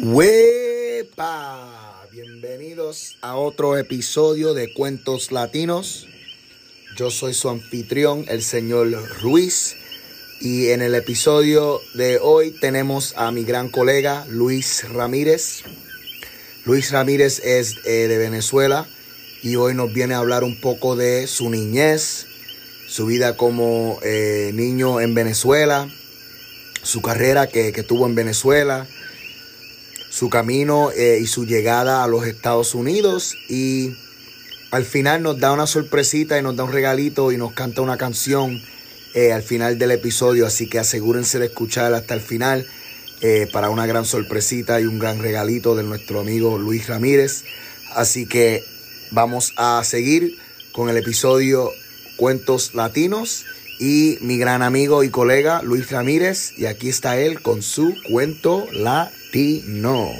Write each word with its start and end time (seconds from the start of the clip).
¡Wepa! 0.00 2.02
Bienvenidos 2.10 3.16
a 3.22 3.36
otro 3.36 3.78
episodio 3.78 4.52
de 4.52 4.74
Cuentos 4.74 5.30
Latinos. 5.30 6.08
Yo 6.96 7.12
soy 7.12 7.32
su 7.32 7.48
anfitrión, 7.48 8.24
el 8.26 8.42
señor 8.42 8.90
Ruiz. 9.22 9.76
Y 10.40 10.70
en 10.70 10.82
el 10.82 10.96
episodio 10.96 11.80
de 11.94 12.18
hoy 12.18 12.50
tenemos 12.50 13.14
a 13.16 13.30
mi 13.30 13.44
gran 13.44 13.68
colega 13.68 14.26
Luis 14.28 14.84
Ramírez. 14.92 15.62
Luis 16.64 16.90
Ramírez 16.90 17.40
es 17.44 17.76
eh, 17.84 18.08
de 18.08 18.18
Venezuela 18.18 18.88
y 19.44 19.54
hoy 19.54 19.74
nos 19.74 19.92
viene 19.92 20.14
a 20.14 20.18
hablar 20.18 20.42
un 20.42 20.60
poco 20.60 20.96
de 20.96 21.28
su 21.28 21.50
niñez, 21.50 22.26
su 22.88 23.06
vida 23.06 23.36
como 23.36 24.00
eh, 24.02 24.50
niño 24.54 25.00
en 25.00 25.14
Venezuela, 25.14 25.88
su 26.82 27.00
carrera 27.00 27.46
que, 27.46 27.72
que 27.72 27.84
tuvo 27.84 28.06
en 28.06 28.16
Venezuela 28.16 28.88
su 30.14 30.30
camino 30.30 30.92
eh, 30.92 31.18
y 31.20 31.26
su 31.26 31.44
llegada 31.44 32.04
a 32.04 32.06
los 32.06 32.24
Estados 32.24 32.76
Unidos 32.76 33.34
y 33.48 33.96
al 34.70 34.84
final 34.84 35.24
nos 35.24 35.40
da 35.40 35.50
una 35.50 35.66
sorpresita 35.66 36.38
y 36.38 36.42
nos 36.42 36.54
da 36.54 36.62
un 36.62 36.70
regalito 36.70 37.32
y 37.32 37.36
nos 37.36 37.52
canta 37.52 37.82
una 37.82 37.96
canción 37.96 38.62
eh, 39.14 39.32
al 39.32 39.42
final 39.42 39.76
del 39.76 39.90
episodio, 39.90 40.46
así 40.46 40.68
que 40.68 40.78
asegúrense 40.78 41.40
de 41.40 41.46
escuchar 41.46 41.94
hasta 41.94 42.14
el 42.14 42.20
final 42.20 42.64
eh, 43.22 43.48
para 43.52 43.70
una 43.70 43.86
gran 43.86 44.04
sorpresita 44.04 44.80
y 44.80 44.84
un 44.84 45.00
gran 45.00 45.20
regalito 45.20 45.74
de 45.74 45.82
nuestro 45.82 46.20
amigo 46.20 46.58
Luis 46.58 46.86
Ramírez. 46.86 47.42
Así 47.96 48.26
que 48.26 48.62
vamos 49.10 49.52
a 49.56 49.82
seguir 49.82 50.38
con 50.70 50.88
el 50.90 50.96
episodio 50.96 51.72
Cuentos 52.16 52.72
Latinos 52.74 53.46
y 53.80 54.18
mi 54.20 54.38
gran 54.38 54.62
amigo 54.62 55.02
y 55.02 55.10
colega 55.10 55.60
Luis 55.64 55.90
Ramírez 55.90 56.52
y 56.56 56.66
aquí 56.66 56.88
está 56.88 57.18
él 57.18 57.42
con 57.42 57.62
su 57.62 57.96
cuento 58.08 58.64
latino 58.70 59.23
no. 59.66 60.12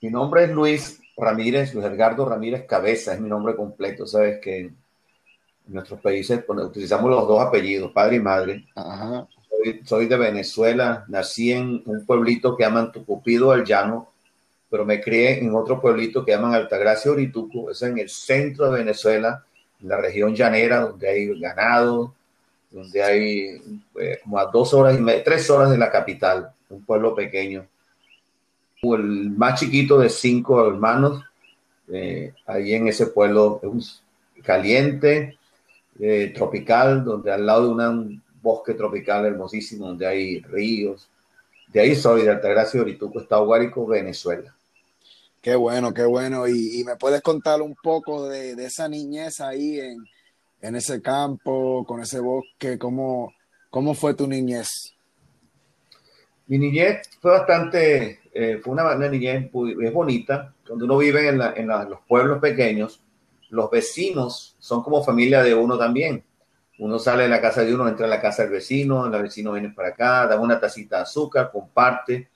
Mi 0.00 0.10
nombre 0.10 0.44
es 0.44 0.50
Luis 0.50 1.00
Ramírez, 1.16 1.74
Luis 1.74 1.86
Edgardo 1.86 2.24
Ramírez 2.28 2.64
Cabeza, 2.66 3.14
es 3.14 3.20
mi 3.20 3.28
nombre 3.28 3.56
completo. 3.56 4.06
Sabes 4.06 4.38
que 4.40 4.58
en 4.60 4.76
nuestros 5.66 6.00
países 6.00 6.44
utilizamos 6.46 7.10
los 7.10 7.26
dos 7.26 7.40
apellidos, 7.40 7.90
padre 7.90 8.16
y 8.16 8.20
madre. 8.20 8.64
Soy, 9.84 10.06
de 10.06 10.16
Venezuela, 10.16 11.04
nací 11.08 11.50
en 11.50 11.82
un 11.86 12.06
pueblito 12.06 12.56
que 12.56 12.64
llaman 12.64 12.92
Tucupido 12.92 13.52
del 13.52 13.64
Llano, 13.64 14.12
pero 14.70 14.84
me 14.84 15.00
crié 15.00 15.40
en 15.40 15.54
otro 15.54 15.80
pueblito 15.80 16.24
que 16.24 16.32
llaman 16.32 16.54
Altagracia 16.54 17.10
Orituco, 17.10 17.70
es 17.70 17.82
en 17.82 17.98
el 17.98 18.08
centro 18.08 18.70
de 18.70 18.78
Venezuela, 18.78 19.44
en 19.80 19.88
la 19.88 19.96
región 19.96 20.34
llanera, 20.34 20.80
donde 20.80 21.08
hay 21.08 21.40
ganado, 21.40 22.14
donde 22.74 23.02
hay 23.04 23.62
eh, 24.00 24.18
como 24.24 24.36
a 24.36 24.46
dos 24.46 24.74
horas 24.74 24.98
y 24.98 25.24
tres 25.24 25.48
horas 25.48 25.70
de 25.70 25.78
la 25.78 25.92
capital, 25.92 26.50
un 26.68 26.84
pueblo 26.84 27.14
pequeño. 27.14 27.66
El 28.82 29.30
más 29.30 29.60
chiquito 29.60 29.98
de 29.98 30.10
cinco 30.10 30.66
hermanos, 30.66 31.22
eh, 31.88 32.34
ahí 32.46 32.74
en 32.74 32.88
ese 32.88 33.06
pueblo 33.06 33.60
caliente, 34.42 35.38
eh, 36.00 36.32
tropical, 36.34 37.04
donde 37.04 37.32
al 37.32 37.46
lado 37.46 37.62
de 37.76 37.88
un 37.88 38.22
bosque 38.42 38.74
tropical 38.74 39.24
hermosísimo, 39.24 39.86
donde 39.86 40.06
hay 40.08 40.40
ríos. 40.40 41.08
De 41.72 41.80
ahí 41.80 41.94
soy, 41.94 42.22
de 42.22 42.30
Altagracia, 42.30 42.80
Orituco, 42.80 43.20
Estado 43.20 43.46
Guárico, 43.46 43.86
Venezuela. 43.86 44.52
Qué 45.40 45.54
bueno, 45.54 45.94
qué 45.94 46.04
bueno. 46.04 46.48
Y, 46.48 46.82
me 46.84 46.96
puedes 46.96 47.22
contar 47.22 47.62
un 47.62 47.76
poco 47.80 48.28
de, 48.28 48.56
de 48.56 48.66
esa 48.66 48.88
niñez 48.88 49.40
ahí 49.40 49.78
en, 49.78 50.04
en 50.64 50.76
ese 50.76 51.02
campo, 51.02 51.84
con 51.86 52.00
ese 52.00 52.20
bosque? 52.20 52.78
¿Cómo, 52.78 53.34
cómo 53.68 53.94
fue 53.94 54.14
tu 54.14 54.26
niñez? 54.26 54.94
Mi 56.46 56.58
niñez 56.58 57.02
fue 57.20 57.32
bastante, 57.32 58.20
eh, 58.32 58.60
fue 58.62 58.72
una, 58.72 58.94
niñez 59.08 59.50
es 59.82 59.92
bonita. 59.92 60.54
Cuando 60.66 60.86
uno 60.86 60.96
vive 60.98 61.28
en, 61.28 61.40
en 61.40 61.68
los 61.68 62.00
pueblos 62.08 62.38
pequeños, 62.38 63.02
los 63.50 63.70
vecinos 63.70 64.56
son 64.58 64.82
como 64.82 65.04
familia 65.04 65.42
de 65.42 65.54
uno 65.54 65.76
también. 65.76 66.24
Uno 66.78 66.98
sale 66.98 67.24
de 67.24 67.28
la 67.28 67.42
casa 67.42 67.62
de 67.62 67.74
uno, 67.74 67.86
entra 67.86 68.06
a 68.06 68.08
la 68.08 68.20
casa 68.20 68.42
del 68.42 68.52
vecino, 68.52 69.06
el 69.06 69.22
vecino 69.22 69.52
viene 69.52 69.70
para 69.70 69.90
acá, 69.90 70.26
da 70.26 70.40
una 70.40 70.58
tacita 70.58 70.96
de 70.96 71.02
azúcar, 71.02 71.50
comparte, 71.52 72.30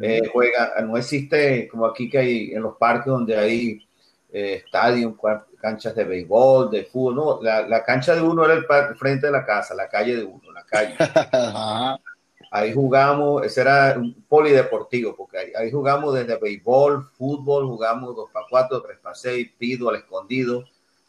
eh, 0.00 0.22
juega. 0.32 0.80
No 0.82 0.96
existe 0.96 1.68
como 1.68 1.86
aquí 1.86 2.08
que 2.08 2.18
hay 2.18 2.52
en 2.52 2.62
los 2.62 2.76
parques 2.76 3.06
donde 3.06 3.36
hay 3.36 3.86
eh, 4.32 4.62
estadios, 4.64 5.12
canchas 5.60 5.94
de 5.94 6.04
béisbol, 6.04 6.70
de 6.70 6.84
fútbol, 6.84 7.14
no, 7.14 7.42
la, 7.42 7.84
cancha 7.84 8.14
de 8.14 8.22
uno 8.22 8.46
era 8.46 8.54
el 8.54 8.96
frente 8.96 9.26
de 9.26 9.32
la 9.32 9.44
casa, 9.44 9.74
la 9.74 9.88
calle 9.88 10.16
de 10.16 10.24
uno, 10.24 10.50
la 10.52 10.64
calle. 10.64 10.96
ahí 12.50 12.72
jugamos, 12.72 13.44
ese 13.44 13.60
era 13.60 13.94
un 13.98 14.24
polideportivo, 14.26 15.14
porque 15.14 15.52
ahí, 15.54 15.70
jugamos 15.70 16.14
desde 16.14 16.38
béisbol, 16.38 17.10
fútbol, 17.12 17.66
jugamos 17.66 18.16
2x4, 18.16 18.82
3x6, 19.02 19.52
pido 19.58 19.90
al 19.90 19.96
escondido, 19.96 20.64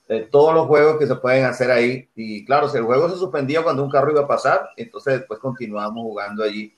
eh, 0.09 0.27
todos 0.29 0.53
los 0.53 0.67
juegos 0.67 0.97
que 0.97 1.07
se 1.07 1.15
pueden 1.15 1.45
hacer 1.45 1.71
ahí. 1.71 2.09
Y 2.15 2.43
claro, 2.43 2.67
si 2.67 2.77
el 2.77 2.83
juego 2.83 3.09
se 3.09 3.15
suspendía 3.15 3.63
cuando 3.63 3.83
un 3.83 3.89
carro 3.89 4.11
iba 4.11 4.21
a 4.21 4.27
pasar, 4.27 4.71
entonces 4.75 5.19
después 5.19 5.39
continuamos 5.39 6.03
jugando 6.03 6.43
allí 6.43 6.75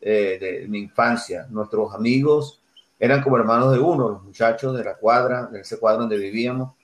eh, 0.00 0.38
de 0.40 0.68
mi 0.68 0.78
infancia. 0.80 1.46
Nuestros 1.50 1.94
amigos 1.94 2.61
eran 3.02 3.20
como 3.20 3.36
hermanos 3.36 3.72
de 3.72 3.80
uno, 3.80 4.10
los 4.10 4.22
muchachos 4.22 4.78
de 4.78 4.84
la 4.84 4.94
cuadra, 4.94 5.46
de 5.46 5.62
ese 5.62 5.76
cuadro 5.76 6.02
donde 6.02 6.16
vivíamos. 6.16 6.74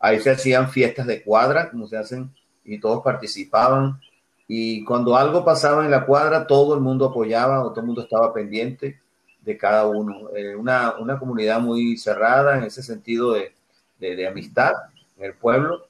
Ahí 0.00 0.18
se 0.18 0.30
hacían 0.30 0.70
fiestas 0.70 1.06
de 1.06 1.22
cuadra, 1.22 1.70
como 1.70 1.86
se 1.86 1.98
hacen, 1.98 2.32
y 2.64 2.80
todos 2.80 3.02
participaban. 3.04 4.00
Y 4.46 4.82
cuando 4.86 5.14
algo 5.14 5.44
pasaba 5.44 5.84
en 5.84 5.90
la 5.90 6.06
cuadra, 6.06 6.46
todo 6.46 6.74
el 6.74 6.80
mundo 6.80 7.04
apoyaba 7.04 7.62
o 7.62 7.68
todo 7.68 7.80
el 7.80 7.86
mundo 7.86 8.00
estaba 8.00 8.32
pendiente 8.32 8.98
de 9.42 9.58
cada 9.58 9.86
uno. 9.86 10.30
Eh, 10.34 10.56
una, 10.56 10.96
una, 10.96 11.18
comunidad 11.18 11.60
muy 11.60 11.98
cerrada 11.98 12.56
en 12.56 12.64
ese 12.64 12.82
sentido 12.82 13.34
de, 13.34 13.52
de, 13.98 14.26
amistad 14.26 14.72
en 15.18 15.24
el 15.26 15.34
pueblo. 15.34 15.86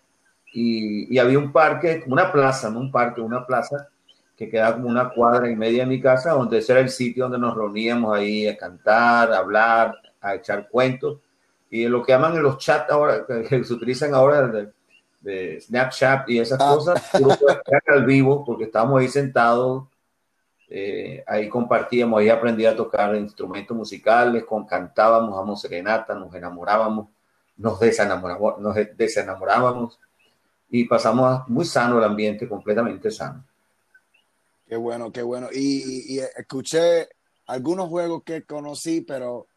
Y, 0.52 1.14
y, 1.14 1.20
había 1.20 1.38
un 1.38 1.52
parque, 1.52 2.02
una 2.08 2.32
plaza, 2.32 2.68
no 2.68 2.80
un 2.80 2.90
parque, 2.90 3.20
una 3.20 3.46
plaza 3.46 3.88
que 4.38 4.48
quedaba 4.48 4.76
como 4.76 4.88
una 4.88 5.10
cuadra 5.10 5.50
y 5.50 5.56
media 5.56 5.82
de 5.82 5.90
mi 5.90 6.00
casa, 6.00 6.30
donde 6.30 6.58
ese 6.58 6.70
era 6.70 6.80
el 6.80 6.90
sitio 6.90 7.24
donde 7.24 7.40
nos 7.40 7.56
reuníamos 7.56 8.16
ahí 8.16 8.46
a 8.46 8.56
cantar, 8.56 9.32
a 9.32 9.38
hablar, 9.38 9.96
a 10.20 10.36
echar 10.36 10.68
cuentos 10.68 11.18
y 11.68 11.88
lo 11.88 12.02
que 12.04 12.12
llaman 12.12 12.36
en 12.36 12.44
los 12.44 12.56
chats 12.58 12.88
ahora, 12.90 13.26
que 13.48 13.64
se 13.64 13.72
utilizan 13.72 14.14
ahora 14.14 14.46
de, 14.46 14.72
Snapchat 15.60 16.30
y 16.30 16.38
esas 16.38 16.60
ah. 16.60 16.72
cosas, 16.72 17.10
al 17.88 18.06
vivo 18.06 18.44
porque 18.44 18.64
estábamos 18.64 19.00
ahí 19.00 19.08
sentados, 19.08 19.88
eh, 20.70 21.24
ahí 21.26 21.48
compartíamos, 21.48 22.20
ahí 22.20 22.28
aprendí 22.28 22.64
a 22.64 22.76
tocar 22.76 23.14
instrumentos 23.16 23.76
musicales, 23.76 24.44
con, 24.44 24.64
cantábamos, 24.64 25.36
damos 25.36 25.60
serenata, 25.60 26.14
nos 26.14 26.32
enamorábamos, 26.32 27.08
nos 27.56 27.80
desenamorábamos, 27.80 28.60
nos 28.60 28.76
desenamorábamos 28.96 29.98
y 30.70 30.84
pasamos 30.84 31.46
muy 31.48 31.64
sano 31.64 31.98
el 31.98 32.04
ambiente, 32.04 32.48
completamente 32.48 33.10
sano. 33.10 33.44
Qué 34.68 34.76
bueno, 34.76 35.10
qué 35.10 35.22
bueno. 35.22 35.48
Y, 35.52 36.14
y 36.14 36.20
escuché 36.36 37.08
algunos 37.46 37.88
juegos 37.88 38.22
que 38.24 38.44
conocí, 38.44 39.00
pero 39.00 39.48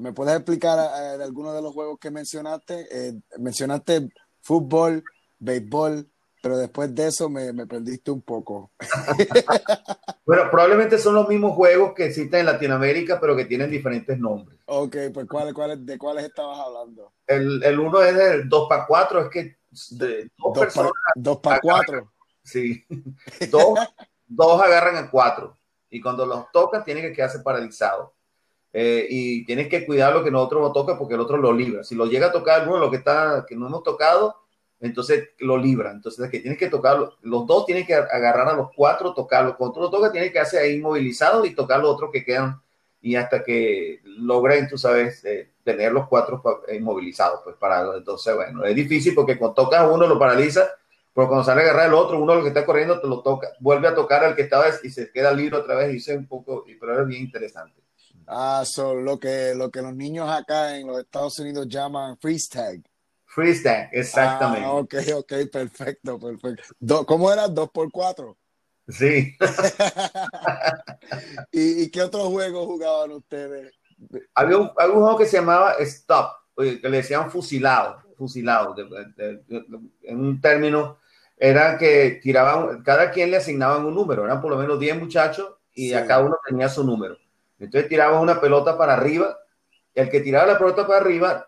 ¿Me 0.00 0.14
puedes 0.14 0.34
explicar 0.34 0.78
eh, 0.78 1.18
de 1.18 1.24
algunos 1.24 1.54
de 1.54 1.60
los 1.60 1.74
juegos 1.74 1.98
que 2.00 2.10
mencionaste? 2.10 2.86
Eh, 2.90 3.20
mencionaste 3.36 4.08
fútbol, 4.40 5.04
béisbol, 5.38 6.08
pero 6.42 6.56
después 6.56 6.94
de 6.94 7.08
eso 7.08 7.28
me, 7.28 7.52
me 7.52 7.66
perdiste 7.66 8.10
un 8.10 8.22
poco. 8.22 8.70
bueno, 10.24 10.44
probablemente 10.50 10.96
son 10.96 11.16
los 11.16 11.28
mismos 11.28 11.54
juegos 11.54 11.92
que 11.94 12.06
existen 12.06 12.40
en 12.40 12.46
Latinoamérica, 12.46 13.20
pero 13.20 13.36
que 13.36 13.44
tienen 13.44 13.70
diferentes 13.70 14.18
nombres. 14.18 14.58
Ok, 14.64 14.96
pues 15.12 15.26
¿cuál, 15.26 15.52
cuál, 15.52 15.84
¿de 15.84 15.98
cuáles 15.98 16.24
estabas 16.24 16.58
hablando? 16.58 17.12
El, 17.26 17.62
el 17.62 17.78
uno 17.78 18.00
es 18.02 18.16
el 18.16 18.48
2 18.48 18.68
para 18.70 18.86
4, 18.86 19.20
es 19.24 19.28
que 19.28 19.56
de 19.90 20.30
dos, 20.38 20.58
personas. 20.58 20.92
2 21.14 21.38
para 21.40 21.60
4. 21.60 22.10
Sí, 22.42 22.86
dos, 23.50 23.78
dos 24.30 24.62
agarran 24.62 24.96
a 24.96 25.10
cuatro. 25.10 25.58
Y 25.90 26.00
cuando 26.00 26.24
los 26.24 26.50
tocas, 26.52 26.84
tienen 26.84 27.02
que 27.04 27.12
quedarse 27.12 27.40
paralizados. 27.40 28.10
Eh, 28.72 29.06
y 29.10 29.44
tienes 29.44 29.68
que 29.68 29.84
cuidar 29.84 30.14
lo 30.14 30.22
que 30.22 30.30
nosotros 30.30 30.62
no 30.62 30.72
toca 30.72 30.96
porque 30.96 31.14
el 31.14 31.20
otro 31.20 31.36
lo 31.36 31.52
libra. 31.52 31.82
Si 31.82 31.94
lo 31.94 32.06
llega 32.06 32.28
a 32.28 32.32
tocar 32.32 32.60
alguno 32.60 32.78
lo 32.78 32.90
que 32.90 32.98
está 32.98 33.44
que 33.46 33.56
no 33.56 33.66
hemos 33.66 33.82
tocado, 33.82 34.36
entonces 34.78 35.30
lo 35.38 35.58
libra. 35.58 35.90
Entonces 35.90 36.30
que 36.30 36.38
tienes 36.38 36.58
que 36.58 36.68
tocarlo, 36.68 37.16
los 37.22 37.46
dos 37.46 37.66
tienen 37.66 37.84
que 37.84 37.94
agarrar 37.94 38.48
a 38.48 38.54
los 38.54 38.68
cuatro, 38.74 39.12
tocarlo. 39.12 39.56
Cuando 39.56 39.74
tú 39.74 39.80
lo 39.80 39.90
tocas, 39.90 40.12
tienes 40.12 40.30
que 40.30 40.38
hacer 40.38 40.62
ahí 40.62 40.76
inmovilizado 40.76 41.44
y 41.44 41.54
tocar 41.54 41.80
los 41.80 41.92
otros 41.92 42.10
que 42.12 42.24
quedan 42.24 42.60
y 43.02 43.16
hasta 43.16 43.42
que 43.42 44.00
logren, 44.04 44.68
tú 44.68 44.76
sabes, 44.78 45.24
eh, 45.24 45.50
tener 45.64 45.90
los 45.92 46.06
cuatro 46.06 46.42
inmovilizados. 46.72 47.40
Pues 47.42 47.56
para 47.56 47.96
entonces, 47.96 48.34
bueno, 48.36 48.64
es 48.64 48.76
difícil 48.76 49.14
porque 49.14 49.36
cuando 49.36 49.54
tocas 49.54 49.90
uno 49.90 50.06
lo 50.06 50.18
paraliza, 50.18 50.68
pero 51.20 51.28
cuando 51.28 51.44
sale 51.44 51.60
a 51.60 51.64
agarrar 51.64 51.88
el 51.88 51.92
otro, 51.92 52.18
uno 52.18 52.34
lo 52.34 52.42
que 52.42 52.48
está 52.48 52.64
corriendo 52.64 52.98
te 52.98 53.06
lo 53.06 53.20
toca, 53.20 53.52
vuelve 53.60 53.88
a 53.88 53.94
tocar 53.94 54.24
al 54.24 54.34
que 54.34 54.40
estaba 54.40 54.64
y 54.82 54.88
se 54.88 55.12
queda 55.12 55.34
libre 55.34 55.58
otra 55.58 55.74
vez 55.74 55.92
y 55.92 55.98
es 55.98 56.16
un 56.16 56.26
poco, 56.26 56.64
pero 56.80 56.98
es 56.98 57.06
bien 57.06 57.24
interesante. 57.24 57.78
Ah, 58.26 58.62
son 58.64 59.04
lo 59.04 59.20
que, 59.20 59.52
lo 59.54 59.70
que 59.70 59.82
los 59.82 59.94
niños 59.94 60.30
acá 60.30 60.78
en 60.78 60.86
los 60.86 60.98
Estados 60.98 61.38
Unidos 61.38 61.68
llaman 61.68 62.16
freeze 62.16 62.48
tag. 62.48 62.82
Freeze 63.26 63.62
tag, 63.62 63.90
exactamente. 63.92 64.64
Ah, 64.64 64.72
ok, 64.72 64.94
ok, 65.16 65.32
perfecto, 65.52 66.18
perfecto. 66.18 67.04
¿Cómo 67.04 67.30
era? 67.30 67.48
¿Dos 67.48 67.68
por 67.68 67.92
cuatro? 67.92 68.38
Sí. 68.88 69.36
¿Y, 71.52 71.90
qué 71.90 72.00
otros 72.00 72.28
juegos 72.28 72.64
jugaban 72.64 73.10
ustedes? 73.10 73.74
Había 74.34 74.56
un, 74.56 74.68
juego 74.68 75.18
que 75.18 75.26
se 75.26 75.36
llamaba 75.36 75.74
Stop, 75.80 76.30
que 76.56 76.80
le 76.82 76.96
decían 76.96 77.30
fusilado, 77.30 78.00
fusilado, 78.16 78.74
en 78.78 80.18
un 80.18 80.40
término, 80.40 80.96
era 81.42 81.78
que 81.78 82.20
tiraban, 82.22 82.82
cada 82.82 83.10
quien 83.10 83.30
le 83.30 83.38
asignaban 83.38 83.86
un 83.86 83.94
número, 83.94 84.26
eran 84.26 84.42
por 84.42 84.50
lo 84.50 84.58
menos 84.58 84.78
10 84.78 84.98
muchachos 84.98 85.54
y 85.72 85.94
a 85.94 86.06
cada 86.06 86.22
uno 86.22 86.36
tenía 86.46 86.68
su 86.68 86.84
número. 86.84 87.16
Entonces 87.58 87.88
tiraban 87.88 88.20
una 88.20 88.38
pelota 88.38 88.76
para 88.76 88.92
arriba, 88.92 89.38
el 89.94 90.10
que 90.10 90.20
tiraba 90.20 90.46
la 90.46 90.58
pelota 90.58 90.86
para 90.86 91.00
arriba 91.00 91.46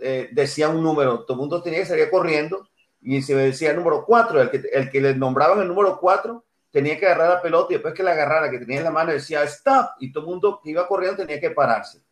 eh, 0.00 0.28
decía 0.32 0.68
un 0.68 0.82
número, 0.82 1.20
todo 1.20 1.34
el 1.34 1.38
mundo 1.38 1.62
tenía 1.62 1.78
que 1.78 1.86
salir 1.86 2.10
corriendo 2.10 2.68
y 3.00 3.22
se 3.22 3.36
decía 3.36 3.70
el 3.70 3.76
número 3.76 4.04
4, 4.04 4.42
el 4.42 4.50
que, 4.50 4.62
el 4.72 4.90
que 4.90 5.00
le 5.00 5.14
nombraban 5.14 5.60
el 5.60 5.68
número 5.68 5.96
4 6.00 6.44
tenía 6.72 6.98
que 6.98 7.06
agarrar 7.06 7.34
la 7.34 7.42
pelota 7.42 7.68
y 7.70 7.74
después 7.74 7.94
que 7.94 8.02
la 8.02 8.12
agarrara, 8.12 8.50
que 8.50 8.58
tenía 8.58 8.78
en 8.78 8.84
la 8.84 8.90
mano, 8.90 9.12
decía 9.12 9.44
stop 9.44 9.90
y 10.00 10.10
todo 10.10 10.24
el 10.24 10.30
mundo 10.30 10.60
que 10.60 10.70
iba 10.70 10.88
corriendo 10.88 11.24
tenía 11.24 11.40
que 11.40 11.52
pararse 11.52 12.02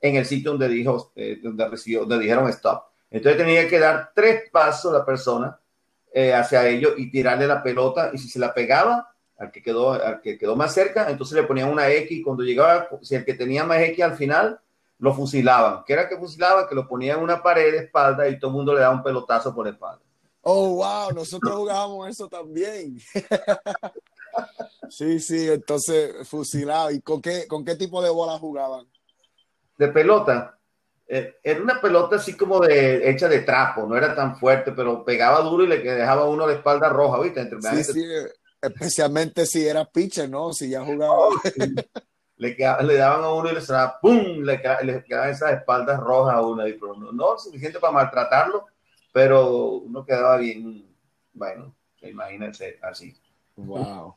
en 0.00 0.16
el 0.16 0.26
sitio 0.26 0.50
donde, 0.50 0.68
dijo, 0.68 1.12
eh, 1.14 1.38
donde, 1.40 1.68
recibió, 1.68 2.00
donde 2.00 2.18
dijeron 2.18 2.48
stop. 2.48 2.82
Entonces 3.08 3.40
tenía 3.40 3.68
que 3.68 3.78
dar 3.78 4.10
tres 4.12 4.50
pasos 4.50 4.92
la 4.92 5.06
persona 5.06 5.56
eh, 6.12 6.34
hacia 6.34 6.68
ellos 6.68 6.92
y 6.96 7.10
tirarle 7.10 7.46
la 7.46 7.62
pelota 7.62 8.10
y 8.12 8.18
si 8.18 8.28
se 8.28 8.38
la 8.38 8.52
pegaba 8.52 9.08
al 9.38 9.50
que 9.50 9.62
quedó, 9.62 9.92
al 9.92 10.20
que 10.20 10.38
quedó 10.38 10.54
más 10.54 10.72
cerca, 10.72 11.10
entonces 11.10 11.36
le 11.36 11.42
ponían 11.42 11.68
una 11.68 11.88
X 11.88 12.18
y 12.18 12.22
cuando 12.22 12.44
llegaba, 12.44 12.88
si 13.02 13.14
el 13.14 13.24
que 13.24 13.34
tenía 13.34 13.64
más 13.64 13.80
X 13.80 14.04
al 14.04 14.16
final, 14.16 14.60
lo 14.98 15.12
fusilaban. 15.12 15.82
¿Qué 15.84 15.94
era 15.94 16.08
que 16.08 16.16
fusilaban? 16.16 16.68
Que 16.68 16.76
lo 16.76 16.86
ponían 16.86 17.18
en 17.18 17.24
una 17.24 17.42
pared 17.42 17.72
de 17.72 17.78
espalda 17.78 18.28
y 18.28 18.38
todo 18.38 18.52
el 18.52 18.56
mundo 18.56 18.72
le 18.72 18.80
daba 18.80 18.94
un 18.94 19.02
pelotazo 19.02 19.52
por 19.52 19.66
la 19.66 19.72
espalda. 19.72 20.00
Oh, 20.42 20.76
wow, 20.76 21.12
nosotros 21.12 21.54
jugábamos 21.54 22.08
eso 22.08 22.28
también. 22.28 22.98
sí, 24.90 25.18
sí, 25.18 25.48
entonces 25.48 26.28
fusilado. 26.28 26.90
¿Y 26.92 27.00
con 27.00 27.20
qué, 27.20 27.46
con 27.48 27.64
qué 27.64 27.74
tipo 27.74 28.00
de 28.00 28.10
bola 28.10 28.38
jugaban? 28.38 28.86
De 29.76 29.88
pelota. 29.88 30.56
Eh, 31.14 31.36
era 31.42 31.60
una 31.60 31.78
pelota 31.78 32.16
así 32.16 32.34
como 32.34 32.58
de 32.60 33.10
hecha 33.10 33.28
de 33.28 33.40
trapo, 33.40 33.86
no 33.86 33.94
era 33.94 34.14
tan 34.14 34.34
fuerte, 34.34 34.72
pero 34.72 35.04
pegaba 35.04 35.42
duro 35.42 35.62
y 35.62 35.66
le 35.66 35.76
dejaba 35.80 36.24
uno 36.24 36.46
la 36.46 36.54
espalda 36.54 36.88
roja, 36.88 37.20
¿viste? 37.20 37.50
sí, 37.60 37.84
sí, 37.84 38.04
especialmente 38.62 39.44
si 39.44 39.68
era 39.68 39.84
pitcher, 39.84 40.30
¿no? 40.30 40.54
Si 40.54 40.70
ya 40.70 40.82
jugaba. 40.82 41.12
Oh, 41.12 41.34
le, 42.38 42.56
le, 42.56 42.96
daban 42.96 43.24
a 43.24 43.30
uno 43.30 43.50
y 43.50 43.54
le 43.54 43.60
sonaba 43.60 44.00
¡pum! 44.00 44.42
Le, 44.42 44.58
le 44.84 45.04
quedaban 45.04 45.28
esas 45.28 45.52
espaldas 45.52 46.00
rojas 46.00 46.34
a 46.34 46.40
uno, 46.40 46.66
y, 46.66 46.72
pero 46.78 46.94
no, 46.94 47.12
no 47.12 47.38
suficiente 47.38 47.78
para 47.78 47.92
maltratarlo, 47.92 48.64
pero 49.12 49.80
uno 49.80 50.06
quedaba 50.06 50.38
bien, 50.38 50.96
bueno, 51.34 51.74
imagínense 52.00 52.78
así. 52.80 53.14
Wow. 53.56 54.14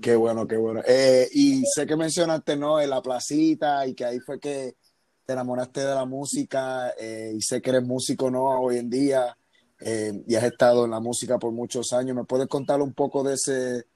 Qué 0.00 0.16
bueno, 0.16 0.48
qué 0.48 0.56
bueno. 0.56 0.80
Eh, 0.86 1.28
y 1.32 1.64
sé 1.66 1.86
que 1.86 1.96
mencionaste, 1.96 2.56
¿no? 2.56 2.80
En 2.80 2.88
la 2.88 3.02
placita 3.02 3.86
y 3.86 3.94
que 3.94 4.06
ahí 4.06 4.20
fue 4.20 4.40
que 4.40 4.76
te 5.24 5.32
enamoraste 5.32 5.80
de 5.80 5.94
la 5.94 6.04
música 6.04 6.90
eh, 6.98 7.32
y 7.36 7.40
sé 7.40 7.60
que 7.62 7.70
eres 7.70 7.84
músico, 7.84 8.30
¿no? 8.30 8.44
Hoy 8.44 8.78
en 8.78 8.90
día 8.90 9.36
eh, 9.80 10.12
y 10.26 10.34
has 10.34 10.44
estado 10.44 10.84
en 10.84 10.90
la 10.90 11.00
música 11.00 11.38
por 11.38 11.52
muchos 11.52 11.92
años. 11.92 12.16
¿Me 12.16 12.24
puedes 12.24 12.48
contar 12.48 12.80
un 12.80 12.92
poco 12.92 13.22
de, 13.22 13.34
ese, 13.34 13.86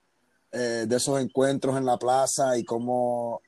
de 0.51 0.97
esos 0.97 1.21
encuentros 1.21 1.77
en 1.77 1.85
la 1.85 1.99
plaza 1.99 2.57
y 2.59 2.65
cómo, 2.65 3.43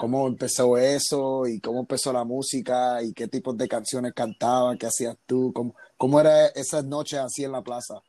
cómo 0.00 0.26
empezó 0.26 0.78
eso 0.78 1.46
y 1.46 1.60
cómo 1.60 1.80
empezó 1.80 2.10
la 2.10 2.24
música 2.24 3.02
y 3.02 3.12
qué 3.12 3.28
tipos 3.28 3.54
de 3.58 3.68
canciones 3.68 4.14
cantaban, 4.14 4.78
qué 4.78 4.86
hacías 4.86 5.16
tú, 5.26 5.52
cómo, 5.54 5.74
cómo 5.98 6.18
era 6.18 6.46
esas 6.46 6.86
noches 6.86 7.18
así 7.18 7.44
en 7.44 7.52
la 7.52 7.62
plaza. 7.62 8.00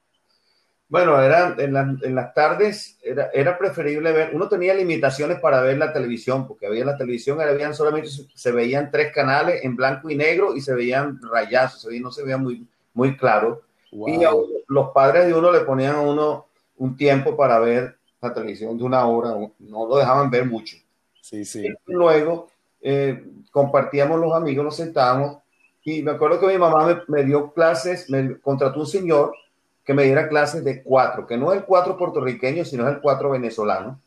Bueno, 0.91 1.21
era, 1.21 1.55
en, 1.57 1.73
en 2.03 2.15
las 2.15 2.33
tardes 2.33 2.99
era, 3.01 3.29
era, 3.33 3.57
preferible 3.57 4.11
ver, 4.11 4.31
uno 4.33 4.49
tenía 4.49 4.73
limitaciones 4.73 5.39
para 5.39 5.61
ver 5.61 5.77
la 5.77 5.93
televisión, 5.93 6.45
porque 6.45 6.67
había 6.67 6.83
la 6.83 6.97
televisión, 6.97 7.39
habían 7.39 7.73
solamente, 7.73 8.09
se 8.09 8.51
veían 8.51 8.91
tres 8.91 9.13
canales 9.13 9.63
en 9.63 9.77
blanco 9.77 10.09
y 10.09 10.17
negro 10.17 10.53
y 10.53 10.59
se 10.59 10.73
veían 10.73 11.17
rayazos, 11.21 11.87
no 12.01 12.11
se 12.11 12.23
veía 12.23 12.37
muy, 12.37 12.67
muy 12.93 13.15
claro. 13.15 13.61
Y 13.89 14.19
los 14.67 14.89
padres 14.89 15.27
de 15.27 15.33
uno 15.33 15.49
le 15.49 15.61
ponían 15.61 15.95
a 15.95 16.01
uno 16.01 16.47
un 16.75 16.97
tiempo 16.97 17.37
para 17.37 17.57
ver 17.59 17.95
la 18.21 18.33
televisión 18.33 18.77
de 18.77 18.83
una 18.83 19.07
hora, 19.07 19.29
no 19.59 19.87
lo 19.87 19.95
dejaban 19.95 20.29
ver 20.29 20.45
mucho. 20.45 20.75
Sí, 21.21 21.45
sí. 21.45 21.73
luego 21.85 22.49
eh, 22.81 23.23
compartíamos 23.49 24.19
los 24.19 24.33
amigos, 24.33 24.65
nos 24.65 24.75
sentábamos 24.75 25.37
y 25.85 26.03
me 26.03 26.11
acuerdo 26.11 26.37
que 26.37 26.47
mi 26.47 26.57
mamá 26.57 27.03
me, 27.07 27.23
dio 27.23 27.53
clases, 27.53 28.09
me 28.09 28.39
contrató 28.41 28.81
un 28.81 28.87
señor 28.87 29.33
que 29.83 29.93
me 29.93 30.03
diera 30.03 30.27
clases 30.27 30.63
de 30.63 30.83
cuatro, 30.83 31.25
que 31.25 31.37
no 31.37 31.51
es 31.51 31.59
el 31.59 31.65
cuatro 31.65 31.97
puertorriqueño, 31.97 32.65
sino 32.65 32.87
es 32.87 32.95
el 32.95 33.01
cuatro 33.01 33.31
venezolano. 33.31 34.01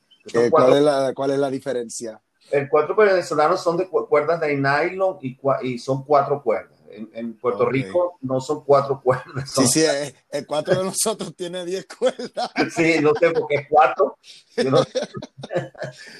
¿Cuál, 0.51 0.73
es 0.75 0.83
la, 0.83 1.13
¿Cuál 1.15 1.33
es 1.33 1.39
la 1.39 1.51
diferencia? 1.51 2.21
El 2.51 2.69
cuatro 2.69 2.95
venezolano 2.95 3.57
son 3.57 3.77
de 3.77 3.89
cuerdas 3.89 4.41
de 4.41 4.57
nylon 4.57 5.19
y, 5.21 5.39
y 5.63 5.79
son 5.79 6.05
cuatro 6.05 6.43
cuerdas 6.43 6.74
en, 7.13 7.35
Puerto 7.35 7.67
Rico 7.67 8.19
no 8.23 8.41
son 8.41 8.65
cuatro 8.65 9.01
cuerdas. 9.03 9.51
Sí, 9.51 9.67
sí, 9.67 9.85
el, 10.31 10.47
cuatro 10.47 10.77
de 10.77 10.85
nosotros 10.85 11.35
tiene 11.37 11.65
diez 11.65 11.87
cuerdas. 11.87 12.51
Sí, 12.75 12.99
no 13.01 13.13
sé 13.15 13.31
por 13.31 13.47
qué 13.49 13.67
cuatro. 13.69 14.19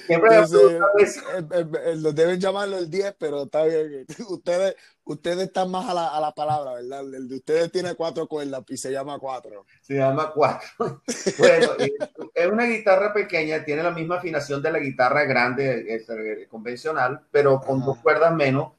Siempre 0.05 0.41
lo 1.95 2.11
deben 2.11 2.39
llamarlo 2.39 2.77
el 2.77 2.89
diez, 2.89 3.15
pero 3.17 3.43
está 3.43 3.63
bien. 3.63 4.05
Ustedes, 4.29 4.75
ustedes 5.03 5.47
están 5.47 5.71
más 5.71 5.89
a 5.89 5.93
la, 5.93 6.07
a 6.07 6.19
la 6.19 6.31
palabra, 6.33 6.73
¿verdad? 6.73 7.01
El 7.13 7.27
de 7.27 7.35
ustedes 7.35 7.71
tiene 7.71 7.95
cuatro 7.95 8.27
cuerdas 8.27 8.63
y 8.69 8.77
se 8.77 8.91
llama 8.91 9.17
cuatro. 9.19 9.65
Se 9.81 9.95
llama 9.95 10.31
cuatro. 10.33 11.01
Bueno, 11.37 11.71
es 12.33 12.47
una 12.47 12.65
guitarra 12.65 13.13
pequeña, 13.13 13.63
tiene 13.63 13.83
la 13.83 13.91
misma 13.91 14.17
afinación 14.17 14.61
de 14.61 14.71
la 14.71 14.79
guitarra 14.79 15.23
grande 15.23 16.47
convencional, 16.49 17.21
pero 17.31 17.61
con 17.61 17.83
dos 17.83 17.97
cuerdas 17.99 18.33
menos 18.33 18.73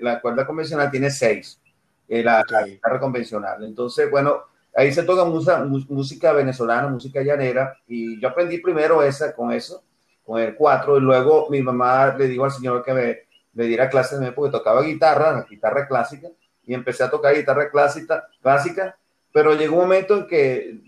la 0.00 0.20
cuerda 0.20 0.46
convencional 0.46 0.90
tiene 0.90 1.10
seis, 1.10 1.60
eh, 2.08 2.22
la, 2.22 2.44
guitarra 2.66 3.00
convencional. 3.00 3.64
Entonces, 3.64 4.10
bueno, 4.10 4.42
ahí 4.74 4.92
se 4.92 5.02
toca 5.02 5.24
música 5.24 6.32
venezolana, 6.32 6.88
música 6.88 7.22
llanera, 7.22 7.76
y 7.86 8.20
yo 8.20 8.28
aprendí 8.28 8.58
primero 8.58 9.02
esa 9.02 9.34
con 9.34 9.52
eso, 9.52 9.82
con 10.24 10.40
el 10.40 10.54
cuatro, 10.54 10.98
y 10.98 11.00
luego 11.00 11.48
mi 11.50 11.62
mamá 11.62 12.14
le 12.16 12.28
dijo 12.28 12.44
al 12.44 12.52
señor 12.52 12.84
que 12.84 12.92
me, 12.92 13.18
me 13.54 13.64
diera 13.64 13.88
clases 13.88 14.20
de 14.20 14.32
porque 14.32 14.52
tocaba 14.52 14.82
guitarra, 14.82 15.32
la 15.32 15.42
guitarra 15.42 15.86
clásica, 15.86 16.28
y 16.64 16.74
empecé 16.74 17.04
a 17.04 17.10
tocar 17.10 17.34
guitarra 17.34 17.70
clásica, 17.70 18.28
clásica 18.40 18.96
pero 19.32 19.54
llegó 19.54 19.76
un 19.76 19.82
momento 19.82 20.16
en 20.16 20.26
que 20.26 20.80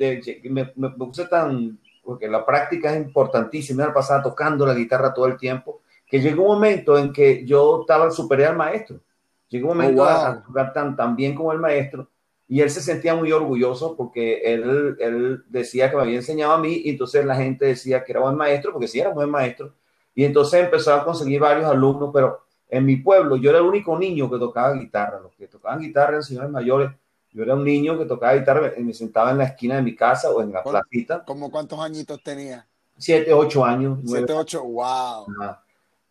me, 0.50 0.72
me, 0.76 0.90
puse 0.90 1.26
tan, 1.26 1.78
porque 2.02 2.28
la 2.28 2.44
práctica 2.44 2.92
es 2.92 3.02
importantísima, 3.02 3.86
me 3.86 3.92
pasaba 3.92 4.22
tocando 4.22 4.66
la 4.66 4.74
guitarra 4.74 5.14
todo 5.14 5.26
el 5.26 5.38
tiempo, 5.38 5.81
que 6.14 6.20
llegó 6.20 6.44
un 6.44 6.48
momento 6.50 6.96
en 6.96 7.12
que 7.12 7.44
yo 7.44 7.80
estaba 7.80 8.08
superior 8.12 8.50
al 8.50 8.56
maestro. 8.56 9.00
Llegó 9.48 9.72
un 9.72 9.78
momento 9.78 10.02
oh, 10.02 10.06
a, 10.06 10.44
jugar 10.46 10.72
tan, 10.72 10.94
tan 10.94 11.16
bien 11.16 11.34
como 11.34 11.50
el 11.50 11.58
maestro 11.58 12.08
y 12.46 12.60
él 12.60 12.70
se 12.70 12.80
sentía 12.80 13.16
muy 13.16 13.32
orgulloso 13.32 13.96
porque 13.96 14.40
él, 14.44 14.96
él 15.00 15.42
decía 15.48 15.90
que 15.90 15.96
me 15.96 16.02
había 16.02 16.18
enseñado 16.18 16.52
a 16.52 16.58
mí 16.58 16.82
y 16.84 16.90
entonces 16.90 17.24
la 17.24 17.34
gente 17.34 17.66
decía 17.66 18.04
que 18.04 18.12
era 18.12 18.20
buen 18.20 18.36
maestro 18.36 18.70
porque 18.70 18.86
sí 18.86 19.00
era 19.00 19.10
buen 19.10 19.28
maestro 19.28 19.72
y 20.14 20.22
entonces 20.24 20.62
empezó 20.62 20.94
a 20.94 21.04
conseguir 21.04 21.40
varios 21.40 21.68
alumnos, 21.68 22.10
pero 22.14 22.42
en 22.68 22.86
mi 22.86 22.94
pueblo 22.94 23.34
yo 23.34 23.50
era 23.50 23.58
el 23.58 23.64
único 23.64 23.98
niño 23.98 24.30
que 24.30 24.38
tocaba 24.38 24.72
guitarra, 24.74 25.18
los 25.18 25.32
que 25.32 25.48
tocaban 25.48 25.80
guitarra 25.80 26.10
eran 26.10 26.22
señores 26.22 26.50
mayores, 26.52 26.92
yo 27.32 27.42
era 27.42 27.56
un 27.56 27.64
niño 27.64 27.98
que 27.98 28.04
tocaba 28.04 28.34
guitarra 28.34 28.72
y 28.76 28.84
me 28.84 28.94
sentaba 28.94 29.32
en 29.32 29.38
la 29.38 29.46
esquina 29.46 29.74
de 29.74 29.82
mi 29.82 29.96
casa 29.96 30.30
o 30.30 30.40
en 30.40 30.52
la 30.52 30.62
placita. 30.62 31.24
¿Cómo 31.24 31.50
cuántos 31.50 31.80
añitos 31.80 32.22
tenía? 32.22 32.64
Siete, 32.96 33.32
ocho 33.32 33.64
años. 33.64 33.98
Siete, 34.04 34.32
ocho, 34.32 34.62
wow. 34.62 35.26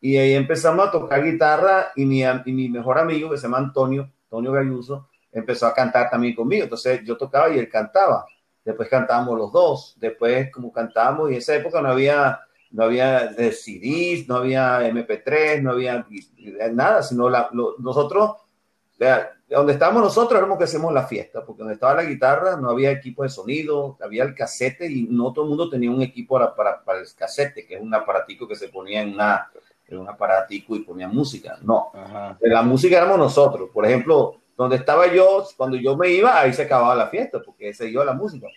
Y 0.06 0.18
ahí 0.18 0.34
empezamos 0.34 0.86
a 0.86 0.92
tocar 0.92 1.24
guitarra 1.24 1.94
y 1.96 2.04
mi, 2.04 2.24
y 2.24 2.52
mi 2.52 2.68
mejor 2.68 3.00
amigo, 3.00 3.30
que 3.30 3.38
se 3.38 3.44
llama 3.44 3.60
Antonio, 3.60 4.12
Antonio 4.26 4.52
Gayuso, 4.52 5.08
empezó 5.32 5.66
a 5.66 5.74
cantar 5.74 6.10
también 6.10 6.36
conmigo. 6.36 6.66
Entonces 6.66 7.00
yo 7.06 7.16
tocaba 7.16 7.50
y 7.50 7.58
él 7.58 7.70
cantaba. 7.70 8.26
Después 8.66 8.90
cantábamos 8.90 9.38
los 9.38 9.54
dos. 9.54 9.96
Después 9.98 10.52
como 10.52 10.74
cantábamos 10.74 11.30
y 11.30 11.36
en 11.36 11.38
esa 11.38 11.56
época 11.56 11.82
no 11.82 11.88
había, 11.88 12.42
no 12.72 12.84
había 12.84 13.32
CDs, 13.34 14.28
no 14.28 14.36
había 14.36 14.82
MP3, 14.82 15.62
no 15.62 15.72
había 15.72 16.06
nada, 16.74 17.02
sino 17.02 17.30
la, 17.30 17.50
nosotros, 17.80 18.32
donde 19.48 19.72
estábamos 19.72 20.04
nosotros 20.04 20.38
éramos 20.38 20.58
que 20.58 20.66
hacemos 20.66 20.94
la 20.94 21.08
fiesta, 21.08 21.46
porque 21.46 21.60
donde 21.60 21.76
estaba 21.76 21.94
la 21.94 22.04
guitarra 22.04 22.58
no 22.58 22.70
había 22.70 22.92
equipo 22.92 23.24
de 23.24 23.30
sonido, 23.30 23.98
había 24.02 24.26
el 24.26 24.36
casete 24.36 24.86
y 24.86 25.04
no 25.04 25.32
todo 25.32 25.46
el 25.46 25.50
mundo 25.50 25.70
tenía 25.70 25.90
un 25.90 26.02
equipo 26.02 26.36
para, 26.36 26.54
para, 26.54 26.84
para 26.84 27.00
el 27.00 27.08
casete, 27.16 27.66
que 27.66 27.76
es 27.76 27.82
un 27.82 27.96
aparatico 27.96 28.46
que 28.46 28.56
se 28.58 28.68
ponía 28.68 29.02
en 29.02 29.14
una 29.14 29.50
un 29.92 30.10
aparatico 30.10 30.76
y 30.76 30.80
ponía 30.80 31.08
música. 31.08 31.58
No, 31.62 31.92
la 32.42 32.62
música 32.62 32.98
éramos 32.98 33.18
nosotros. 33.18 33.70
Por 33.74 33.86
ejemplo, 33.86 34.38
donde 34.58 34.78
estaba 34.78 35.12
yo, 35.14 35.46
cuando 35.58 35.78
yo 35.78 35.96
me 35.98 36.10
iba, 36.10 36.40
ahí 36.40 36.54
se 36.54 36.64
acababa 36.64 36.96
la 36.96 37.08
fiesta, 37.08 37.42
porque 37.44 37.74
se 37.74 37.90
iba 37.90 38.06
la 38.06 38.14
música. 38.14 38.48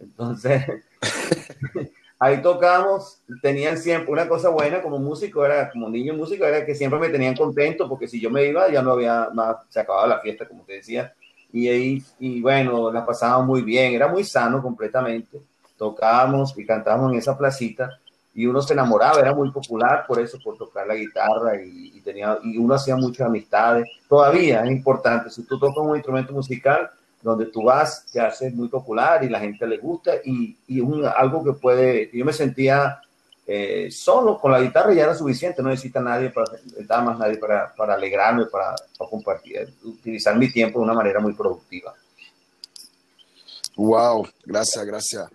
Entonces, 0.00 0.62
ahí 2.18 2.42
tocábamos, 2.42 3.20
tenían 3.42 3.78
siempre 3.78 4.12
una 4.12 4.28
cosa 4.28 4.48
buena 4.48 4.82
como 4.82 4.98
músico, 4.98 5.44
era 5.44 5.70
como 5.70 5.88
niño 5.88 6.14
músico, 6.14 6.44
era 6.44 6.64
que 6.64 6.74
siempre 6.74 6.98
me 6.98 7.08
tenían 7.08 7.36
contento, 7.36 7.88
porque 7.88 8.08
si 8.08 8.20
yo 8.20 8.30
me 8.30 8.44
iba, 8.44 8.70
ya 8.70 8.82
no 8.82 8.92
había 8.92 9.28
más, 9.32 9.56
se 9.68 9.80
acababa 9.80 10.06
la 10.06 10.20
fiesta, 10.20 10.46
como 10.46 10.64
te 10.64 10.74
decía. 10.74 11.14
Y 11.52 11.68
ahí, 11.68 12.02
y 12.18 12.40
bueno, 12.40 12.90
la 12.90 13.06
pasábamos 13.06 13.46
muy 13.46 13.62
bien, 13.62 13.94
era 13.94 14.08
muy 14.08 14.24
sano 14.24 14.60
completamente. 14.62 15.40
tocábamos 15.76 16.56
y 16.56 16.64
cantábamos 16.64 17.12
en 17.12 17.18
esa 17.18 17.36
placita 17.36 17.98
y 18.34 18.46
uno 18.46 18.60
se 18.60 18.72
enamoraba, 18.72 19.20
era 19.20 19.32
muy 19.32 19.50
popular 19.50 20.04
por 20.06 20.20
eso, 20.20 20.38
por 20.42 20.56
tocar 20.56 20.86
la 20.86 20.96
guitarra 20.96 21.56
y, 21.62 22.00
tenía, 22.00 22.38
y 22.42 22.58
uno 22.58 22.74
hacía 22.74 22.96
muchas 22.96 23.28
amistades. 23.28 23.86
Todavía 24.08 24.64
es 24.64 24.70
importante, 24.70 25.30
si 25.30 25.44
tú 25.44 25.58
tocas 25.58 25.78
un 25.78 25.94
instrumento 25.94 26.32
musical, 26.32 26.90
donde 27.22 27.46
tú 27.46 27.62
vas, 27.62 28.04
te 28.12 28.20
haces 28.20 28.52
muy 28.52 28.68
popular 28.68 29.24
y 29.24 29.28
la 29.28 29.40
gente 29.40 29.66
le 29.66 29.78
gusta 29.78 30.16
y, 30.24 30.56
y 30.66 30.80
un, 30.80 31.06
algo 31.06 31.42
que 31.42 31.52
puede, 31.52 32.10
yo 32.12 32.24
me 32.24 32.32
sentía 32.32 33.00
eh, 33.46 33.90
solo 33.90 34.38
con 34.38 34.52
la 34.52 34.60
guitarra 34.60 34.92
ya 34.94 35.04
era 35.04 35.14
suficiente, 35.14 35.62
no 35.62 35.68
necesita 35.68 36.00
nadie 36.00 36.30
para, 36.30 37.02
más 37.02 37.18
nadie 37.18 37.36
para, 37.36 37.74
para 37.74 37.94
alegrarme, 37.94 38.46
para, 38.46 38.74
para 38.98 39.10
compartir, 39.10 39.68
utilizar 39.84 40.36
mi 40.36 40.50
tiempo 40.50 40.78
de 40.78 40.84
una 40.84 40.94
manera 40.94 41.20
muy 41.20 41.34
productiva. 41.34 41.94
Wow, 43.76 44.26
gracias, 44.44 44.84
gracias. 44.84 45.30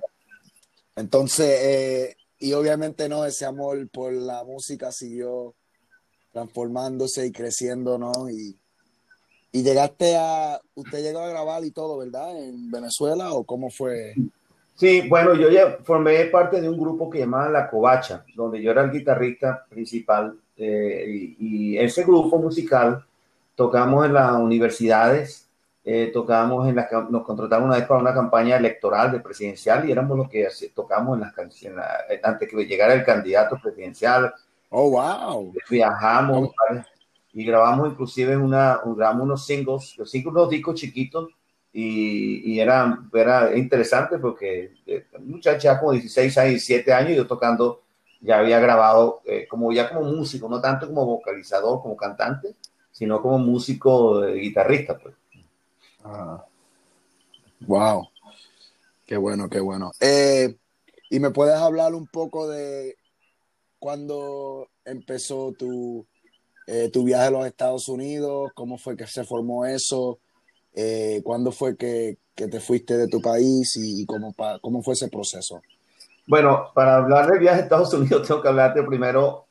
Entonces, 0.95 1.59
eh, 1.61 2.17
y 2.39 2.53
obviamente 2.53 3.09
no, 3.09 3.25
ese 3.25 3.45
amor 3.45 3.89
por 3.89 4.13
la 4.13 4.43
música 4.43 4.91
siguió 4.91 5.55
transformándose 6.31 7.25
y 7.25 7.31
creciendo, 7.31 7.97
¿no? 7.97 8.29
Y, 8.29 8.57
y 9.51 9.63
llegaste 9.63 10.15
a, 10.15 10.59
usted 10.75 11.01
llegó 11.01 11.19
a 11.19 11.29
grabar 11.29 11.65
y 11.65 11.71
todo, 11.71 11.97
¿verdad? 11.97 12.37
En 12.37 12.69
Venezuela 12.71 13.33
o 13.33 13.43
cómo 13.43 13.69
fue? 13.69 14.13
Sí, 14.79 15.09
bueno, 15.09 15.33
yo 15.33 15.49
ya 15.49 15.77
formé 15.83 16.23
parte 16.25 16.61
de 16.61 16.69
un 16.69 16.79
grupo 16.79 17.09
que 17.09 17.19
llamaba 17.19 17.49
La 17.49 17.69
Covacha, 17.69 18.23
donde 18.33 18.61
yo 18.61 18.71
era 18.71 18.83
el 18.83 18.91
guitarrista 18.91 19.65
principal 19.67 20.39
eh, 20.55 21.35
y, 21.37 21.77
ese 21.77 22.03
grupo 22.03 22.37
musical 22.37 23.05
tocamos 23.55 24.05
en 24.05 24.13
las 24.13 24.39
universidades 24.39 25.48
eh, 25.91 26.11
tocábamos 26.13 26.67
en 26.67 26.75
la, 26.75 26.87
nos 27.09 27.23
contratamos 27.23 27.65
una 27.65 27.77
vez 27.77 27.87
para 27.87 27.99
una 27.99 28.13
campaña 28.13 28.57
electoral 28.57 29.11
de 29.11 29.21
presidencial 29.21 29.89
y 29.89 29.91
éramos 29.91 30.19
los 30.19 30.29
que 30.29 30.47
tocamos 30.75 31.15
en 31.15 31.21
las 31.21 31.33
canciones, 31.33 31.83
eh, 32.11 32.21
antes 32.23 32.47
que 32.47 32.63
llegara 32.67 32.93
el 32.93 33.03
candidato 33.03 33.57
presidencial. 33.59 34.31
Oh, 34.69 34.91
wow. 34.91 35.51
Viajamos 35.67 36.51
y 37.33 37.43
grabamos 37.43 37.91
inclusive 37.91 38.37
una, 38.37 38.79
grabamos 38.85 39.23
unos 39.23 39.47
singles, 39.47 39.97
los 39.97 40.11
singles, 40.11 40.31
unos 40.31 40.49
discos 40.51 40.75
chiquitos 40.75 41.29
y, 41.73 42.53
y 42.53 42.59
era, 42.59 42.99
era 43.11 43.57
interesante 43.57 44.19
porque 44.19 44.73
eh, 44.85 45.07
muchacha 45.21 45.79
como 45.79 45.93
16 45.93 46.37
años, 46.37 46.49
17 46.51 46.93
años, 46.93 47.17
yo 47.17 47.25
tocando, 47.25 47.81
ya 48.21 48.37
había 48.37 48.59
grabado 48.59 49.21
eh, 49.25 49.47
como 49.49 49.71
ya 49.71 49.89
como 49.89 50.03
músico, 50.03 50.47
no 50.47 50.61
tanto 50.61 50.85
como 50.85 51.03
vocalizador, 51.03 51.81
como 51.81 51.97
cantante, 51.97 52.55
sino 52.91 53.23
como 53.23 53.39
músico, 53.39 54.21
guitarrista, 54.27 54.95
pues. 54.95 55.15
Wow. 57.61 58.07
Qué 59.05 59.17
bueno, 59.17 59.49
qué 59.49 59.59
bueno. 59.59 59.91
Eh, 59.99 60.55
y 61.09 61.19
me 61.19 61.31
puedes 61.31 61.55
hablar 61.55 61.93
un 61.95 62.07
poco 62.07 62.47
de 62.47 62.95
cuándo 63.79 64.67
empezó 64.85 65.51
tu, 65.57 66.05
eh, 66.67 66.89
tu 66.93 67.03
viaje 67.03 67.27
a 67.27 67.31
los 67.31 67.45
Estados 67.45 67.89
Unidos, 67.89 68.51
cómo 68.53 68.77
fue 68.77 68.95
que 68.95 69.07
se 69.07 69.23
formó 69.23 69.65
eso, 69.65 70.19
eh, 70.75 71.21
cuándo 71.23 71.51
fue 71.51 71.75
que, 71.75 72.17
que, 72.35 72.47
te 72.47 72.59
fuiste 72.59 72.97
de 72.97 73.07
tu 73.07 73.21
país 73.21 73.75
y, 73.77 74.05
cómo, 74.05 74.35
cómo 74.61 74.83
fue 74.83 74.93
ese 74.93 75.07
proceso. 75.07 75.61
Bueno, 76.27 76.71
para 76.75 76.97
hablar 76.97 77.31
del 77.31 77.39
viaje 77.39 77.61
a 77.61 77.63
Estados 77.63 77.93
Unidos 77.93 78.25
tengo 78.27 78.41
que 78.41 78.47
hablarte 78.47 78.83
primero 78.83 79.47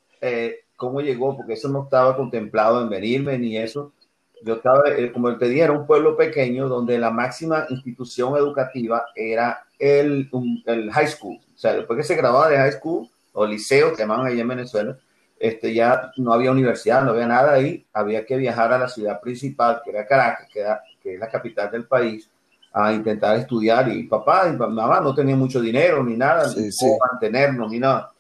cómo 0.77 1.01
llegó, 1.01 1.37
porque 1.37 1.55
eso 1.55 1.69
no 1.69 1.85
estaba 1.85 2.17
contemplado 2.17 2.81
en 2.81 2.89
venirme 2.89 3.37
ni 3.39 3.57
eso 3.57 3.93
yo 4.43 4.55
estaba, 4.55 4.83
eh, 4.91 5.13
como 5.13 5.37
te 5.37 5.49
dije, 5.49 5.63
era 5.63 5.73
un 5.73 5.87
pueblo 5.87 6.17
pequeño 6.17 6.69
donde 6.69 6.99
la 6.99 7.11
máxima 7.11 7.67
institución 7.71 8.37
educativa 8.37 9.07
era 9.15 9.65
el, 9.79 10.31
el 10.67 10.91
high 10.91 11.09
school. 11.09 11.37
O 11.37 11.59
sea, 11.59 11.75
después 11.75 11.97
que 11.97 12.05
se 12.05 12.17
graduaba 12.17 12.49
de 12.49 12.57
high 12.57 12.73
school 12.73 13.09
o 13.33 13.47
liceo, 13.47 13.93
que 13.93 14.03
llamaban 14.03 14.27
ahí 14.27 14.41
en 14.41 14.49
Venezuela, 14.49 14.97
este, 15.39 15.73
ya 15.73 16.13
no 16.17 16.33
había 16.33 16.51
universidad, 16.51 17.03
no 17.03 17.13
había 17.13 17.27
nada 17.27 17.55
ahí, 17.55 17.85
había 17.93 18.25
que 18.27 18.37
viajar 18.37 18.73
a 18.73 18.79
la 18.79 18.89
ciudad 18.89 19.21
principal, 19.21 19.81
que 19.85 19.91
era 19.91 20.07
Caracas, 20.07 20.49
que, 20.53 20.65
que 21.03 21.15
es 21.15 21.21
la 21.21 21.29
capital 21.29 21.71
del 21.71 21.87
país, 21.87 22.29
a 22.73 22.93
intentar 22.93 23.37
estudiar. 23.37 23.89
Y 23.91 24.05
papá 24.05 24.49
y 24.49 24.57
mamá 24.57 25.01
no 25.01 25.15
tenían 25.15 25.39
mucho 25.39 25.61
dinero 25.61 26.03
ni 26.03 26.17
nada, 26.17 26.49
ni 26.57 26.71
mantenernos 27.11 27.71
ni 27.71 27.79
nada. 27.79 28.11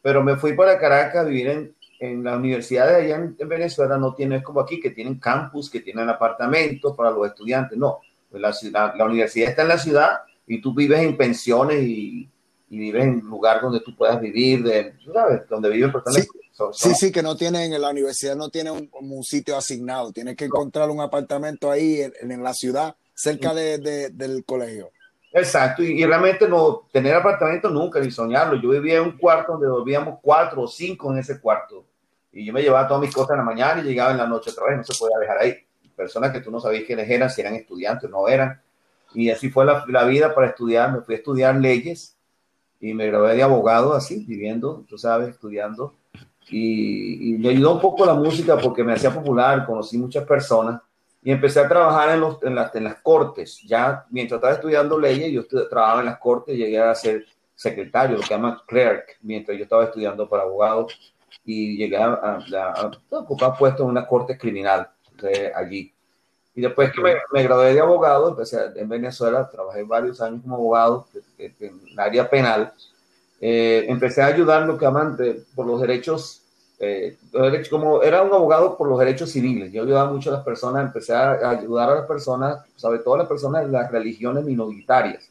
Pero 0.00 0.22
me 0.22 0.36
fui 0.36 0.54
para 0.54 0.78
Caracas 0.78 1.24
a 1.24 1.24
vivir 1.24 1.48
en, 1.48 1.74
en 2.02 2.24
las 2.24 2.36
universidades 2.36 2.96
allá 2.96 3.14
en, 3.14 3.48
Venezuela 3.48 3.96
no 3.96 4.12
tienen 4.12 4.42
como 4.42 4.58
aquí, 4.58 4.80
que 4.80 4.90
tienen 4.90 5.20
campus, 5.20 5.70
que 5.70 5.80
tienen 5.80 6.08
apartamentos 6.08 6.96
para 6.96 7.12
los 7.12 7.28
estudiantes. 7.28 7.78
No, 7.78 8.00
pues 8.28 8.42
la, 8.42 8.52
ciudad, 8.52 8.94
la 8.96 9.04
universidad 9.04 9.50
está 9.50 9.62
en 9.62 9.68
la 9.68 9.78
ciudad 9.78 10.22
y 10.44 10.60
tú 10.60 10.74
vives 10.74 10.98
en 10.98 11.16
pensiones 11.16 11.80
y, 11.84 12.28
y 12.70 12.78
vives 12.78 13.04
en 13.04 13.14
un 13.20 13.30
lugar 13.30 13.60
donde 13.60 13.78
tú 13.80 13.94
puedas 13.94 14.20
vivir, 14.20 14.64
de, 14.64 14.94
¿sabes? 15.14 15.48
Donde 15.48 15.70
viven 15.70 15.92
personas. 15.92 16.26
Sí, 16.72 16.92
sí, 16.94 17.12
que 17.12 17.22
no 17.22 17.36
tienen, 17.36 17.80
la 17.80 17.90
universidad 17.90 18.34
no 18.34 18.50
tiene 18.50 18.72
un, 18.72 18.90
un 18.92 19.22
sitio 19.22 19.56
asignado, 19.56 20.12
tienes 20.12 20.36
que 20.36 20.46
encontrar 20.46 20.90
un 20.90 21.00
apartamento 21.00 21.70
ahí 21.70 22.00
en, 22.00 22.12
en 22.30 22.42
la 22.42 22.52
ciudad, 22.52 22.96
cerca 23.14 23.54
de, 23.54 23.78
de, 23.78 24.10
del 24.10 24.44
colegio. 24.44 24.90
Exacto, 25.32 25.82
y, 25.84 26.02
y, 26.02 26.04
realmente 26.04 26.48
no 26.48 26.88
tener 26.92 27.14
apartamento 27.14 27.70
nunca, 27.70 28.00
ni 28.00 28.10
soñarlo. 28.10 28.60
Yo 28.60 28.70
vivía 28.70 28.96
en 28.96 29.04
un 29.04 29.16
cuarto 29.16 29.52
donde 29.52 29.68
dormíamos 29.68 30.18
cuatro 30.20 30.62
o 30.62 30.68
cinco 30.68 31.12
en 31.12 31.20
ese 31.20 31.40
cuarto 31.40 31.86
y 32.32 32.46
yo 32.46 32.52
me 32.52 32.62
llevaba 32.62 32.88
todas 32.88 33.02
mis 33.02 33.14
cosas 33.14 33.32
en 33.32 33.38
la 33.38 33.44
mañana 33.44 33.80
y 33.80 33.84
llegaba 33.84 34.12
en 34.12 34.18
la 34.18 34.26
noche 34.26 34.50
otra 34.50 34.66
vez, 34.66 34.78
no 34.78 34.84
se 34.84 34.98
podía 34.98 35.18
dejar 35.18 35.38
ahí. 35.38 35.54
Personas 35.94 36.32
que 36.32 36.40
tú 36.40 36.50
no 36.50 36.60
sabías 36.60 36.84
quiénes 36.84 37.08
eran, 37.08 37.28
si 37.28 37.42
eran 37.42 37.54
estudiantes 37.54 38.08
o 38.08 38.12
no 38.12 38.26
eran. 38.26 38.60
Y 39.14 39.30
así 39.30 39.50
fue 39.50 39.66
la, 39.66 39.84
la, 39.88 40.04
vida 40.04 40.34
para 40.34 40.48
estudiar. 40.48 40.90
Me 40.90 41.02
fui 41.02 41.14
a 41.14 41.18
estudiar 41.18 41.54
leyes 41.56 42.16
y 42.80 42.94
me 42.94 43.06
gradué 43.06 43.36
de 43.36 43.42
abogado 43.42 43.92
así, 43.92 44.24
viviendo, 44.26 44.84
tú 44.88 44.96
sabes, 44.96 45.28
estudiando. 45.28 45.94
Y, 46.48 47.34
y 47.34 47.38
me 47.38 47.50
ayudó 47.50 47.74
un 47.74 47.80
poco 47.80 48.06
la 48.06 48.14
música 48.14 48.56
porque 48.56 48.82
me 48.82 48.94
hacía 48.94 49.12
popular, 49.12 49.66
conocí 49.66 49.98
muchas 49.98 50.24
personas 50.24 50.80
y 51.22 51.30
empecé 51.30 51.60
a 51.60 51.68
trabajar 51.68 52.10
en, 52.10 52.20
los, 52.20 52.42
en, 52.42 52.54
las, 52.54 52.74
en 52.74 52.84
las 52.84 52.96
cortes. 52.96 53.60
Ya 53.64 54.06
mientras 54.10 54.38
estaba 54.38 54.54
estudiando 54.54 54.98
leyes, 54.98 55.30
yo 55.30 55.46
trabajaba 55.68 56.00
en 56.00 56.06
las 56.06 56.18
cortes, 56.18 56.56
llegué 56.56 56.80
a 56.80 56.94
ser 56.94 57.26
secretario, 57.54 58.16
lo 58.16 58.22
que 58.22 58.30
llaman 58.30 58.58
clerk, 58.66 59.18
mientras 59.20 59.56
yo 59.56 59.64
estaba 59.64 59.84
estudiando 59.84 60.28
para 60.28 60.42
abogado 60.42 60.88
y 61.44 61.76
llegué 61.76 61.96
a, 61.96 62.12
a, 62.12 62.90
ocupar 63.10 63.56
puesto 63.58 63.82
en 63.82 63.90
una 63.90 64.06
corte 64.06 64.38
criminal 64.38 64.88
de 65.20 65.52
allí. 65.54 65.92
Y 66.54 66.60
después 66.60 66.92
que 66.92 67.00
me, 67.00 67.14
me, 67.32 67.42
gradué 67.42 67.72
de 67.72 67.80
abogado, 67.80 68.28
empecé 68.28 68.58
en 68.76 68.88
Venezuela, 68.88 69.48
trabajé 69.50 69.82
varios 69.84 70.20
años 70.20 70.42
como 70.42 70.56
abogado 70.56 71.06
en, 71.38 71.54
el 71.60 71.98
área 71.98 72.28
penal. 72.28 72.72
Eh, 73.40 73.86
empecé 73.88 74.22
a 74.22 74.26
ayudar 74.26 74.66
lo 74.66 74.78
que 74.78 74.86
aman 74.86 75.16
por 75.54 75.66
los 75.66 75.80
derechos, 75.80 76.42
eh, 76.78 77.16
los 77.32 77.50
derechos, 77.50 77.70
como 77.70 78.02
era 78.02 78.22
un 78.22 78.32
abogado 78.32 78.76
por 78.76 78.88
los 78.88 78.98
derechos 78.98 79.30
civiles. 79.30 79.72
Yo 79.72 79.82
ayudaba 79.82 80.12
mucho 80.12 80.30
a 80.30 80.34
las 80.34 80.44
personas, 80.44 80.84
empecé 80.84 81.14
a 81.14 81.50
ayudar 81.50 81.90
a 81.90 81.94
las 81.96 82.06
personas, 82.06 82.58
sobre 82.76 82.98
todo 82.98 83.14
a 83.14 83.18
las 83.18 83.28
personas 83.28 83.64
de 83.64 83.72
las 83.72 83.90
religiones 83.90 84.44
minoritarias. 84.44 85.30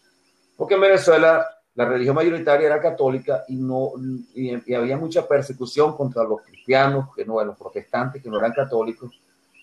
Porque 0.58 0.74
en 0.74 0.82
Venezuela 0.82 1.48
la 1.76 1.86
religión 1.86 2.16
mayoritaria 2.16 2.68
era 2.68 2.82
católica 2.82 3.44
y, 3.48 3.56
no, 3.56 3.92
y, 4.36 4.74
había 4.74 4.98
mucha 4.98 5.28
persecución 5.28 5.96
contra 5.96 6.24
los 6.24 6.42
cristianos, 6.42 7.16
que 7.16 7.24
no, 7.26 7.44
los 7.44 7.58
protestantes 7.58 8.22
que 8.22 8.30
no 8.30 8.40
eran 8.40 8.52
católicos, 8.52 9.20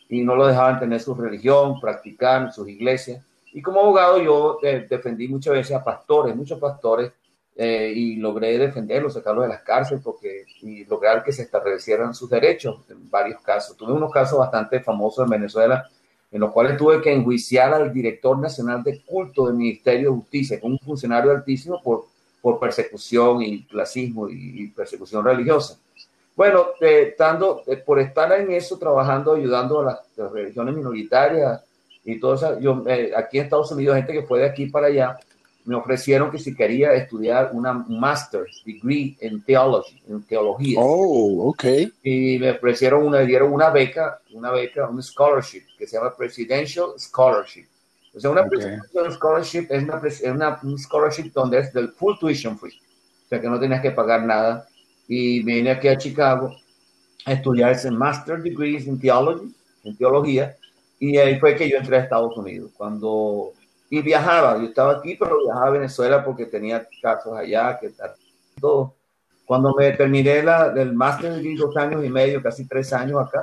y 0.08 0.22
no 0.22 0.34
lo 0.34 0.46
dejaban 0.46 0.80
tener 0.80 1.00
su 1.00 1.14
religión, 1.14 1.80
practicar 1.80 2.52
sus 2.52 2.68
iglesias. 2.68 3.22
Y 3.52 3.60
como 3.60 3.80
abogado 3.80 4.22
yo 4.22 4.58
eh, 4.62 4.86
defendí 4.88 5.28
muchas 5.28 5.52
veces 5.52 5.76
a 5.76 5.84
pastores, 5.84 6.34
muchos 6.34 6.58
pastores, 6.58 7.12
eh, 7.60 7.92
y 7.92 8.16
logré 8.16 8.56
defenderlos, 8.56 9.14
sacarlos 9.14 9.42
de 9.42 9.48
las 9.48 9.62
cárceles 9.62 10.02
porque, 10.02 10.44
y 10.62 10.84
lograr 10.84 11.24
que 11.24 11.32
se 11.32 11.42
establecieran 11.42 12.14
sus 12.14 12.30
derechos 12.30 12.82
en 12.88 13.10
varios 13.10 13.40
casos. 13.42 13.76
Tuve 13.76 13.92
unos 13.92 14.12
casos 14.12 14.38
bastante 14.38 14.78
famosos 14.78 15.24
en 15.24 15.30
Venezuela 15.30 15.84
en 16.30 16.40
los 16.40 16.52
cuales 16.52 16.76
tuve 16.76 17.00
que 17.00 17.12
enjuiciar 17.12 17.72
al 17.72 17.92
director 17.92 18.38
nacional 18.38 18.82
de 18.82 19.00
culto 19.02 19.46
del 19.46 19.56
Ministerio 19.56 20.10
de 20.10 20.16
Justicia, 20.16 20.58
un 20.62 20.78
funcionario 20.78 21.30
altísimo 21.30 21.82
por, 21.82 22.06
por 22.40 22.58
persecución 22.58 23.42
y 23.42 23.64
clasismo 23.64 24.28
y, 24.28 24.68
persecución 24.68 25.24
religiosa. 25.24 25.78
Bueno, 26.36 26.68
eh, 26.80 27.16
eh, 27.18 27.76
por 27.84 27.98
estar 27.98 28.30
en 28.32 28.52
eso, 28.52 28.78
trabajando, 28.78 29.34
ayudando 29.34 29.80
a 29.80 29.84
las, 30.16 30.32
religiones 30.32 30.74
minoritarias 30.74 31.64
y 32.04 32.20
todo 32.20 32.34
eso, 32.34 32.60
yo, 32.60 32.84
eh, 32.86 33.12
aquí 33.16 33.38
en 33.38 33.44
Estados 33.44 33.72
Unidos, 33.72 33.96
gente 33.96 34.12
que 34.12 34.22
fue 34.22 34.40
de 34.40 34.46
aquí 34.46 34.66
para 34.66 34.86
allá, 34.86 35.18
me 35.68 35.76
ofrecieron 35.76 36.30
que 36.30 36.38
si 36.38 36.54
quería 36.54 36.94
estudiar 36.94 37.50
una 37.52 37.74
master's 37.74 38.62
degree 38.64 39.18
en 39.20 39.42
theology, 39.42 40.00
en 40.08 40.22
teología. 40.22 40.80
Oh, 40.80 41.50
ok. 41.50 41.64
Y 42.02 42.38
me 42.38 42.52
ofrecieron 42.52 43.06
una, 43.06 43.20
dieron 43.20 43.52
una 43.52 43.68
beca, 43.68 44.18
una 44.32 44.50
beca, 44.50 44.88
un 44.88 45.02
scholarship 45.02 45.64
que 45.78 45.86
se 45.86 45.98
llama 45.98 46.16
Presidential 46.16 46.92
Scholarship. 46.96 47.66
O 48.14 48.18
sea, 48.18 48.30
una 48.30 48.40
okay. 48.40 48.50
Presidential 48.50 49.12
Scholarship 49.12 49.66
es 49.68 49.82
una, 49.82 50.00
es 50.06 50.22
una 50.22 50.58
un 50.62 50.78
scholarship 50.78 51.32
donde 51.34 51.58
es 51.58 51.70
del 51.74 51.90
full 51.90 52.14
tuition 52.18 52.58
free. 52.58 52.80
O 53.26 53.28
sea, 53.28 53.38
que 53.38 53.50
no 53.50 53.60
tenías 53.60 53.82
que 53.82 53.90
pagar 53.90 54.24
nada. 54.24 54.66
Y 55.06 55.42
vine 55.42 55.70
aquí 55.70 55.88
a 55.88 55.98
Chicago 55.98 56.56
a 57.26 57.32
estudiar 57.34 57.72
ese 57.72 57.90
master 57.90 58.42
degrees 58.42 58.86
en 58.86 58.98
theology, 58.98 59.54
en 59.84 59.94
teología. 59.98 60.56
Y 60.98 61.18
ahí 61.18 61.38
fue 61.38 61.54
que 61.56 61.68
yo 61.68 61.76
entré 61.76 61.98
a 61.98 62.04
Estados 62.04 62.34
Unidos. 62.38 62.70
Cuando 62.74 63.52
y 63.90 64.02
viajaba. 64.02 64.58
Yo 64.58 64.64
estaba 64.64 64.92
aquí, 64.92 65.16
pero 65.18 65.42
viajaba 65.42 65.66
a 65.66 65.70
Venezuela 65.70 66.24
porque 66.24 66.46
tenía 66.46 66.86
casos 67.00 67.36
allá, 67.36 67.78
que 67.78 67.90
todo. 68.60 68.94
Cuando 69.44 69.74
me 69.74 69.92
terminé 69.92 70.42
la, 70.42 70.68
del 70.68 70.92
máster 70.92 71.34
de 71.34 71.54
dos 71.56 71.74
años 71.76 72.04
y 72.04 72.10
medio, 72.10 72.42
casi 72.42 72.66
tres 72.66 72.92
años 72.92 73.20
acá. 73.26 73.42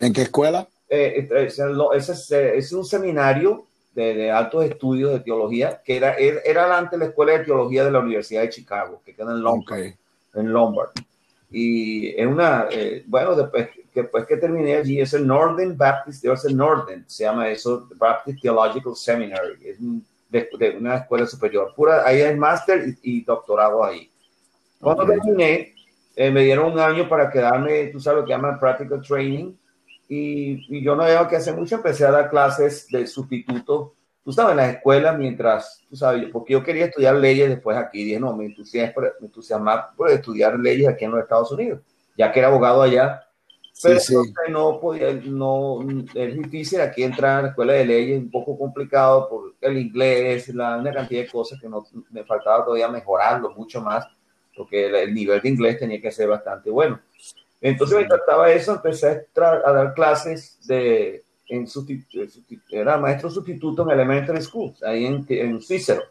¿En 0.00 0.12
qué 0.12 0.22
escuela? 0.22 0.66
Eh, 0.88 1.28
es, 1.30 1.58
es, 1.58 2.30
es, 2.30 2.72
un 2.72 2.84
seminario 2.84 3.66
de, 3.94 4.14
de, 4.14 4.30
altos 4.30 4.64
estudios 4.64 5.12
de 5.12 5.20
teología 5.20 5.80
que 5.84 5.96
era, 5.96 6.14
era 6.14 6.76
antes 6.76 6.98
la 6.98 7.06
escuela 7.06 7.32
de 7.32 7.44
teología 7.44 7.84
de 7.84 7.90
la 7.90 8.00
Universidad 8.00 8.42
de 8.42 8.48
Chicago, 8.50 9.02
que 9.04 9.14
queda 9.14 9.32
en 9.32 9.42
Lombard. 9.42 9.92
En 10.34 10.52
Lombard. 10.52 10.90
Y 11.50 12.08
es 12.18 12.26
una, 12.26 12.66
eh, 12.70 13.04
bueno, 13.06 13.34
después, 13.34 13.68
después 13.94 14.26
que 14.26 14.36
terminé 14.36 14.76
allí, 14.76 15.00
es 15.00 15.12
el 15.14 15.26
Northern 15.26 15.76
Baptist, 15.76 16.24
es 16.24 16.44
el 16.44 16.56
Northern, 16.56 17.04
se 17.06 17.24
llama 17.24 17.48
eso, 17.48 17.88
Baptist 17.96 18.40
Theological 18.40 18.96
Seminary, 18.96 19.54
es 19.64 19.78
de, 20.28 20.76
una 20.78 20.96
escuela 20.96 21.26
superior. 21.26 21.72
Pura, 21.76 22.06
ahí 22.06 22.22
hay 22.22 22.36
máster 22.36 22.96
y, 23.02 23.22
doctorado 23.22 23.84
ahí. 23.84 24.10
Cuando 24.80 25.06
terminé, 25.06 25.74
eh, 26.16 26.30
me 26.30 26.42
dieron 26.42 26.72
un 26.72 26.78
año 26.78 27.08
para 27.08 27.30
quedarme, 27.30 27.86
tú 27.86 28.00
sabes 28.00 28.20
lo 28.20 28.26
que 28.26 28.32
llaman 28.32 28.58
practical 28.58 29.02
training, 29.02 29.52
y, 30.08 30.78
y 30.78 30.82
yo 30.82 30.96
no 30.96 31.04
había 31.04 31.28
que 31.28 31.36
hacer 31.36 31.54
mucho, 31.54 31.76
empecé 31.76 32.04
a 32.04 32.10
dar 32.10 32.30
clases 32.30 32.88
de 32.88 33.06
sustituto 33.06 33.94
tú 34.24 34.32
sabes, 34.32 34.52
en 34.52 34.56
las 34.58 34.74
escuelas, 34.74 35.18
mientras, 35.18 35.82
tú 35.88 35.96
sabes, 35.96 36.28
porque 36.30 36.52
yo 36.52 36.62
quería 36.62 36.86
estudiar 36.86 37.16
leyes 37.16 37.48
después 37.48 37.76
aquí, 37.76 38.04
dije, 38.04 38.20
no, 38.20 38.34
me 38.34 38.46
entusiasma, 38.46 39.94
por 39.96 40.10
estudiar 40.10 40.58
leyes 40.58 40.88
aquí 40.88 41.04
en 41.04 41.12
los 41.12 41.20
Estados 41.20 41.50
Unidos, 41.52 41.80
ya 42.16 42.30
que 42.30 42.38
era 42.38 42.48
abogado 42.48 42.82
allá, 42.82 43.22
pero 43.82 44.00
no 44.48 44.80
podía, 44.80 45.12
no, 45.24 45.80
es 46.14 46.34
difícil 46.36 46.80
aquí 46.80 47.02
entrar 47.02 47.38
a 47.38 47.42
la 47.42 47.48
escuela 47.48 47.72
de 47.72 47.84
leyes, 47.84 48.18
un 48.20 48.30
poco 48.30 48.58
complicado 48.58 49.28
por 49.28 49.54
el 49.60 49.78
inglés, 49.78 50.48
la, 50.48 50.76
una 50.76 50.92
cantidad 50.92 51.22
de 51.22 51.28
cosas 51.28 51.60
que 51.60 51.68
no, 51.68 51.84
me 52.10 52.24
faltaba 52.24 52.64
todavía 52.64 52.88
mejorarlo 52.88 53.50
mucho 53.50 53.80
más, 53.80 54.06
porque 54.56 54.86
el, 54.86 55.12
nivel 55.12 55.40
de 55.40 55.48
inglés 55.48 55.78
tenía 55.78 56.00
que 56.00 56.12
ser 56.12 56.28
bastante 56.28 56.70
bueno. 56.70 57.00
Entonces 57.60 57.98
me 57.98 58.04
trataba 58.04 58.50
eso, 58.50 58.74
empecé 58.74 59.26
a 59.36 59.72
dar 59.72 59.94
clases 59.94 60.58
de 60.66 61.22
en 61.52 61.68
era 62.70 62.96
maestro 62.98 63.30
sustituto 63.30 63.82
en 63.82 63.90
Elementary 63.90 64.40
School, 64.42 64.74
ahí 64.82 65.04
en, 65.04 65.26
en 65.28 65.60
Cícero. 65.60 66.02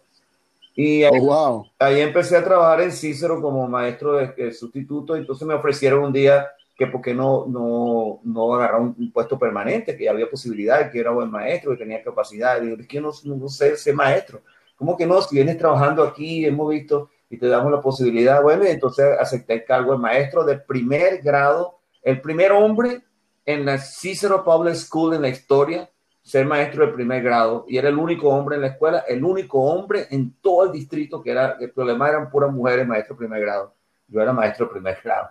Y 0.76 1.04
ahí, 1.04 1.20
oh, 1.20 1.66
ahí, 1.80 2.00
empecé 2.00 2.38
a 2.38 2.44
trabajar 2.44 2.82
en 2.82 2.92
Cícero 2.92 3.42
como 3.42 3.68
maestro 3.68 4.14
de, 4.14 4.54
sustituto, 4.54 5.16
entonces 5.16 5.48
me 5.48 5.54
ofrecieron 5.54 6.04
un 6.04 6.14
día 6.14 6.48
que 6.82 6.88
porque 6.88 7.14
no, 7.14 7.46
no, 7.48 8.22
no 8.24 8.56
agarrar 8.56 8.82
un, 8.82 9.12
puesto 9.12 9.38
permanente, 9.38 9.96
que 9.96 10.10
había 10.10 10.28
posibilidad, 10.28 10.90
que 10.90 11.00
era 11.00 11.12
buen 11.12 11.30
maestro, 11.30 11.74
que 11.74 11.78
tenía 11.78 12.02
capacidad. 12.02 12.60
Y 12.60 12.70
yo, 12.70 12.76
es 12.76 12.88
que 12.88 13.00
no, 13.00 13.12
no 13.24 13.50
sé 13.50 13.78
ser 13.78 13.94
maestro. 13.94 14.42
¿Cómo 14.76 14.98
que 14.98 15.06
no? 15.06 15.22
Si 15.22 15.36
vienes 15.36 15.60
trabajando 15.60 16.02
aquí, 16.02 16.44
hemos 16.44 16.68
visto 16.72 17.12
y 17.30 17.38
te 17.38 17.46
damos 17.48 17.72
la 17.72 17.82
posibilidad. 17.82 18.42
Bueno, 18.42 18.64
entonces 18.66 19.06
acepté 19.20 19.54
el 19.54 19.64
cargo 19.64 19.92
de 19.92 20.00
maestro 20.00 20.44
de 20.44 20.58
primer 20.58 21.22
grado, 21.22 21.78
el 22.02 22.20
primer 22.20 22.52
hombre 22.52 23.04
en 23.46 23.64
la 23.64 23.78
Cicero 23.78 24.44
Public 24.44 24.74
School 24.74 25.14
en 25.14 25.22
la 25.22 25.30
historia 25.30 25.88
ser 26.24 26.48
maestro 26.48 26.88
de 26.88 26.94
primer 26.94 27.22
grado 27.22 27.66
y 27.68 27.78
era 27.78 27.90
el 27.90 27.98
único 27.98 28.30
hombre 28.30 28.56
en 28.56 28.62
la 28.62 28.70
escuela, 28.70 29.04
el 29.08 29.24
único 29.24 29.62
hombre 29.62 30.08
en 30.10 30.34
todo 30.42 30.66
el 30.66 30.72
distrito 30.72 31.22
que 31.22 31.30
era, 31.30 31.58
el 31.60 31.70
problema 31.72 32.10
eran 32.10 32.32
puras 32.32 32.52
mujeres 32.52 32.88
maestro 32.88 33.14
de 33.14 33.20
primer 33.20 33.42
grado. 33.42 33.76
Yo 34.08 34.20
era 34.20 34.34
maestro 34.34 34.66
de 34.66 34.72
primer 34.72 34.98
grado. 35.04 35.30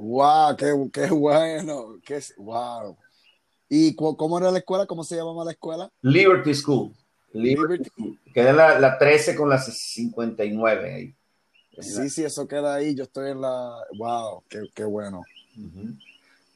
¡Wow! 0.00 0.56
¡Qué, 0.56 0.74
qué 0.92 1.06
bueno! 1.10 1.98
Qué, 2.04 2.20
¡Wow! 2.38 2.96
¿Y 3.68 3.94
cómo 3.94 4.38
era 4.38 4.50
la 4.50 4.58
escuela? 4.58 4.86
¿Cómo 4.86 5.04
se 5.04 5.16
llamaba 5.16 5.44
la 5.44 5.52
escuela? 5.52 5.90
Liberty 6.02 6.54
School. 6.54 6.92
Liberty, 7.32 7.84
School. 7.84 8.18
Queda 8.34 8.52
la, 8.52 8.80
la 8.80 8.98
13 8.98 9.36
con 9.36 9.48
la 9.48 9.58
59 9.58 10.94
ahí. 10.94 11.14
Sí, 11.78 12.10
sí, 12.10 12.24
eso 12.24 12.48
queda 12.48 12.74
ahí. 12.74 12.94
Yo 12.94 13.04
estoy 13.04 13.30
en 13.30 13.40
la. 13.40 13.76
¡Wow! 13.96 14.42
¡Qué, 14.48 14.62
qué 14.74 14.84
bueno! 14.84 15.22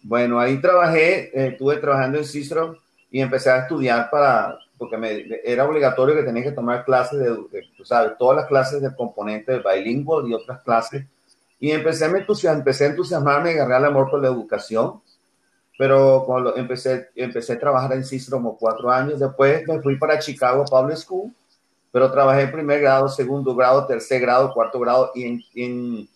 Bueno, 0.02 0.40
ahí 0.40 0.60
trabajé, 0.60 1.30
eh, 1.38 1.48
estuve 1.52 1.76
trabajando 1.76 2.18
en 2.18 2.24
Cicero 2.24 2.76
y 3.10 3.20
empecé 3.20 3.50
a 3.50 3.60
estudiar 3.60 4.10
para, 4.10 4.58
porque 4.76 4.96
me, 4.96 5.24
era 5.44 5.66
obligatorio 5.66 6.14
que 6.14 6.24
tenía 6.24 6.42
que 6.42 6.52
tomar 6.52 6.84
clases 6.84 7.18
de, 7.20 7.62
tú 7.76 7.84
sabes, 7.84 8.18
todas 8.18 8.36
las 8.36 8.46
clases 8.46 8.82
del 8.82 8.94
componente 8.96 9.52
del 9.52 9.62
bilingüe 9.62 10.28
y 10.28 10.34
otras 10.34 10.62
clases. 10.62 11.06
Y 11.64 11.72
empecé, 11.72 12.10
me 12.10 12.18
entusiasm, 12.18 12.58
empecé 12.58 12.84
a 12.84 12.88
entusiasmarme 12.88 13.50
y 13.50 13.54
agarrar 13.54 13.80
el 13.80 13.86
amor 13.86 14.10
por 14.10 14.20
la 14.20 14.28
educación. 14.28 15.00
Pero 15.78 16.24
cuando 16.26 16.54
empecé, 16.56 17.08
empecé 17.16 17.54
a 17.54 17.58
trabajar 17.58 17.94
en 17.94 18.04
Cicero 18.04 18.36
como 18.36 18.58
cuatro 18.58 18.90
años, 18.90 19.18
después 19.18 19.66
me 19.66 19.80
fui 19.80 19.96
para 19.96 20.18
Chicago 20.18 20.66
Public 20.66 20.98
School, 20.98 21.32
pero 21.90 22.12
trabajé 22.12 22.42
en 22.42 22.52
primer 22.52 22.82
grado, 22.82 23.08
segundo 23.08 23.56
grado, 23.56 23.86
tercer 23.86 24.20
grado, 24.20 24.52
cuarto 24.52 24.78
grado 24.78 25.10
y 25.14 25.24
en, 25.24 25.40
en 25.54 26.08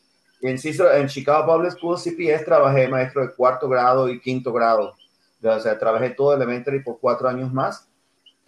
en, 0.42 0.58
en 0.58 1.08
Chicago 1.08 1.50
Public 1.50 1.72
School 1.72 1.96
CPS 1.96 2.44
trabajé 2.44 2.86
maestro 2.86 3.22
de 3.22 3.32
cuarto 3.34 3.70
grado 3.70 4.06
y 4.10 4.20
quinto 4.20 4.52
grado. 4.52 4.92
O 5.42 5.60
sea, 5.60 5.78
trabajé 5.78 6.10
todo 6.10 6.34
elementary 6.34 6.82
por 6.82 7.00
cuatro 7.00 7.26
años 7.26 7.50
más 7.50 7.88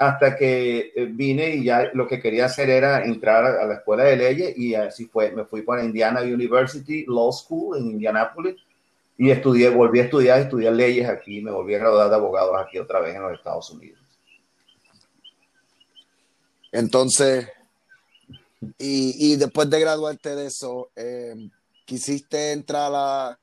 hasta 0.00 0.34
que 0.34 0.92
eh, 0.96 1.04
vine 1.10 1.56
y 1.56 1.64
ya 1.64 1.90
lo 1.92 2.08
que 2.08 2.20
quería 2.20 2.46
hacer 2.46 2.70
era 2.70 3.04
entrar 3.04 3.44
a 3.44 3.66
la 3.66 3.74
escuela 3.74 4.04
de 4.04 4.16
leyes 4.16 4.56
y 4.56 4.74
así 4.74 5.04
fue. 5.04 5.30
Me 5.30 5.44
fui 5.44 5.60
para 5.60 5.84
Indiana 5.84 6.22
University 6.22 7.04
Law 7.06 7.30
School 7.30 7.76
en 7.76 7.90
Indianapolis 7.90 8.56
y 9.18 9.30
estudié, 9.30 9.68
volví 9.68 10.00
a 10.00 10.04
estudiar, 10.04 10.40
estudiar 10.40 10.72
leyes 10.72 11.06
aquí, 11.06 11.42
me 11.42 11.50
volví 11.50 11.74
a 11.74 11.80
graduar 11.80 12.08
de 12.08 12.16
abogado 12.16 12.56
aquí 12.56 12.78
otra 12.78 13.00
vez 13.00 13.14
en 13.14 13.22
los 13.22 13.34
Estados 13.34 13.70
Unidos. 13.70 14.00
Entonces, 16.72 17.46
y, 18.78 19.32
y 19.32 19.36
después 19.36 19.68
de 19.68 19.80
graduarte 19.80 20.34
de 20.34 20.46
eso, 20.46 20.90
eh, 20.96 21.34
¿Quisiste 21.90 22.52
entrar 22.52 22.92
a, 22.94 23.38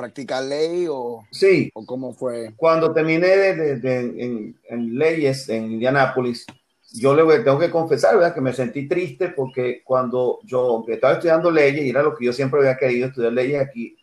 practicar 0.00 0.42
ley 0.44 0.86
o, 0.88 1.26
sí. 1.30 1.70
o 1.74 1.84
cómo 1.84 2.14
fue? 2.14 2.54
Cuando 2.56 2.92
terminé 2.92 3.28
de, 3.28 4.54
en, 4.68 4.98
leyes 4.98 5.48
en 5.48 5.72
Indianápolis, 5.72 6.46
yo 6.92 7.14
le 7.14 7.40
tengo 7.40 7.58
que 7.58 7.70
confesar, 7.70 8.16
¿verdad? 8.16 8.34
Que 8.34 8.40
me 8.40 8.52
sentí 8.52 8.88
triste 8.88 9.28
porque 9.28 9.82
cuando 9.84 10.40
yo 10.44 10.84
estaba 10.88 11.14
estudiando 11.14 11.50
leyes, 11.50 11.84
y 11.84 11.90
era 11.90 12.02
lo 12.02 12.16
que 12.16 12.24
yo 12.24 12.32
siempre 12.32 12.60
había 12.60 12.76
querido, 12.76 13.08
estudiar 13.08 13.32
leyes 13.32 13.60
aquí, 13.60 13.96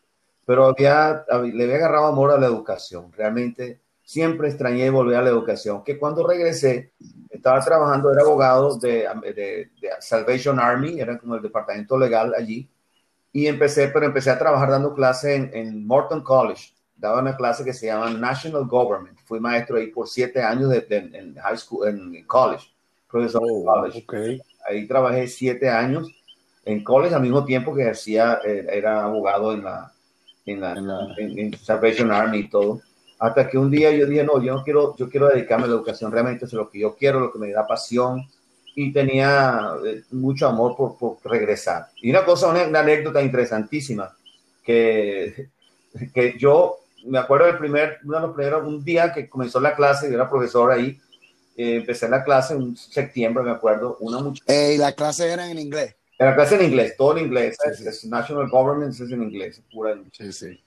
pero 0.46 0.68
había, 0.68 1.26
le 1.44 1.64
había 1.64 1.76
agarrado 1.76 2.06
amor 2.06 2.32
a 2.32 2.40
la 2.40 2.46
educación. 2.46 3.12
Realmente 3.12 3.82
siempre 4.04 4.48
extrañé 4.48 4.90
volver 4.90 5.18
a 5.18 5.22
la 5.22 5.30
educación. 5.30 5.84
Que 5.84 5.98
cuando 5.98 6.26
regresé, 6.26 6.94
estaba 7.30 7.60
trabajando, 7.60 8.14
era 8.14 8.22
abogado 8.22 8.78
de, 8.78 9.08
de, 9.36 9.70
de 9.82 9.90
Salvation 10.00 10.60
Army, 10.60 11.00
era 11.00 11.18
como 11.18 11.36
el 11.36 11.42
departamento 11.42 11.98
legal 11.98 12.34
allí, 12.38 12.70
y 13.38 13.46
empecé, 13.46 13.90
pero 13.90 14.08
empecé 14.08 14.32
a 14.32 14.40
trabajar 14.40 14.72
dando 14.72 14.96
clase 14.96 15.36
en, 15.36 15.52
en, 15.54 15.86
Morton 15.86 16.24
College. 16.24 16.74
Daba 16.96 17.22
una 17.22 17.38
clase 17.38 17.64
que 17.64 17.72
se 17.72 17.86
llama 17.86 18.10
National 18.10 18.66
Government. 18.66 19.20
Fui 19.26 19.40
maestro 19.40 19.78
ahí 19.78 19.92
por 19.92 20.08
siete 20.08 20.42
años 20.42 20.72
de, 20.72 20.84
en 20.90 21.36
high 21.36 21.56
school, 21.56 21.88
en 21.88 22.24
college, 22.24 22.66
profesor 23.08 23.44
oh, 23.46 23.64
college. 23.64 24.04
Okay. 24.08 24.42
Ahí 24.68 24.88
trabajé 24.88 25.28
siete 25.28 25.70
años 25.70 26.10
en 26.66 26.84
college 26.84 27.14
al 27.14 27.22
mismo 27.22 27.46
tiempo 27.46 27.76
que 27.76 27.88
hacía, 27.88 28.40
eh, 28.44 28.66
era 28.72 29.04
abogado 29.04 29.54
en 29.54 29.64
la, 29.64 29.94
en 30.48 30.60
la, 30.60 30.76
en 31.20 31.56
Salvation 31.60 32.12
Army 32.12 32.40
y 32.40 32.50
todo. 32.50 32.82
Hasta 33.20 33.48
que 33.48 33.60
un 33.60 33.70
día 33.70 33.92
yo 33.92 34.08
dije, 34.08 34.24
no, 34.24 34.42
yo 34.42 34.56
no 34.56 34.64
quiero, 34.64 34.96
yo 34.98 35.12
quiero 35.12 35.28
dedicarme 35.28 35.66
a 35.66 35.68
la 35.68 35.76
educación, 35.76 36.12
realmente 36.12 36.46
es 36.46 36.54
lo 36.54 36.72
que 36.72 36.80
yo 36.80 36.96
quiero, 36.96 37.20
lo 37.20 37.32
que 37.32 37.38
me 37.38 37.52
da 37.52 37.68
pasión 37.68 38.28
y 38.80 38.94
tenía 38.94 39.72
eh, 39.84 40.04
mucho 40.12 40.48
amor 40.48 40.76
por, 40.78 41.00
por 41.00 41.18
regresar. 41.24 41.88
Y 42.00 42.12
una 42.12 42.24
cosa, 42.24 42.50
una, 42.50 42.80
anécdota 42.80 43.24
interesantísima, 43.24 44.16
que, 44.64 45.50
que 46.14 46.38
yo 46.38 46.78
me 47.06 47.18
acuerdo 47.18 47.48
del 47.48 47.58
primer, 47.58 47.98
uno 48.04 48.18
de 48.18 48.28
los 48.28 48.36
primeros, 48.36 48.68
un 48.68 48.86
día 48.86 49.12
que 49.12 49.28
comenzó 49.28 49.60
la 49.60 49.76
clase, 49.76 50.08
yo 50.08 50.14
era 50.14 50.30
profesor 50.30 50.72
ahí, 50.72 50.96
eh, 51.58 51.78
empecé 51.78 52.08
la 52.08 52.24
clase 52.24 52.54
en 52.54 52.78
septiembre, 52.78 53.44
me 53.44 53.50
acuerdo, 53.50 53.98
una 54.00 54.20
muchacha. 54.20 54.54
Eh, 54.54 54.76
¿Y 54.76 54.78
la 54.78 54.94
clase 54.94 55.28
era 55.28 55.50
en 55.50 55.58
inglés? 55.58 55.96
La 56.20 56.36
clase 56.36 56.54
en 56.58 56.66
inglés, 56.66 56.96
todo 56.96 57.18
en 57.18 57.26
inglés, 57.26 57.58
es, 57.66 58.06
National 58.06 58.48
Government 58.48 58.94
es 58.94 59.02
en 59.02 59.24
inglés, 59.24 59.60
pura. 59.74 60.00
Sí, 60.12 60.32
sí. 60.32 60.60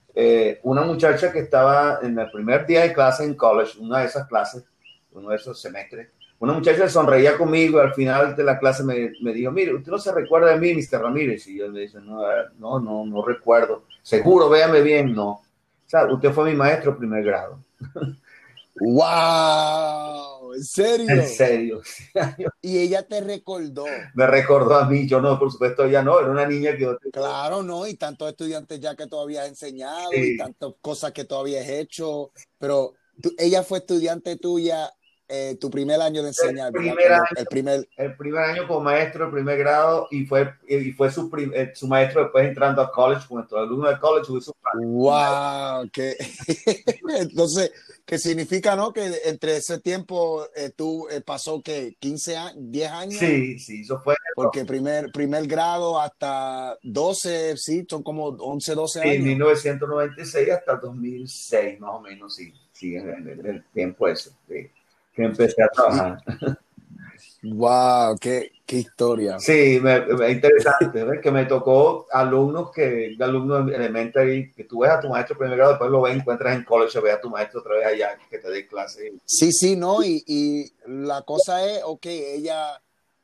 una 0.63 0.81
muchacha 0.81 1.31
que 1.31 1.39
estaba 1.39 1.99
en 2.03 2.19
el 2.19 2.29
primer 2.29 2.65
día 2.65 2.81
de 2.81 2.91
clase 2.91 3.23
en 3.23 3.35
college, 3.35 3.79
una 3.79 3.99
de 3.99 4.07
esas 4.07 4.27
clases, 4.27 4.65
uno 5.13 5.29
de 5.29 5.37
esos 5.37 5.61
semestres, 5.61 6.09
una 6.41 6.53
muchacha 6.53 6.89
sonreía 6.89 7.37
conmigo 7.37 7.77
y 7.77 7.81
al 7.81 7.93
final 7.93 8.35
de 8.35 8.43
la 8.43 8.57
clase 8.57 8.83
me, 8.83 9.11
me, 9.21 9.31
dijo, 9.31 9.51
mire, 9.51 9.75
usted 9.75 9.91
no 9.91 9.99
se 9.99 10.11
recuerda 10.11 10.49
de 10.49 10.59
mí, 10.59 10.73
Mr. 10.73 10.99
Ramírez. 10.99 11.45
Y 11.45 11.59
yo 11.59 11.67
le 11.67 11.81
dije, 11.81 11.99
no, 12.01 12.19
no, 12.57 12.79
no, 12.79 13.05
no 13.05 13.23
recuerdo. 13.23 13.83
Seguro, 14.01 14.49
véame 14.49 14.81
bien, 14.81 15.13
no. 15.13 15.29
O 15.29 15.43
sea, 15.85 16.11
usted 16.11 16.31
fue 16.31 16.49
mi 16.49 16.55
maestro 16.55 16.97
primer 16.97 17.23
grado. 17.23 17.59
¡Wow! 18.75 20.55
¿En 20.55 20.63
serio? 20.63 21.09
En 21.11 21.27
serio. 21.27 21.81
y 22.61 22.79
ella 22.79 23.07
te 23.07 23.21
recordó. 23.21 23.85
Me 24.15 24.25
recordó 24.25 24.77
a 24.77 24.89
mí, 24.89 25.07
yo 25.07 25.21
no, 25.21 25.37
por 25.37 25.51
supuesto, 25.51 25.85
ella 25.85 26.01
no, 26.01 26.19
era 26.19 26.31
una 26.31 26.47
niña 26.47 26.75
que. 26.75 26.91
Claro, 27.13 27.61
no, 27.61 27.85
y 27.85 27.93
tantos 27.93 28.27
estudiantes 28.27 28.79
ya 28.79 28.95
que 28.95 29.05
todavía 29.05 29.43
has 29.43 29.49
enseñado 29.49 30.11
y 30.11 30.37
tantas 30.37 30.73
cosas 30.81 31.11
que 31.11 31.25
todavía 31.25 31.61
has 31.61 31.69
hecho, 31.69 32.31
pero 32.57 32.95
ella 33.37 33.61
fue 33.61 33.77
estudiante 33.77 34.37
tuya 34.37 34.91
eh, 35.31 35.55
tu 35.59 35.69
primer 35.69 36.01
año 36.01 36.21
de 36.21 36.27
enseñar? 36.27 36.67
El 36.67 36.73
primer, 36.73 37.13
año, 37.13 37.23
el, 37.37 37.45
primer... 37.45 37.89
el 37.95 38.15
primer 38.17 38.43
año 38.43 38.67
como 38.67 38.81
maestro, 38.81 39.25
el 39.25 39.31
primer 39.31 39.57
grado, 39.57 40.07
y 40.11 40.25
fue, 40.25 40.53
y 40.67 40.91
fue 40.91 41.09
su, 41.09 41.31
eh, 41.53 41.71
su 41.73 41.87
maestro 41.87 42.23
después 42.23 42.47
entrando 42.47 42.81
a 42.81 42.91
college, 42.91 43.25
como 43.27 43.45
alumno 43.57 43.89
de 43.89 43.97
college. 43.97 44.27
Su 44.41 44.53
¡Wow! 44.73 45.89
Que... 45.91 46.17
Entonces, 47.19 47.71
¿qué 48.05 48.19
significa, 48.19 48.75
no? 48.75 48.91
Que 48.91 49.09
entre 49.25 49.57
ese 49.57 49.79
tiempo 49.79 50.45
eh, 50.55 50.71
tú 50.75 51.07
pasó 51.25 51.61
que 51.61 51.95
15 51.99 52.37
años, 52.37 52.55
10 52.57 52.91
años. 52.91 53.19
Sí, 53.19 53.57
sí, 53.59 53.81
eso 53.81 54.01
fue. 54.01 54.15
Porque 54.35 54.65
primer, 54.65 55.11
primer 55.11 55.47
grado 55.47 55.99
hasta 55.99 56.77
12, 56.83 57.55
sí, 57.57 57.85
son 57.89 58.03
como 58.03 58.27
11, 58.27 58.75
12 58.75 59.01
años. 59.01 59.15
En 59.15 59.23
1996 59.23 60.49
hasta 60.51 60.75
2006, 60.75 61.79
más 61.79 61.91
o 61.93 62.01
menos, 62.01 62.35
sí 62.35 62.53
sí, 62.81 62.95
en 62.95 63.27
el, 63.45 63.63
tiempo 63.73 64.07
ese, 64.07 64.31
que, 65.13 65.23
empecé 65.23 65.63
a 65.63 65.67
trabajar. 65.69 66.17
Wow, 67.43 68.17
qué, 68.19 68.51
qué 68.65 68.77
historia. 68.77 69.39
Sí, 69.39 69.79
me, 69.81 69.99
me 70.01 70.31
interesante, 70.31 71.03
¿ves? 71.03 71.21
que 71.21 71.31
me 71.31 71.45
tocó 71.45 72.05
alumnos 72.11 72.71
que, 72.71 73.15
alumnos 73.19 73.71
elementary, 73.71 74.51
que 74.51 74.65
tú 74.65 74.79
ves 74.79 74.91
a 74.91 74.99
tu 74.99 75.09
maestro 75.09 75.37
primer 75.37 75.57
grado, 75.57 75.71
después 75.71 75.89
lo 75.89 76.01
ves, 76.01 76.15
encuentras 76.15 76.55
en 76.55 76.63
college, 76.63 76.99
ves 76.99 77.15
a 77.15 77.21
tu 77.21 77.29
maestro 77.29 77.61
otra 77.61 77.77
vez 77.77 77.87
allá, 77.87 78.17
que 78.29 78.37
te 78.37 78.49
dé 78.49 78.67
clase. 78.67 79.13
Sí, 79.25 79.51
sí, 79.51 79.75
no, 79.75 80.03
y, 80.03 80.23
y 80.27 80.71
la 80.87 81.23
cosa 81.23 81.65
es, 81.65 81.81
ok, 81.83 82.05
ella, 82.05 82.79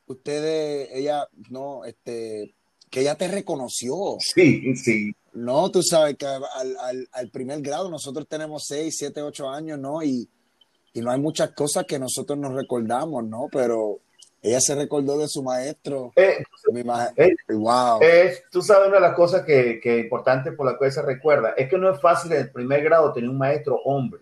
ustedes, 0.07 0.89
ella, 0.93 1.27
no, 1.49 1.85
este, 1.85 2.55
que 2.89 3.01
ella 3.01 3.15
te 3.15 3.27
reconoció. 3.27 4.17
Sí, 4.19 4.75
sí. 4.75 5.13
No, 5.33 5.69
tú 5.69 5.83
sabes 5.83 6.17
que 6.17 6.25
al, 6.25 7.29
primer 7.31 7.61
grado 7.61 7.89
nosotros 7.89 8.27
tenemos 8.27 8.65
6, 8.65 8.95
7, 8.97 9.21
8 9.21 9.49
años, 9.49 9.77
¿no? 9.77 10.01
Y, 10.01 10.27
no 11.01 11.11
hay 11.11 11.19
muchas 11.19 11.51
cosas 11.51 11.85
que 11.85 11.99
nosotros 11.99 12.37
nos 12.37 12.53
recordamos, 12.53 13.23
¿no? 13.23 13.47
Pero 13.51 13.99
ella 14.41 14.59
se 14.61 14.75
recordó 14.75 15.17
de 15.17 15.27
su 15.27 15.43
maestro. 15.43 16.11
Eh, 16.15 16.43
eh, 17.15 17.35
wow. 17.49 17.99
tú 18.51 18.61
sabes 18.61 18.87
una 18.87 18.97
de 18.97 19.01
las 19.01 19.15
cosas 19.15 19.43
que, 19.43 19.79
que 19.81 19.99
es 19.99 20.03
importante 20.03 20.51
por 20.51 20.65
la 20.65 20.77
cual 20.77 20.91
se 20.91 21.01
recuerda, 21.01 21.53
es 21.57 21.69
que 21.69 21.77
no 21.77 21.89
es 21.89 21.99
fácil 22.01 22.31
en 22.33 22.41
el 22.41 22.51
primer 22.51 22.83
grado 22.83 23.13
tener 23.13 23.29
un 23.29 23.37
maestro 23.37 23.79
hombre. 23.85 24.21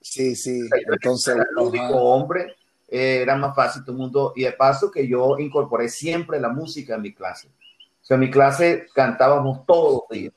Sí, 0.00 0.34
sí. 0.34 0.60
Entonces, 0.90 1.36
el 1.36 1.62
único 1.62 1.94
hombre 1.94 2.54
eh, 2.88 3.20
era 3.22 3.36
más 3.36 3.54
fácil 3.54 3.82
todo 3.82 3.92
el 3.92 3.98
mundo. 3.98 4.32
Y 4.34 4.44
de 4.44 4.52
paso 4.52 4.90
que 4.90 5.06
yo 5.06 5.38
incorporé 5.38 5.88
siempre 5.88 6.40
la 6.40 6.48
música 6.48 6.94
en 6.94 7.02
mi 7.02 7.12
clase 7.12 7.48
en 8.14 8.20
mi 8.20 8.30
clase 8.30 8.86
cantábamos 8.94 9.64
todos 9.66 10.02
los 10.02 10.18
días, 10.18 10.32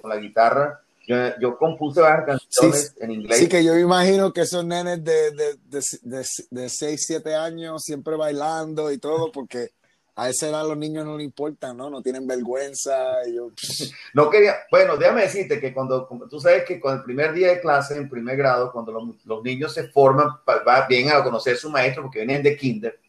con 0.00 0.10
la 0.10 0.16
guitarra. 0.16 0.80
Yo, 1.06 1.16
yo 1.40 1.56
compuse 1.56 2.00
varias 2.00 2.26
canciones 2.26 2.94
en 3.00 3.10
inglés. 3.10 3.38
Sí, 3.38 3.48
que 3.48 3.64
yo 3.64 3.76
imagino 3.76 4.32
que 4.32 4.42
esos 4.42 4.64
nenes 4.64 5.02
de, 5.02 5.32
de, 5.32 5.56
de, 5.64 6.26
de, 6.50 6.68
6, 6.68 7.04
7 7.06 7.34
años 7.34 7.82
siempre 7.82 8.16
bailando 8.16 8.92
y 8.92 8.98
todo, 8.98 9.32
porque 9.32 9.70
a 10.14 10.28
esa 10.28 10.48
edad 10.48 10.66
los 10.66 10.76
niños 10.76 11.04
no 11.04 11.16
le 11.16 11.24
importan, 11.24 11.76
¿no? 11.76 11.90
No 11.90 12.02
tienen 12.02 12.26
vergüenza. 12.26 12.94
Yo... 13.34 13.50
No 14.14 14.30
quería, 14.30 14.56
bueno, 14.70 14.96
déjame 14.96 15.22
decirte 15.22 15.58
que 15.58 15.72
cuando, 15.72 16.06
tú 16.30 16.38
sabes 16.38 16.64
que 16.64 16.78
con 16.78 16.94
el 16.96 17.02
primer 17.02 17.32
día 17.32 17.48
de 17.48 17.60
clase, 17.60 17.96
en 17.96 18.08
primer 18.08 18.36
grado, 18.36 18.70
cuando 18.70 18.92
los, 18.92 19.24
los 19.24 19.42
niños 19.42 19.72
se 19.72 19.88
forman, 19.88 20.28
va 20.46 20.86
bien 20.86 21.10
a 21.10 21.24
conocer 21.24 21.54
a 21.54 21.58
su 21.58 21.70
maestro 21.70 22.02
porque 22.02 22.18
vienen 22.18 22.42
de 22.42 22.56
kinder, 22.56 23.00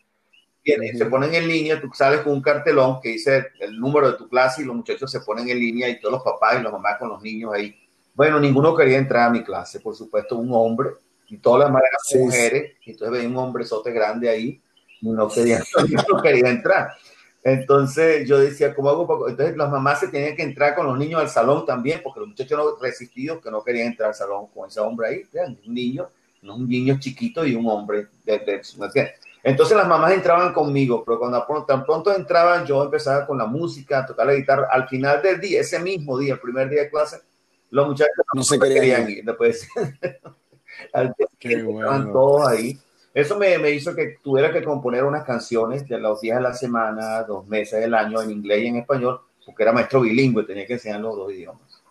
se 0.63 1.05
ponen 1.07 1.33
en 1.35 1.47
línea, 1.47 1.81
tú 1.81 1.89
sales 1.93 2.21
con 2.21 2.33
un 2.33 2.41
cartelón 2.41 3.01
que 3.01 3.09
dice 3.09 3.47
el 3.59 3.77
número 3.77 4.11
de 4.11 4.17
tu 4.17 4.29
clase 4.29 4.61
y 4.61 4.65
los 4.65 4.75
muchachos 4.75 5.11
se 5.11 5.19
ponen 5.19 5.49
en 5.49 5.59
línea 5.59 5.89
y 5.89 5.99
todos 5.99 6.13
los 6.13 6.23
papás 6.23 6.59
y 6.59 6.63
las 6.63 6.71
mamás 6.71 6.97
con 6.97 7.09
los 7.09 7.21
niños 7.21 7.53
ahí. 7.53 7.75
Bueno, 8.13 8.39
ninguno 8.39 8.75
quería 8.75 8.97
entrar 8.97 9.27
a 9.27 9.29
mi 9.29 9.43
clase, 9.43 9.79
por 9.79 9.95
supuesto, 9.95 10.37
un 10.37 10.49
hombre 10.53 10.91
y 11.27 11.37
todas 11.37 11.61
las 11.61 11.71
madres 11.71 11.89
eran 12.11 12.25
mujeres, 12.25 12.73
entonces 12.85 13.11
veía 13.11 13.27
un 13.27 13.37
hombrezote 13.37 13.91
grande 13.91 14.29
ahí 14.29 14.61
y 15.01 15.09
no 15.09 15.27
quería, 15.27 15.63
no 16.13 16.21
quería 16.21 16.49
entrar. 16.49 16.91
Entonces 17.43 18.27
yo 18.27 18.39
decía, 18.39 18.73
¿cómo 18.73 18.89
hago? 18.89 19.05
Poco? 19.05 19.27
Entonces 19.27 19.57
las 19.57 19.69
mamás 19.69 19.99
se 19.99 20.07
tenían 20.07 20.35
que 20.35 20.43
entrar 20.43 20.75
con 20.75 20.85
los 20.85 20.97
niños 20.97 21.19
al 21.19 21.29
salón 21.29 21.65
también, 21.65 22.01
porque 22.03 22.21
los 22.21 22.29
muchachos 22.29 22.57
no 22.57 22.77
resistidos 22.81 23.41
que 23.41 23.51
no 23.51 23.63
querían 23.63 23.87
entrar 23.87 24.09
al 24.09 24.15
salón 24.15 24.47
con 24.53 24.69
ese 24.69 24.79
hombre 24.79 25.07
ahí, 25.07 25.23
vean, 25.31 25.57
un 25.65 25.73
niño, 25.73 26.09
no 26.41 26.55
un 26.55 26.69
niño 26.69 26.97
chiquito 26.99 27.45
y 27.45 27.55
un 27.55 27.67
hombre 27.67 28.07
de, 28.23 28.39
de, 28.39 28.61
de 28.61 29.13
entonces 29.43 29.75
las 29.75 29.87
mamás 29.87 30.13
entraban 30.13 30.53
conmigo, 30.53 31.03
pero 31.05 31.19
cuando 31.19 31.43
tan 31.65 31.83
pronto 31.83 32.15
entraban, 32.15 32.65
yo 32.65 32.81
empezaba 32.81 33.27
con 33.27 33.37
la 33.37 33.45
música, 33.45 33.99
a 33.99 34.05
tocar 34.05 34.25
la 34.25 34.35
guitarra. 34.35 34.69
Al 34.71 34.87
final 34.87 35.21
del 35.21 35.39
día, 35.41 35.59
ese 35.59 35.79
mismo 35.79 36.17
día, 36.17 36.35
el 36.35 36.39
primer 36.39 36.69
día 36.69 36.83
de 36.83 36.89
clase, 36.89 37.17
los 37.73 37.87
muchachos 37.87 38.13
no, 38.33 38.43
se 38.43 38.59
querían, 38.59 39.09
ir. 39.09 39.25
Después, 39.25 39.67
al 40.93 41.15
estaban 41.39 42.11
todos 42.11 42.47
ahí. 42.47 42.79
Eso 43.13 43.37
me, 43.37 43.57
me, 43.57 43.71
hizo 43.71 43.95
que 43.95 44.17
tuviera 44.23 44.53
que 44.53 44.63
componer 44.63 45.03
unas 45.03 45.23
canciones 45.23 45.87
de 45.87 45.97
los 45.99 46.21
días 46.21 46.37
de 46.37 46.43
la 46.43 46.53
semana, 46.53 47.23
dos 47.23 47.47
meses 47.47 47.79
del 47.79 47.95
año, 47.95 48.21
en 48.21 48.29
inglés 48.29 48.63
y 48.63 48.67
en 48.67 48.77
español, 48.77 49.21
porque 49.43 49.63
era 49.63 49.71
maestro 49.71 50.01
bilingüe, 50.01 50.43
tenía 50.43 50.67
que 50.67 50.73
enseñar 50.73 51.01
los 51.01 51.15
dos 51.15 51.31
idiomas. 51.31 51.81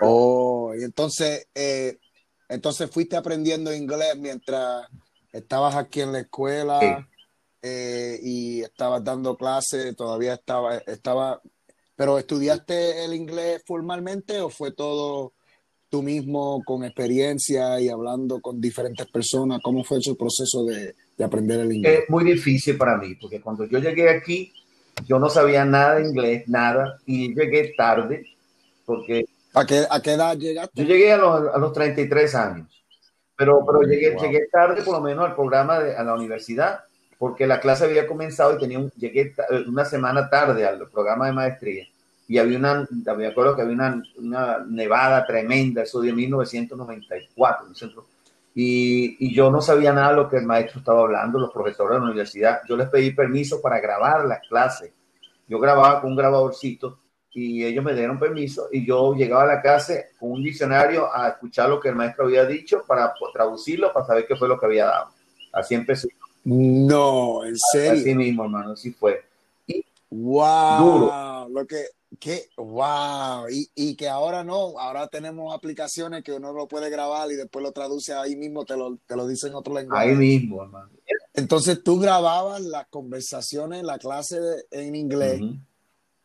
Oh, 0.00 0.74
y 0.78 0.84
entonces, 0.84 1.48
eh, 1.54 1.98
entonces 2.48 2.90
fuiste 2.90 3.16
aprendiendo 3.16 3.74
inglés 3.74 4.16
mientras 4.16 4.86
estabas 5.32 5.74
aquí 5.74 6.02
en 6.02 6.12
la 6.12 6.20
escuela 6.20 7.06
eh, 7.62 8.18
y 8.22 8.60
estabas 8.60 9.02
dando 9.02 9.36
clases, 9.36 9.96
todavía 9.96 10.34
estaba, 10.34 10.76
estaba, 10.78 11.40
pero 11.98 12.16
¿estudiaste 12.16 13.04
el 13.04 13.12
inglés 13.12 13.60
formalmente 13.66 14.40
o 14.40 14.50
fue 14.50 14.70
todo 14.70 15.32
tú 15.88 16.00
mismo 16.00 16.62
con 16.64 16.84
experiencia 16.84 17.80
y 17.80 17.88
hablando 17.88 18.40
con 18.40 18.60
diferentes 18.60 19.04
personas? 19.08 19.58
¿Cómo 19.64 19.82
fue 19.82 19.98
ese 19.98 20.14
proceso 20.14 20.64
de, 20.64 20.94
de 21.16 21.24
aprender 21.24 21.58
el 21.58 21.72
inglés? 21.72 22.02
Es 22.04 22.10
muy 22.10 22.22
difícil 22.22 22.78
para 22.78 22.96
mí, 22.98 23.16
porque 23.16 23.40
cuando 23.40 23.64
yo 23.64 23.80
llegué 23.80 24.08
aquí, 24.10 24.52
yo 25.08 25.18
no 25.18 25.28
sabía 25.28 25.64
nada 25.64 25.96
de 25.96 26.08
inglés, 26.08 26.44
nada, 26.46 27.00
y 27.04 27.34
llegué 27.34 27.74
tarde, 27.76 28.24
porque... 28.86 29.24
¿A 29.54 29.66
qué, 29.66 29.82
a 29.90 30.00
qué 30.00 30.12
edad 30.12 30.38
llegaste? 30.38 30.80
Yo 30.80 30.86
llegué 30.86 31.12
a 31.14 31.16
los, 31.16 31.52
a 31.52 31.58
los 31.58 31.72
33 31.72 32.34
años. 32.36 32.84
Pero, 33.34 33.66
pero 33.66 33.82
llegué, 33.82 34.16
llegué 34.20 34.46
tarde 34.52 34.82
por 34.82 34.94
lo 34.94 35.00
menos 35.00 35.24
al 35.24 35.34
programa 35.34 35.80
de, 35.80 35.96
a 35.96 36.04
la 36.04 36.14
universidad, 36.14 36.84
porque 37.18 37.46
la 37.46 37.60
clase 37.60 37.84
había 37.84 38.06
comenzado 38.06 38.54
y 38.54 38.58
tenía 38.58 38.78
un, 38.78 38.90
llegué 38.92 39.34
una 39.66 39.84
semana 39.84 40.30
tarde 40.30 40.64
al 40.64 40.88
programa 40.88 41.26
de 41.26 41.32
maestría. 41.32 41.86
Y 42.28 42.38
había 42.38 42.58
una, 42.58 42.86
me 43.16 43.26
acuerdo 43.26 43.56
que 43.56 43.62
había 43.62 43.74
una, 43.74 44.02
una 44.16 44.58
nevada 44.68 45.26
tremenda, 45.26 45.82
eso 45.82 46.00
de 46.00 46.12
1994, 46.12 47.66
Y, 48.54 49.16
y, 49.18 49.34
yo 49.34 49.50
no 49.50 49.62
sabía 49.62 49.92
nada 49.92 50.10
de 50.10 50.16
lo 50.16 50.28
que 50.28 50.36
el 50.36 50.44
maestro 50.44 50.80
estaba 50.80 51.00
hablando, 51.00 51.38
los 51.38 51.52
profesores 51.52 51.94
de 51.94 51.98
la 52.00 52.04
universidad. 52.04 52.60
Yo 52.68 52.76
les 52.76 52.88
pedí 52.88 53.12
permiso 53.12 53.62
para 53.62 53.80
grabar 53.80 54.26
las 54.26 54.46
clases. 54.46 54.92
Yo 55.48 55.58
grababa 55.58 56.02
con 56.02 56.10
un 56.10 56.16
grabadorcito 56.16 56.98
y 57.32 57.64
ellos 57.64 57.84
me 57.84 57.94
dieron 57.94 58.18
permiso 58.18 58.68
y 58.72 58.84
yo 58.86 59.14
llegaba 59.14 59.44
a 59.44 59.54
la 59.54 59.62
casa 59.62 59.94
con 60.18 60.32
un 60.32 60.42
diccionario 60.42 61.08
a 61.14 61.28
escuchar 61.28 61.70
lo 61.70 61.80
que 61.80 61.88
el 61.88 61.94
maestro 61.94 62.24
había 62.24 62.44
dicho 62.44 62.82
para 62.86 63.14
traducirlo, 63.32 63.92
para 63.92 64.06
saber 64.06 64.26
qué 64.26 64.36
fue 64.36 64.48
lo 64.48 64.58
que 64.58 64.66
había 64.66 64.86
dado. 64.86 65.10
Así 65.52 65.74
empecé. 65.74 66.08
No, 66.50 67.44
en 67.44 67.56
serio. 67.58 68.00
Así 68.00 68.14
mismo, 68.14 68.44
hermano, 68.44 68.72
así 68.72 68.90
fue. 68.90 69.22
Y 69.66 69.84
wow, 70.08 70.78
duro. 70.78 71.48
Lo 71.50 71.66
que, 71.66 71.84
que, 72.18 72.48
wow, 72.56 73.48
y, 73.50 73.68
y, 73.74 73.94
que 73.94 74.08
ahora 74.08 74.42
no, 74.44 74.78
ahora 74.78 75.08
tenemos 75.08 75.54
aplicaciones 75.54 76.24
que 76.24 76.32
uno 76.32 76.54
lo 76.54 76.66
puede 76.66 76.88
grabar 76.88 77.30
y 77.30 77.34
después 77.34 77.62
lo 77.62 77.72
traduce 77.72 78.14
ahí 78.14 78.34
mismo, 78.34 78.64
te 78.64 78.78
lo, 78.78 78.96
te 79.06 79.14
lo 79.14 79.26
dice 79.26 79.48
en 79.48 79.56
otro 79.56 79.74
lenguaje. 79.74 80.08
Ahí 80.08 80.16
mismo, 80.16 80.62
hermano. 80.62 80.88
Entonces 81.34 81.82
tú 81.84 81.98
grababas 81.98 82.62
las 82.62 82.86
conversaciones, 82.88 83.82
la 83.82 83.98
clase 83.98 84.38
en 84.70 84.94
inglés 84.94 85.42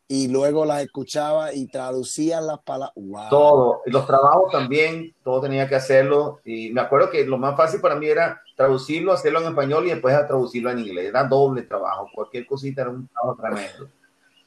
y 0.07 0.29
luego 0.29 0.63
las 0.63 0.83
escuchaba 0.83 1.53
y 1.53 1.67
traducía 1.67 2.39
las 2.39 2.59
palabras. 2.59 3.29
Todo, 3.29 3.81
y 3.85 3.91
los 3.91 4.07
trabajos 4.07 4.51
también, 4.53 5.13
todo 5.21 5.41
tenía 5.41 5.67
que 5.67 5.75
hacerlo. 5.75 6.39
Y 6.45 6.69
me 6.71 6.79
acuerdo 6.79 7.09
que 7.09 7.25
lo 7.25 7.37
más 7.37 7.57
fácil 7.57 7.81
para 7.81 7.95
mí 7.95 8.07
era 8.07 8.41
traducirlo, 8.63 9.11
hacerlo 9.11 9.41
en 9.41 9.47
español 9.47 9.85
y 9.85 9.89
después 9.89 10.15
traducirlo 10.27 10.71
en 10.71 10.79
inglés. 10.79 11.09
Era 11.09 11.23
doble 11.23 11.63
trabajo, 11.63 12.09
cualquier 12.13 12.45
cosita 12.45 12.81
era 12.81 12.91
un 12.91 13.07
trabajo 13.07 13.41
tremendo. 13.41 13.89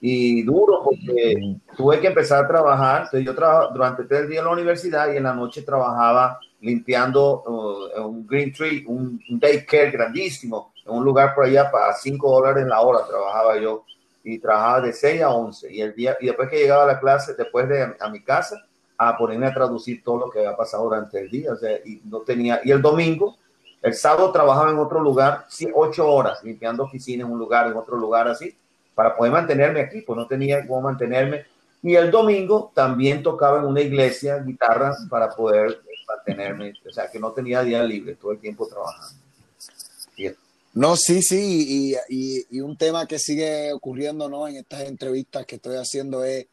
Y 0.01 0.43
duro 0.43 0.83
porque 0.85 1.57
tuve 1.77 2.01
que 2.01 2.09
empezar 2.09 2.45
a 2.45 2.49
trabajar. 2.49 3.03
Entonces 3.05 3.25
yo 3.25 3.35
trabajaba 3.35 3.73
durante 3.73 4.05
tres 4.05 4.29
días 4.29 4.41
en 4.41 4.47
la 4.47 4.53
universidad 4.53 5.13
y 5.13 5.17
en 5.17 5.25
la 5.25 5.35
noche 5.35 5.63
trabajaba 5.63 6.39
limpiando 6.61 7.43
uh, 7.47 8.07
un 8.07 8.27
green 8.27 8.53
tree, 8.53 8.85
un, 8.87 9.21
un 9.29 9.39
daycare 9.39 9.91
grandísimo, 9.91 10.73
en 10.85 10.93
un 10.95 11.05
lugar 11.05 11.35
por 11.35 11.45
allá 11.45 11.71
para 11.71 11.93
5 11.93 12.31
dólares 12.31 12.67
la 12.67 12.81
hora 12.81 13.07
trabajaba 13.07 13.59
yo 13.59 13.85
y 14.25 14.39
trabajaba 14.39 14.81
de 14.81 14.93
6 14.93 15.23
a 15.23 15.31
11 15.31 15.73
y 15.73 15.81
el 15.81 15.95
día 15.95 16.17
y 16.21 16.27
después 16.27 16.49
que 16.49 16.59
llegaba 16.59 16.85
a 16.85 16.87
la 16.87 17.01
clase 17.01 17.35
después 17.35 17.69
de 17.69 17.95
a 17.99 18.09
mi 18.09 18.21
casa 18.23 18.65
a 18.99 19.17
ponerme 19.17 19.47
a 19.47 19.55
traducir 19.55 20.03
todo 20.03 20.19
lo 20.19 20.31
que 20.31 20.41
había 20.41 20.57
pasado 20.57 20.85
durante 20.85 21.21
el 21.21 21.31
día 21.31 21.53
o 21.53 21.57
sea 21.57 21.79
y 21.85 22.01
no 22.05 22.21
tenía 22.21 22.61
y 22.65 22.71
el 22.71 22.83
domingo 22.83 23.37
el 23.83 23.95
sábado 23.95 24.33
trabajaba 24.33 24.71
en 24.71 24.79
otro 24.79 25.01
lugar 25.01 25.47
ocho 25.75 26.09
horas 26.09 26.43
limpiando 26.43 26.85
oficinas 26.85 27.27
en 27.27 27.33
un 27.33 27.39
lugar 27.39 27.69
en 27.69 27.77
otro 27.77 27.97
lugar 27.97 28.29
así 28.29 28.57
para 28.95 29.17
poder 29.17 29.33
mantenerme 29.33 29.81
aquí 29.81 30.01
pues 30.01 30.17
no 30.17 30.27
tenía 30.27 30.67
cómo 30.67 30.83
mantenerme 30.83 31.45
y 31.83 31.95
el 31.95 32.11
domingo 32.11 32.73
también 32.75 33.23
tocaba 33.23 33.61
en 33.61 33.67
una 33.67 33.81
iglesia 33.81 34.39
guitarra 34.39 34.97
para 35.09 35.31
poder 35.31 35.81
tenerme, 36.25 36.73
o 36.89 36.93
sea, 36.93 37.09
que 37.11 37.19
no 37.19 37.33
tenía 37.33 37.63
día 37.63 37.83
libre, 37.83 38.17
todo 38.17 38.33
el 38.33 38.39
tiempo 38.39 38.67
trabajando. 38.67 39.21
no, 40.75 40.97
sí, 40.97 41.23
sí, 41.23 41.95
y, 42.09 42.45
y, 42.51 42.61
un 42.61 42.77
tema 42.77 43.07
que 43.07 43.19
sigue 43.19 43.73
ocurriendo, 43.73 44.29
¿no? 44.29 44.49
En 44.49 44.57
estas 44.57 44.83
entrevistas 44.83 45.47
que 45.47 45.57
estoy 45.57 45.77
haciendo 45.77 46.25
es 46.25 46.47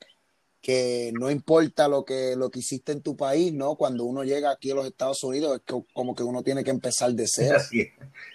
que 0.63 1.11
no 1.19 1.29
importa 1.29 1.89
lo 1.89 2.05
que, 2.05 2.37
lo 2.37 2.49
que 2.49 2.59
hiciste 2.59 2.93
en 2.93 3.01
tu 3.01 3.17
país, 3.17 3.53
¿no? 3.53 3.75
Cuando 3.75 4.05
uno 4.05 4.23
llega 4.23 4.49
aquí 4.49 4.71
a 4.71 4.75
los 4.75 4.87
Estados 4.87 5.21
Unidos, 5.25 5.57
es 5.57 5.75
como 5.93 6.15
que 6.15 6.23
uno 6.23 6.41
tiene 6.41 6.63
que 6.63 6.71
empezar 6.71 7.11
de 7.11 7.25
cero. 7.27 7.59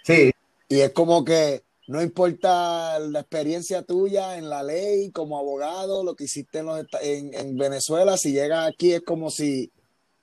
Sí. 0.03 0.31
Y 0.69 0.79
es 0.79 0.91
como 0.91 1.25
que 1.25 1.63
no 1.87 2.03
importa 2.03 2.99
la 2.99 3.21
experiencia 3.21 3.81
tuya 3.81 4.37
en 4.37 4.47
la 4.47 4.61
ley 4.61 5.09
como 5.09 5.39
abogado, 5.39 6.03
lo 6.03 6.15
que 6.15 6.25
hiciste 6.25 6.59
en, 6.59 6.67
los, 6.67 6.85
en, 7.01 7.33
en 7.33 7.57
Venezuela, 7.57 8.15
si 8.15 8.31
llegas 8.31 8.69
aquí 8.69 8.93
es 8.93 9.01
como 9.01 9.31
si 9.31 9.71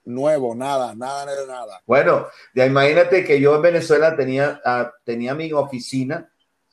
nuevo, 0.05 0.55
nada, 0.55 0.95
nada 0.95 1.25
de 1.25 1.45
nada. 1.45 1.81
Bueno, 1.85 2.27
ya 2.55 2.65
imagínate 2.65 3.25
que 3.25 3.41
yo 3.41 3.57
en 3.57 3.63
Venezuela 3.63 4.15
tenía, 4.15 4.61
uh, 4.65 4.89
tenía 5.03 5.35
mi 5.35 5.51
oficina, 5.51 6.31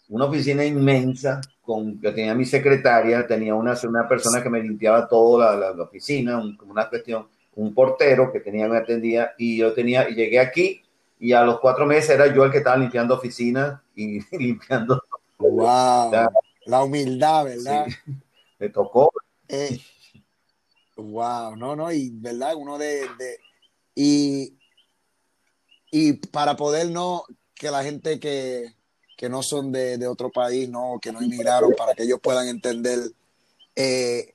una 0.09 0.27
oficina 0.27 0.65
inmensa, 0.65 1.41
con 1.65 2.01
que 2.01 2.13
tenía 2.13 2.35
mi 2.35 2.45
secretaria, 2.45 3.27
tenía 3.27 3.55
una, 3.55 3.75
una 3.89 4.07
persona 4.07 4.43
que 4.43 4.51
me 4.51 4.63
limpiaba 4.63 5.09
toda 5.09 5.57
la, 5.57 5.73
la, 5.75 5.83
oficina, 5.83 6.39
un, 6.39 6.57
como 6.57 6.73
una 6.73 6.89
cuestión, 6.89 7.27
un 7.55 7.75
portero 7.75 8.31
que 8.33 8.41
tenía, 8.41 8.69
me 8.69 8.77
atendía, 8.77 9.33
y 9.39 9.59
yo 9.59 9.73
tenía, 9.73 10.09
y 10.09 10.15
llegué 10.15 10.39
aquí, 10.39 10.83
y 11.19 11.33
a 11.33 11.43
los 11.43 11.61
cuatro 11.61 11.87
meses 11.87 12.11
era 12.11 12.33
yo 12.33 12.45
el 12.45 12.51
que 12.51 12.59
estaba 12.59 12.77
limpiando 12.77 13.15
oficinas 13.15 13.81
y 13.95 14.21
limpiando. 14.37 15.03
Wow, 15.39 16.13
la 16.67 16.83
humildad, 16.83 17.45
¿verdad? 17.45 17.87
Sí, 17.87 18.13
me 18.59 18.69
tocó. 18.69 19.11
Eh, 19.49 19.79
wow, 20.97 21.57
no, 21.57 21.75
no, 21.75 21.91
y 21.91 22.11
verdad, 22.11 22.55
uno 22.57 22.77
de, 22.79 23.09
de 23.19 23.39
y, 23.95 24.59
y 25.91 26.13
para 26.15 26.57
poder 26.57 26.91
no, 26.91 27.25
que 27.55 27.71
la 27.71 27.83
gente 27.83 28.21
que, 28.21 28.75
que 29.17 29.29
no 29.29 29.43
son 29.43 29.73
de, 29.73 29.99
de, 29.99 30.07
otro 30.07 30.31
país, 30.31 30.69
no, 30.69 30.99
que 31.01 31.13
no 31.13 31.21
emigraron, 31.21 31.73
para 31.77 31.95
que 31.95 32.05
ellos 32.05 32.21
puedan 32.23 32.49
entender 32.49 32.99
eh, 33.77 34.35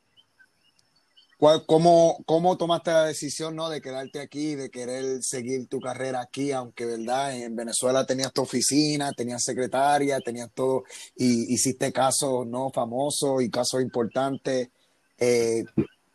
cuál, 1.37 1.65
cómo, 1.65 2.23
cómo 2.25 2.57
tomaste 2.57 2.91
la 2.91 3.05
decisión 3.05 3.55
¿no? 3.55 3.69
de 3.69 3.81
quedarte 3.81 4.19
aquí, 4.19 4.55
de 4.55 4.69
querer 4.69 5.23
seguir 5.23 5.67
tu 5.67 5.79
carrera 5.79 6.21
aquí, 6.21 6.51
aunque 6.51 6.85
verdad 6.85 7.35
en 7.35 7.55
Venezuela 7.55 8.05
tenías 8.05 8.33
tu 8.33 8.41
oficina, 8.41 9.11
tenías 9.13 9.43
secretaria, 9.43 10.19
tenías 10.19 10.51
todo, 10.53 10.83
y 11.15 11.53
hiciste 11.53 11.91
casos 11.91 12.45
no 12.47 12.69
famosos 12.71 13.41
y 13.41 13.49
casos 13.49 13.81
importantes. 13.81 14.69
Eh, 15.17 15.65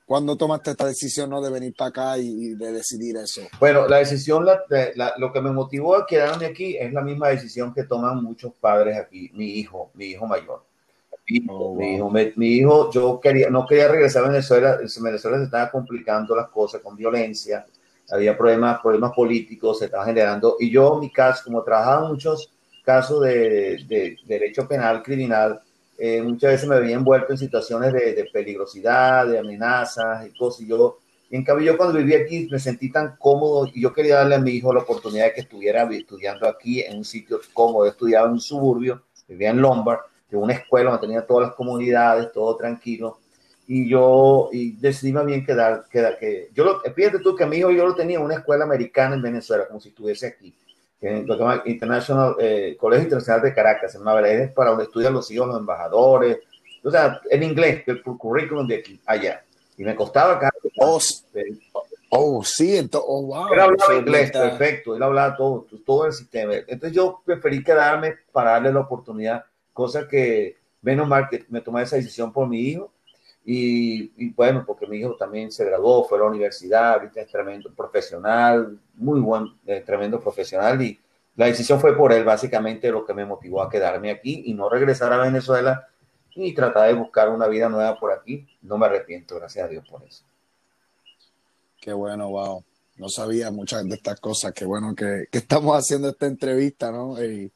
¿Cuándo 0.07 0.37
tomaste 0.37 0.73
esta 0.73 0.87
decisión 0.87 1.31
¿no? 1.31 1.41
de 1.41 1.51
venir 1.51 1.75
para 1.75 1.89
acá 1.89 2.19
y, 2.19 2.55
de 2.55 2.73
decidir 2.73 3.17
eso? 3.17 3.41
Bueno, 3.59 3.89
la 3.89 3.99
decisión, 3.99 4.45
la, 4.45 4.63
la, 4.97 5.15
lo 5.17 5.33
que 5.33 5.41
me 5.41 5.51
motivó 5.51 5.97
a 5.97 6.07
quedarme 6.07 6.47
aquí 6.47 6.77
es 6.77 6.93
la 6.93 7.01
misma 7.01 7.29
decisión 7.29 7.73
que 7.73 7.85
toman 7.85 8.23
muchos 8.23 8.53
padres 8.61 8.99
aquí. 8.99 9.31
Mi 9.33 9.47
hijo, 9.53 9.91
mi 9.95 10.07
hijo 10.07 10.27
mayor. 10.27 10.63
Mi, 11.27 11.43
oh, 11.49 11.75
mi, 11.75 11.95
hijo, 11.95 12.11
mi, 12.11 12.33
mi, 12.37 12.49
hijo, 12.49 12.91
yo 12.93 13.19
quería, 13.19 13.49
no 13.49 13.67
quería 13.67 13.89
regresar 13.89 14.25
a 14.25 14.29
Venezuela. 14.29 14.79
En 14.79 15.03
Venezuela 15.03 15.39
se 15.39 15.45
estaban 15.45 15.71
complicando 15.71 16.37
las 16.37 16.49
cosas 16.49 16.83
con 16.83 16.97
violencia, 16.97 17.65
había 18.11 18.37
problemas, 18.37 18.81
problemas 18.83 19.13
políticos, 19.13 19.79
se 19.79 19.87
estaban 19.87 20.07
generando. 20.07 20.57
Y 20.61 20.71
yo, 20.71 20.99
mi 20.99 21.11
caso, 21.11 21.45
como 21.45 21.63
trabajaba 21.63 22.09
muchos 22.09 22.53
casos 22.85 23.23
de, 23.23 23.39
de, 23.39 23.79
de 23.89 24.19
derecho 24.27 24.69
penal, 24.69 25.03
criminal, 25.03 25.63
eh, 25.99 26.23
muchas 26.23 26.53
veces 26.53 26.69
me 26.69 26.77
había 26.77 26.97
envuelto 26.97 27.33
en 27.33 27.39
situaciones 27.39 27.93
de, 27.93 28.29
peligrosidad, 28.33 29.27
de 29.27 29.39
amenazas 29.39 30.27
y 30.27 30.37
cosas. 30.37 30.63
Y 30.63 30.69
yo, 30.69 30.99
en 31.31 31.45
cambio, 31.45 31.73
yo 31.73 31.77
cuando 31.77 31.99
viví 31.99 32.15
aquí 32.15 32.49
me 32.51 32.59
sentí 32.59 32.91
tan 32.91 33.17
cómodo 33.17 33.69
y 33.73 33.81
yo 33.81 33.93
quería 33.93 34.17
darle 34.17 34.35
a 34.37 34.41
mi 34.41 34.53
hijo 34.53 34.73
la 34.73 34.81
oportunidad 34.81 35.27
de 35.27 35.35
que 35.35 35.41
estuviera 35.43 35.89
estudiando 35.91 36.49
aquí 36.49 36.81
en 36.81 36.99
un 36.99 37.05
sitio 37.05 37.41
cómodo. 37.53 37.87
Estudiaba 37.87 38.27
en 38.27 38.35
un 38.35 38.41
suburbio, 38.41 39.03
vivía 39.29 39.51
en 39.51 39.61
Lombard, 39.61 40.01
de 40.31 40.37
una 40.37 40.55
escuela 40.55 40.91
donde 40.91 41.07
tenía 41.07 41.27
todas 41.27 41.49
las 41.49 41.57
comunidades, 41.57 42.33
todo 42.33 42.57
tranquilo. 42.57 43.19
Y 43.67 43.89
yo 43.89 44.51
y 44.53 44.73
decidí 44.73 45.13
más 45.13 45.25
bien 45.25 45.45
quedar, 45.47 45.87
quedar 45.91 46.19
que 46.19 46.51
yo 46.53 46.65
lo, 46.65 46.81
fíjate 46.81 47.21
tú 47.21 47.35
que 47.35 47.45
a 47.45 47.47
mi 47.47 47.57
hijo 47.57 47.71
yo 47.71 47.87
lo 47.87 47.95
tenía 47.95 48.19
en 48.19 48.25
una 48.25 48.35
escuela 48.35 48.65
americana 48.65 49.15
en 49.15 49.23
Venezuela, 49.23 49.67
como 49.67 49.81
si 49.81 49.89
estuviese 49.89 50.27
aquí 50.27 50.55
en 51.01 51.27
lo 51.27 51.37
que 51.37 51.71
International, 51.71 52.37
eh, 52.39 52.77
Colegio 52.79 53.05
Internacional 53.05 53.43
de 53.43 53.55
Caracas, 53.55 53.95
en 53.95 54.03
Maverick, 54.03 54.41
es 54.41 54.53
para 54.53 54.71
donde 54.71 54.85
estudian 54.85 55.13
los 55.13 55.31
hijos, 55.31 55.49
los 55.49 55.59
embajadores, 55.59 56.39
o 56.85 56.91
sea, 56.91 57.21
en 57.31 57.43
inglés, 57.43 57.83
el 57.87 58.03
currículum 58.03 58.67
de 58.67 58.77
aquí, 58.77 59.01
allá. 59.07 59.43
Y 59.77 59.85
me 59.85 59.95
costaba 59.95 60.35
acá. 60.35 60.51
Oh, 60.79 61.01
oh, 62.11 62.45
sí, 62.45 62.77
entonces, 62.77 63.09
oh, 63.09 63.23
wow. 63.23 63.53
Él 63.53 63.61
hablaba 63.61 63.95
inglés, 63.95 64.27
está... 64.27 64.43
perfecto, 64.51 64.95
él 64.95 65.03
hablaba 65.03 65.37
todo, 65.37 65.67
todo 65.85 66.07
el 66.07 66.13
sistema. 66.13 66.55
Entonces 66.55 66.93
yo 66.93 67.23
preferí 67.25 67.65
quedarme 67.65 68.17
para 68.33 68.53
darle 68.53 68.73
la 68.73 68.81
oportunidad, 68.81 69.45
cosa 69.73 70.07
que, 70.07 70.59
menos 70.83 71.09
mal 71.09 71.29
que 71.29 71.45
me 71.49 71.63
tomé 71.63 71.83
esa 71.83 71.97
decisión 71.97 72.33
por 72.33 72.49
mi 72.49 72.61
hijo, 72.61 72.93
y, 73.45 74.13
y, 74.17 74.31
bueno, 74.31 74.65
porque 74.67 74.87
mi 74.87 74.99
hijo 74.99 75.17
también 75.17 75.53
se 75.53 75.65
graduó, 75.65 76.05
fue 76.05 76.19
a 76.19 76.23
la 76.23 76.29
universidad, 76.29 76.95
ahorita 76.95 77.21
es 77.21 77.31
tremendo 77.31 77.73
profesional, 77.75 78.79
muy 78.95 79.21
buen, 79.21 79.49
eh, 79.67 79.83
tremendo 79.85 80.19
profesional 80.21 80.81
y 80.81 80.99
la 81.37 81.47
decisión 81.47 81.81
fue 81.81 81.97
por 81.97 82.13
él 82.13 82.25
básicamente 82.25 82.91
lo 82.91 83.05
que 83.05 83.13
me 83.13 83.27
motivó 83.27 83.61
a 83.63 83.69
quedarme 83.69 84.11
aquí 84.11 84.45
y 84.47 84.55
no 84.55 84.69
regresar 84.69 85.13
a 85.13 85.19
Venezuela 85.19 85.89
y 86.35 86.55
tratar 86.55 86.89
de 86.89 86.95
buscar 86.95 87.29
una 87.29 87.47
vida 87.47 87.69
nueva 87.69 87.99
por 87.99 88.13
aquí. 88.13 88.47
No 88.63 88.79
me 88.79 88.87
arrepiento, 88.87 89.37
gracias 89.37 89.67
a 89.67 89.69
Dios 89.69 89.87
por 89.89 90.03
eso. 90.05 90.25
Qué 91.81 91.93
bueno, 91.93 92.31
wow. 92.31 92.65
No 92.97 93.09
sabía 93.09 93.51
muchas 93.51 93.85
de 93.89 93.95
estas 93.97 94.21
cosas. 94.21 94.53
Qué 94.53 94.65
bueno 94.65 94.95
que, 94.95 95.27
que 95.31 95.39
estamos 95.39 95.77
haciendo 95.77 96.09
esta 96.09 96.27
entrevista, 96.27 96.93
¿no? 96.93 97.23
Y, 97.23 97.53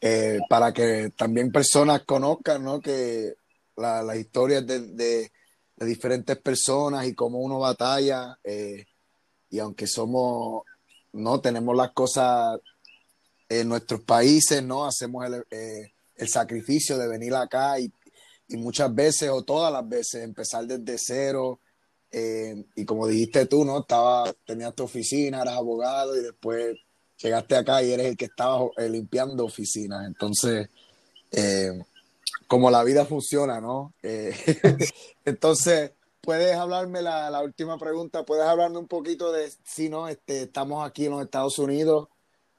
eh, 0.00 0.38
para 0.48 0.72
que 0.72 1.10
también 1.16 1.50
personas 1.50 2.02
conozcan, 2.04 2.62
¿no? 2.62 2.80
Que 2.80 3.34
las 3.78 4.04
la 4.04 4.16
historias 4.16 4.66
de, 4.66 4.80
de, 4.80 5.32
de, 5.76 5.86
diferentes 5.86 6.36
personas 6.38 7.06
y 7.06 7.14
cómo 7.14 7.38
uno 7.38 7.58
batalla. 7.58 8.38
Eh, 8.44 8.84
y 9.50 9.58
aunque 9.58 9.86
somos, 9.86 10.64
no 11.12 11.40
tenemos 11.40 11.76
las 11.76 11.92
cosas 11.92 12.60
en 13.48 13.68
nuestros 13.68 14.02
países, 14.02 14.62
¿no? 14.62 14.84
Hacemos 14.84 15.24
el, 15.26 15.44
eh, 15.50 15.92
el 16.16 16.28
sacrificio 16.28 16.98
de 16.98 17.08
venir 17.08 17.34
acá 17.34 17.78
y, 17.80 17.90
y, 18.48 18.56
muchas 18.56 18.94
veces 18.94 19.30
o 19.30 19.42
todas 19.42 19.72
las 19.72 19.88
veces 19.88 20.22
empezar 20.22 20.66
desde 20.66 20.96
cero. 20.98 21.60
Eh, 22.10 22.64
y 22.74 22.84
como 22.84 23.06
dijiste 23.06 23.46
tú, 23.46 23.64
¿no? 23.64 23.80
Estaba, 23.80 24.32
tenías 24.44 24.74
tu 24.74 24.84
oficina, 24.84 25.42
eras 25.42 25.56
abogado 25.56 26.16
y 26.16 26.22
después 26.22 26.76
llegaste 27.18 27.56
acá 27.56 27.82
y 27.82 27.92
eres 27.92 28.06
el 28.06 28.16
que 28.16 28.26
estaba 28.26 28.68
eh, 28.76 28.88
limpiando 28.88 29.44
oficinas. 29.44 30.06
Entonces, 30.06 30.68
eh, 31.30 31.82
como 32.48 32.70
la 32.70 32.82
vida 32.82 33.04
funciona, 33.04 33.60
¿no? 33.60 33.94
Eh, 34.02 34.34
entonces, 35.24 35.92
puedes 36.20 36.56
hablarme 36.56 37.02
la, 37.02 37.30
la, 37.30 37.42
última 37.42 37.78
pregunta, 37.78 38.24
puedes 38.24 38.44
hablarme 38.44 38.78
un 38.78 38.88
poquito 38.88 39.30
de 39.30 39.52
si 39.64 39.88
no, 39.88 40.08
este, 40.08 40.42
estamos 40.42 40.84
aquí 40.84 41.06
en 41.06 41.12
los 41.12 41.22
Estados 41.22 41.58
Unidos, 41.58 42.08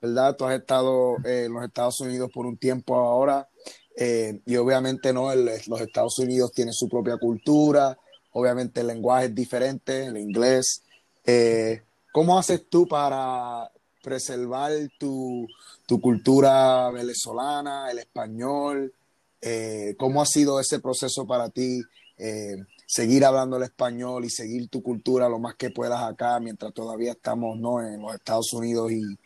¿verdad? 0.02 0.36
Tú 0.38 0.45
has 0.45 0.60
estado 0.60 1.17
eh, 1.25 1.45
en 1.45 1.54
los 1.54 1.63
Estados 1.63 1.99
Unidos 1.99 2.30
por 2.34 2.45
un 2.45 2.58
tiempo 2.58 2.95
ahora 2.95 3.49
eh, 3.95 4.41
y 4.45 4.56
obviamente 4.56 5.12
no, 5.12 5.32
el, 5.32 5.45
los 5.45 5.82
Estados 5.82 6.17
Unidos 6.19 6.52
tienen 6.54 6.73
su 6.73 6.88
propia 6.88 7.17
cultura, 7.17 7.97
obviamente 8.32 8.82
el 8.82 8.88
lenguaje 8.88 9.25
es 9.25 9.36
diferente, 9.36 10.06
el 10.06 10.17
inglés. 10.17 10.84
Eh, 11.25 11.82
¿Cómo 12.13 12.39
haces 12.39 12.69
tú 12.69 12.88
para 12.88 13.69
preservar 14.02 14.71
tu, 14.97 15.45
tu 15.86 15.99
cultura 15.99 16.89
venezolana, 16.91 17.91
el 17.91 17.99
español? 17.99 18.93
Eh, 19.41 19.95
¿Cómo 19.97 20.21
ha 20.21 20.25
sido 20.25 20.60
ese 20.60 20.80
proceso 20.80 21.25
para 21.25 21.49
ti? 21.49 21.82
Eh, 22.17 22.58
seguir 22.86 23.23
hablando 23.23 23.58
el 23.58 23.63
español 23.63 24.25
y 24.25 24.30
seguir 24.30 24.67
tu 24.67 24.84
cultura 24.84 25.30
lo 25.30 25.39
más 25.39 25.56
que 25.56 25.69
puedas 25.69 26.02
acá 26.02 26.39
mientras 26.39 26.73
todavía 26.73 27.12
estamos 27.12 27.58
¿no? 27.58 27.82
en 27.82 28.02
los 28.02 28.13
Estados 28.13 28.52
Unidos 28.52 28.91
y, 28.91 29.17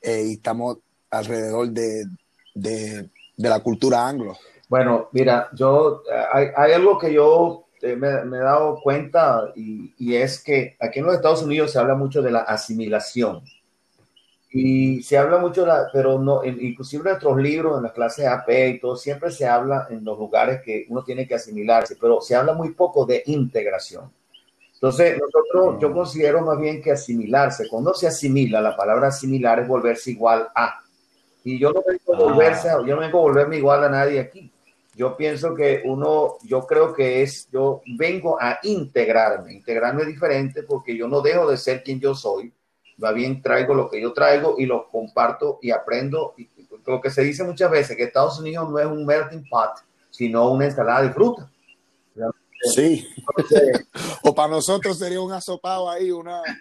eh, 0.00 0.24
y 0.28 0.32
estamos 0.34 0.78
alrededor 1.10 1.68
de, 1.68 2.06
de, 2.54 3.10
de, 3.36 3.48
la 3.48 3.60
cultura 3.60 4.06
anglo. 4.08 4.36
Bueno, 4.68 5.08
mira, 5.12 5.50
yo 5.54 6.02
hay, 6.32 6.48
hay 6.56 6.72
algo 6.72 6.98
que 6.98 7.12
yo 7.12 7.66
me, 7.82 8.24
me, 8.24 8.38
he 8.38 8.40
dado 8.40 8.80
cuenta 8.82 9.52
y, 9.54 9.94
y 9.98 10.16
es 10.16 10.42
que 10.42 10.76
aquí 10.80 11.00
en 11.00 11.06
los 11.06 11.14
Estados 11.14 11.42
Unidos 11.42 11.72
se 11.72 11.78
habla 11.78 11.94
mucho 11.94 12.22
de 12.22 12.30
la 12.30 12.40
asimilación 12.40 13.42
y 14.50 15.02
se 15.02 15.18
habla 15.18 15.38
mucho, 15.38 15.66
pero 15.92 16.18
no, 16.18 16.44
inclusive 16.44 17.02
en 17.02 17.10
nuestros 17.10 17.36
libros, 17.38 17.76
en 17.76 17.82
las 17.82 17.92
clases 17.92 18.26
AP 18.26 18.48
y 18.48 18.80
todo, 18.80 18.96
siempre 18.96 19.30
se 19.30 19.46
habla 19.46 19.86
en 19.90 20.04
los 20.04 20.18
lugares 20.18 20.62
que 20.62 20.86
uno 20.88 21.02
tiene 21.02 21.26
que 21.26 21.34
asimilarse, 21.34 21.96
pero 22.00 22.20
se 22.20 22.34
habla 22.34 22.52
muy 22.52 22.72
poco 22.72 23.04
de 23.04 23.22
integración. 23.26 24.10
Entonces, 24.74 25.18
nosotros, 25.18 25.80
yo 25.80 25.92
considero 25.92 26.42
más 26.42 26.58
bien 26.60 26.82
que 26.82 26.92
asimilarse, 26.92 27.68
cuando 27.68 27.94
se 27.94 28.06
asimila, 28.06 28.60
la 28.60 28.76
palabra 28.76 29.08
asimilar 29.08 29.58
es 29.60 29.68
volverse 29.68 30.10
igual 30.10 30.48
a. 30.54 30.80
Y 31.42 31.58
yo 31.58 31.72
no 31.72 31.82
vengo 31.86 32.14
a 32.14 32.30
volverse, 32.30 32.68
yo 32.86 32.94
no 32.94 33.00
vengo 33.00 33.18
a 33.18 33.22
volverme 33.22 33.56
igual 33.56 33.84
a 33.84 33.88
nadie 33.88 34.20
aquí. 34.20 34.52
Yo 34.94 35.16
pienso 35.16 35.54
que 35.54 35.82
uno, 35.84 36.36
yo 36.44 36.66
creo 36.66 36.92
que 36.92 37.22
es, 37.22 37.48
yo 37.50 37.82
vengo 37.98 38.38
a 38.40 38.58
integrarme. 38.62 39.52
Integrarme 39.52 40.02
es 40.02 40.08
diferente 40.08 40.62
porque 40.62 40.96
yo 40.96 41.08
no 41.08 41.20
dejo 41.20 41.50
de 41.50 41.56
ser 41.56 41.82
quien 41.82 42.00
yo 42.00 42.14
soy, 42.14 42.52
va 43.02 43.12
bien, 43.12 43.42
traigo 43.42 43.74
lo 43.74 43.90
que 43.90 44.00
yo 44.00 44.12
traigo 44.12 44.56
y 44.58 44.66
lo 44.66 44.88
comparto 44.88 45.58
y 45.62 45.70
aprendo. 45.70 46.34
Y, 46.36 46.48
lo 46.86 47.00
que 47.00 47.10
se 47.10 47.22
dice 47.22 47.42
muchas 47.42 47.70
veces, 47.70 47.96
que 47.96 48.04
Estados 48.04 48.38
Unidos 48.38 48.70
no 48.70 48.78
es 48.78 48.86
un 48.86 49.04
melting 49.04 49.48
pot, 49.48 49.72
sino 50.10 50.50
una 50.50 50.66
ensalada 50.66 51.02
de 51.02 51.10
fruta. 51.10 51.50
Sí. 52.74 53.06
o 54.22 54.34
para 54.34 54.48
nosotros 54.48 54.98
sería 54.98 55.20
un 55.20 55.32
asopado 55.32 55.90
ahí, 55.90 56.10
una... 56.10 56.42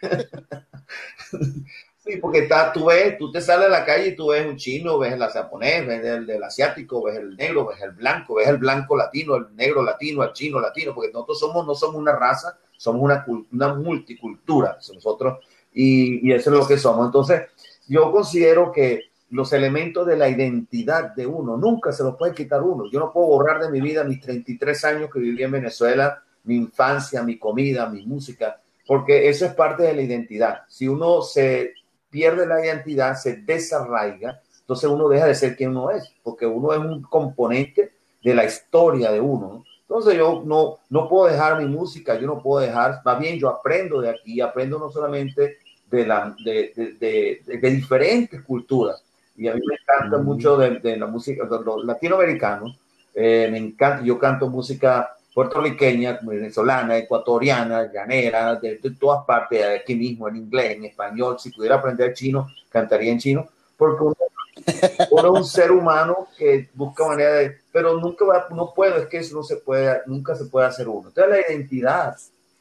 Sí, 2.06 2.17
porque 2.17 2.39
está, 2.39 2.71
tú 2.71 2.86
ves, 2.86 3.17
tú 3.17 3.32
te 3.32 3.41
sales 3.41 3.65
a 3.65 3.69
la 3.71 3.84
calle 3.84 4.10
y 4.10 4.15
tú 4.15 4.28
ves 4.28 4.45
un 4.45 4.58
chino, 4.58 5.00
ves 5.00 5.13
el 5.13 5.24
japonés, 5.24 5.88
ves 5.88 6.06
el 6.06 6.28
del 6.28 6.43
asiático, 6.43 7.02
ves 7.02 7.17
el 7.17 7.36
negro, 7.36 7.65
ves 7.65 7.82
el 7.82 7.93
blanco, 7.93 8.36
ves 8.36 8.48
el 8.48 8.58
blanco 8.58 8.95
latino, 8.95 9.36
el 9.38 9.56
negro 9.56 9.82
latino, 9.82 10.24
el 10.24 10.32
chino 10.32 10.60
latino, 10.60 10.93
porque 10.93 11.12
nosotros 11.12 11.39
somos, 11.39 11.65
no 11.65 11.74
somos 11.74 11.95
una 11.95 12.12
raza, 12.12 12.60
somos 12.78 13.02
una, 13.02 13.26
una 13.52 13.74
multicultura, 13.74 14.78
nosotros, 14.93 15.39
y, 15.75 16.27
y 16.27 16.33
eso 16.33 16.49
es 16.51 16.57
lo 16.57 16.67
que 16.67 16.79
somos. 16.79 17.05
Entonces, 17.05 17.41
yo 17.88 18.11
considero 18.11 18.71
que 18.71 19.11
los 19.29 19.51
elementos 19.53 20.07
de 20.07 20.17
la 20.17 20.29
identidad 20.29 21.13
de 21.13 21.25
uno 21.25 21.57
nunca 21.57 21.91
se 21.91 22.03
los 22.03 22.15
puede 22.15 22.33
quitar 22.33 22.61
uno. 22.63 22.85
Yo 22.89 22.99
no 22.99 23.11
puedo 23.11 23.27
borrar 23.27 23.61
de 23.61 23.69
mi 23.69 23.81
vida 23.81 24.03
mis 24.03 24.21
33 24.21 24.85
años 24.85 25.09
que 25.11 25.19
viví 25.19 25.43
en 25.43 25.51
Venezuela, 25.51 26.23
mi 26.43 26.55
infancia, 26.55 27.23
mi 27.23 27.38
comida, 27.38 27.89
mi 27.89 28.05
música, 28.05 28.61
porque 28.88 29.27
eso 29.27 29.45
es 29.45 29.53
parte 29.53 29.83
de 29.83 29.93
la 29.93 30.01
identidad. 30.01 30.61
Si 30.67 30.88
uno 30.88 31.21
se 31.21 31.73
pierde 32.09 32.45
la 32.45 32.63
identidad, 32.63 33.15
se 33.15 33.38
desarraiga, 33.38 34.41
entonces 34.61 34.89
uno 34.89 35.09
deja 35.09 35.25
de 35.25 35.35
ser 35.35 35.55
quien 35.55 35.71
uno 35.71 35.91
es, 35.91 36.13
porque 36.23 36.45
uno 36.45 36.71
es 36.73 36.79
un 36.79 37.01
componente 37.01 37.91
de 38.23 38.33
la 38.33 38.45
historia 38.45 39.11
de 39.11 39.19
uno. 39.19 39.63
Entonces 39.81 40.15
yo 40.15 40.43
no, 40.45 40.79
no 40.89 41.09
puedo 41.09 41.31
dejar 41.31 41.59
mi 41.59 41.67
música, 41.67 42.19
yo 42.19 42.25
no 42.25 42.41
puedo 42.41 42.65
dejar, 42.65 43.01
más 43.03 43.19
bien 43.19 43.38
yo 43.38 43.49
aprendo 43.49 44.01
de 44.01 44.09
aquí, 44.09 44.41
aprendo 44.41 44.79
no 44.79 44.89
solamente 44.89 45.57
de, 45.89 46.06
la, 46.06 46.36
de, 46.43 46.74
de, 47.00 47.41
de, 47.45 47.69
diferentes 47.69 48.41
culturas, 48.41 49.04
y 49.38 49.48
a 49.48 49.54
mí 49.54 49.62
me 49.65 49.76
encanta 49.76 50.17
mm. 50.17 50.24
mucho 50.24 50.58
de, 50.58 50.98
la 50.98 51.08
música, 51.08 51.45
de 51.45 51.63
los 51.63 51.86
latinoamericanos, 51.86 52.78
eh, 53.13 53.48
me 53.52 53.58
encanta, 53.58 54.04
yo 54.04 54.19
canto 54.19 54.50
música 54.50 55.15
puertorriqueña, 55.36 56.19
venezolana, 56.21 56.98
ecuatoriana, 56.98 57.91
llanera, 57.91 58.56
de, 58.56 58.80
todas 58.98 59.26
partes, 59.26 59.82
aquí 59.82 59.93
mismo, 59.93 60.30
en 60.30 60.38
inglés, 60.38 60.78
en 60.78 60.86
español. 60.86 61.38
Si 61.38 61.52
pudiera 61.52 61.76
aprender 61.76 62.13
chino, 62.13 62.50
cantaría 62.69 63.12
en 63.12 63.19
chino, 63.19 63.50
porque 63.76 64.04
uno, 64.04 64.15
es 64.65 65.10
un 65.12 65.43
ser 65.43 65.74
humano 65.74 66.30
que 66.38 66.69
busca 66.74 67.06
manera 67.06 67.34
de, 67.34 67.58
pero 67.69 68.00
nunca 68.00 68.24
va, 68.24 68.48
no 68.52 68.74
puedo, 68.74 68.95
es 68.95 69.08
que 69.08 69.17
eso 69.17 69.36
no 69.36 69.43
se 69.43 69.58
puede, 69.58 70.02
nunca 70.06 70.36
se 70.36 70.45
puede 70.45 70.67
hacer 70.67 70.88
uno. 70.88 71.10
Entonces 71.10 71.30
la 71.30 71.54
identidad, 71.54 72.15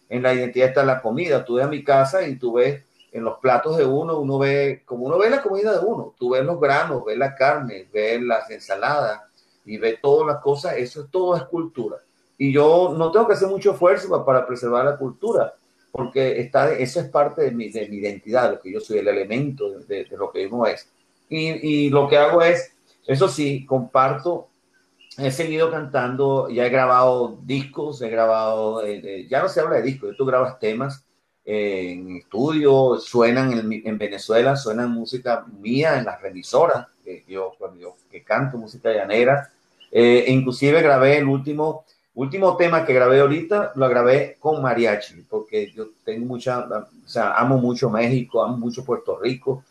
en 0.09 0.23
la 0.25 0.35
identidad 0.35 0.69
está 0.69 0.85
la 0.85 1.01
comida. 1.01 1.45
Tú 1.45 1.55
ves 1.55 1.67
a 1.67 1.69
mi 1.69 1.85
casa 1.85 2.27
y 2.27 2.35
tú 2.35 2.55
ves 2.55 2.83
en 3.15 3.25
los 3.25 3.39
platos 3.39 3.79
de 3.79 3.87
uno, 3.87 4.19
uno 4.19 4.39
ve, 4.39 4.83
como 4.85 5.07
uno 5.07 5.17
ve 5.17 5.31
la 5.31 5.43
comida 5.43 5.73
de 5.73 5.87
uno, 5.87 6.15
tú 6.19 6.31
ves 6.31 6.45
los 6.45 6.61
granos, 6.61 7.03
ves 7.07 7.17
la 7.17 7.35
carne, 7.35 7.89
ves 7.91 8.21
las 8.21 8.51
ensaladas 8.51 9.23
y 9.65 9.79
ves 9.79 9.99
todas 10.03 10.27
las 10.27 10.43
cosas, 10.43 10.75
eso 10.77 11.05
es 11.05 11.11
todo 11.11 11.35
es 11.35 11.45
cultura 11.45 11.99
y 12.39 12.53
yo 12.53 12.95
no 12.97 13.11
tengo 13.11 13.27
que 13.27 13.35
hacer 13.35 13.49
mucho 13.49 13.73
esfuerzo 13.73 14.25
para 14.25 14.47
preservar 14.47 14.85
la 14.85 14.97
cultura, 14.97 15.55
porque 15.93 16.41
está, 16.41 16.73
eso 16.73 17.01
es 17.01 17.09
parte 17.09 17.43
de 17.43 17.51
mi, 17.53 17.71
de 17.71 17.89
mi 17.89 17.97
identidad, 17.99 18.51
lo 18.51 18.61
que 18.61 18.73
yo 18.73 18.81
soy, 18.81 18.99
el 18.99 19.09
elemento 19.09 19.71
de, 19.71 20.07
lo 20.17 20.31
que 20.31 20.47
uno 20.47 20.67
es. 20.67 20.89
Y, 21.29 21.87
y, 21.87 21.91
lo 21.91 22.09
que 22.09 22.19
hago 22.19 22.43
es, 22.43 22.73
eso 23.07 23.29
sí, 23.29 23.65
comparto, 23.65 24.49
he 25.17 25.31
seguido 25.31 25.71
cantando, 25.71 26.49
ya 26.49 26.67
he 26.67 26.71
grabado 26.71 27.39
discos, 27.43 28.03
he 28.03 28.11
grabado, 28.11 28.85
eh, 28.85 29.27
ya 29.29 29.41
no 29.43 29.49
se 29.49 29.61
habla 29.61 29.77
de 29.77 29.83
discos, 29.83 30.17
tú 30.17 30.27
grabas 30.27 30.59
temas 30.59 31.05
eh, 31.45 31.93
en 31.93 32.17
estudio, 32.17 32.99
suenan 32.99 33.53
en, 33.53 33.83
en, 33.85 33.99
Venezuela, 33.99 34.57
suenan 34.57 34.91
música 34.91 35.45
mía 35.61 35.99
en 35.99 36.05
las 36.05 36.21
remisoras, 36.21 36.87
yo, 37.29 37.55
cuando 37.59 37.81
yo 37.81 37.97
que 38.11 38.23
canto 38.23 38.57
música 38.57 38.91
llanera, 38.91 39.51
eh, 39.93 40.25
inclusive 40.29 40.81
grabé 40.83 41.19
el 41.19 41.29
último 41.29 41.85
Último 42.17 42.57
tema 42.57 42.87
que 42.87 42.95
grabé 42.95 43.21
ahorita, 43.21 43.73
lo 43.75 43.89
grabé 43.89 44.37
con 44.39 44.63
mariachi, 44.63 45.23
porque 45.29 45.73
yo 45.73 45.89
tengo 46.05 46.27
mucha, 46.27 46.61
o 46.61 47.09
sea, 47.09 47.33
amo 47.35 47.59
mucho 47.59 47.91
México, 47.91 48.41
amo 48.41 48.57
mucho 48.57 48.85
Puerto 48.85 49.19
Rico, 49.19 49.65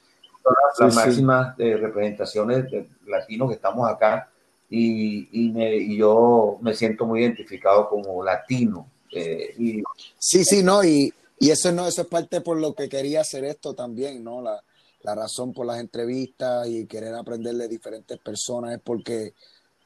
las 0.77 0.93
máximas 0.93 1.57
eh, 1.57 1.77
representaciones 1.77 2.69
de 2.69 2.85
latinos 3.07 3.47
que 3.47 3.55
estamos 3.55 3.89
acá, 3.89 4.29
y, 4.69 5.29
y, 5.31 5.95
yo 5.95 6.57
me 6.59 6.73
siento 6.73 7.05
muy 7.05 7.21
identificado 7.21 7.87
como 7.87 8.21
latino. 8.21 8.87
Eh, 9.09 9.53
y, 9.57 9.83
sí, 10.17 10.43
sí, 10.43 10.63
no, 10.63 10.83
y, 10.83 11.13
y, 11.45 11.51
eso 11.51 11.71
no, 11.71 11.87
eso 11.87 12.01
es 12.03 12.07
parte 12.07 12.41
por 12.41 12.59
lo 12.59 12.73
que 12.73 12.89
quería 12.89 13.21
hacer 13.21 13.43
esto 13.43 13.73
también, 13.73 14.23
¿no? 14.23 14.41
La, 14.41 14.63
la 15.03 15.15
razón 15.15 15.53
por 15.53 15.65
las 15.65 15.79
entrevistas 15.79 16.67
y 16.67 16.85
querer 16.85 17.13
aprender 17.13 17.55
de 17.55 17.67
diferentes 17.67 18.17
personas 18.19 18.73
es 18.73 18.79
porque 18.81 19.33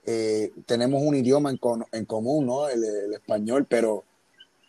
eh, 0.05 0.51
tenemos 0.65 1.01
un 1.03 1.15
idioma 1.15 1.49
en, 1.49 1.59
en 1.91 2.05
común, 2.05 2.45
¿no? 2.45 2.69
El, 2.69 2.83
español, 3.13 3.65
pero 3.67 4.05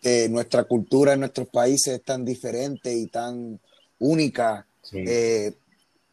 eh, 0.02 0.28
nuestra 0.28 0.64
cultura 0.64 1.12
en 1.12 1.20
nuestros 1.20 1.48
países 1.48 1.94
es 1.94 2.02
tan 2.02 2.24
diferente 2.24 2.92
y 2.92 3.06
tan 3.06 3.60
única 4.00 4.66
eh, 4.92 5.52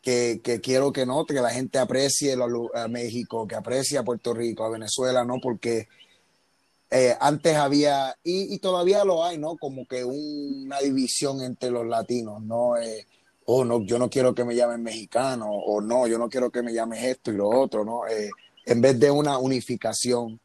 que, 0.01 0.41
que, 0.43 0.59
quiero 0.61 0.91
que 0.91 1.05
note, 1.05 1.33
que 1.33 1.41
la 1.41 1.49
gente 1.49 1.79
aprecie 1.79 2.35
a 2.75 2.87
México, 2.87 3.47
que 3.47 3.55
aprecie 3.55 3.97
a 3.97 4.03
Puerto 4.03 4.33
Rico, 4.33 4.63
a 4.63 4.69
Venezuela, 4.69 5.23
¿no? 5.23 5.39
Porque 5.41 5.87
antes 7.19 7.55
había, 7.55 8.15
y, 8.23 8.57
todavía 8.59 9.03
lo 9.03 9.25
hay, 9.25 9.37
¿no? 9.37 9.57
Como 9.57 9.85
que 9.85 10.05
una 10.05 10.79
división 10.79 11.41
entre 11.41 11.69
los 11.69 11.85
latinos, 11.85 12.41
¿no? 12.41 12.75
oh, 13.47 13.65
no, 13.65 13.81
yo 13.81 13.99
no 13.99 14.09
quiero 14.09 14.33
que 14.33 14.45
me 14.45 14.55
llamen 14.55 14.81
mexicano, 14.81 15.49
o 15.49 15.81
no, 15.81 16.07
yo 16.07 16.17
no 16.17 16.29
quiero 16.29 16.49
que 16.49 16.61
me 16.61 16.73
llames 16.73 17.03
esto 17.03 17.31
y 17.31 17.35
lo 17.35 17.49
otro, 17.49 17.83
¿no? 17.83 18.03
en 18.65 18.81
vez 18.81 18.99
de 18.99 19.11
una 19.11 19.37
unificación. 19.37 20.39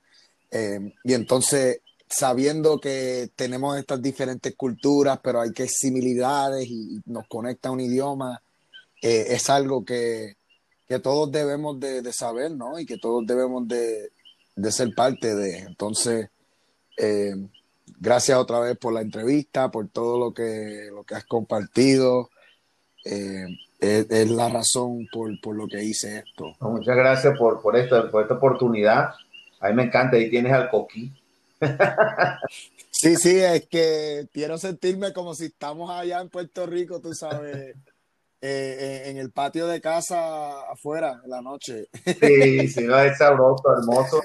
Eh, 0.51 0.93
y 1.05 1.15
entonces, 1.15 1.81
sabiendo 2.09 2.81
que 2.81 3.31
tenemos 3.35 3.79
estas 3.79 4.03
diferentes 4.03 4.55
culturas, 4.55 5.19
pero 5.23 5.41
hay 5.41 5.53
que 5.53 5.69
similitudes 5.69 6.69
y 6.69 7.01
nos 7.07 7.27
conecta 7.29 7.71
un 7.71 7.81
idioma, 7.81 8.43
eh, 9.03 9.27
es 9.31 9.49
algo 9.49 9.85
que, 9.85 10.37
que, 10.87 10.99
todos 10.99 11.33
debemos 11.33 11.81
de, 11.81 12.13
saber, 12.13 12.51
¿no? 12.51 12.79
Y 12.79 12.85
que 12.85 12.99
todos 12.99 13.27
debemos 13.27 13.67
de, 13.67 14.11
de 14.61 14.73
ser 14.73 14.95
parte 14.95 15.35
de. 15.35 15.59
Entonces, 15.59 16.29
eh, 16.97 17.35
gracias 17.99 18.39
otra 18.39 18.61
vez 18.61 18.77
por 18.77 18.93
la 18.93 19.01
entrevista, 19.01 19.71
por 19.71 19.89
todo 19.89 20.19
lo 20.19 20.33
que, 20.33 20.89
lo 20.93 21.05
que 21.05 21.15
has 21.15 21.25
compartido 21.25 22.31
es, 23.05 24.31
la 24.31 24.49
razón 24.49 25.09
por, 25.11 25.41
por, 25.41 25.57
lo 25.57 25.67
que 25.67 25.83
hice 25.83 26.19
esto. 26.19 26.55
Muchas 26.61 26.97
gracias 26.97 27.39
por, 27.39 27.63
por, 27.63 27.77
esto, 27.77 28.11
por 28.11 28.23
esta 28.23 28.35
oportunidad. 28.35 29.15
A 29.61 29.69
mí 29.69 29.75
me 29.75 29.85
encanta. 29.85 30.17
Ahí 30.17 30.29
tienes 30.31 30.53
al 30.53 30.71
coquí. 30.71 31.13
Sí, 32.91 33.17
sí, 33.17 33.39
es 33.39 33.67
que 33.67 34.29
quiero 34.31 34.59
sentirme 34.59 35.15
como 35.15 35.35
si 35.35 35.47
estamos 35.47 35.91
allá 35.91 36.21
en 36.21 36.29
Puerto 36.29 36.67
Rico, 36.67 37.01
tú 37.01 37.15
sabes, 37.15 37.75
eh, 38.41 39.03
en 39.07 39.19
el 39.19 39.31
patio 39.31 39.67
de 39.67 39.81
casa 39.81 40.63
afuera 40.71 41.21
en 41.25 41.31
la 41.31 41.43
noche. 41.43 41.89
Sí, 42.05 42.69
sí, 42.69 42.85
no, 42.85 42.99
es 42.99 43.19
sabroso, 43.19 43.63
hermoso. 43.77 44.23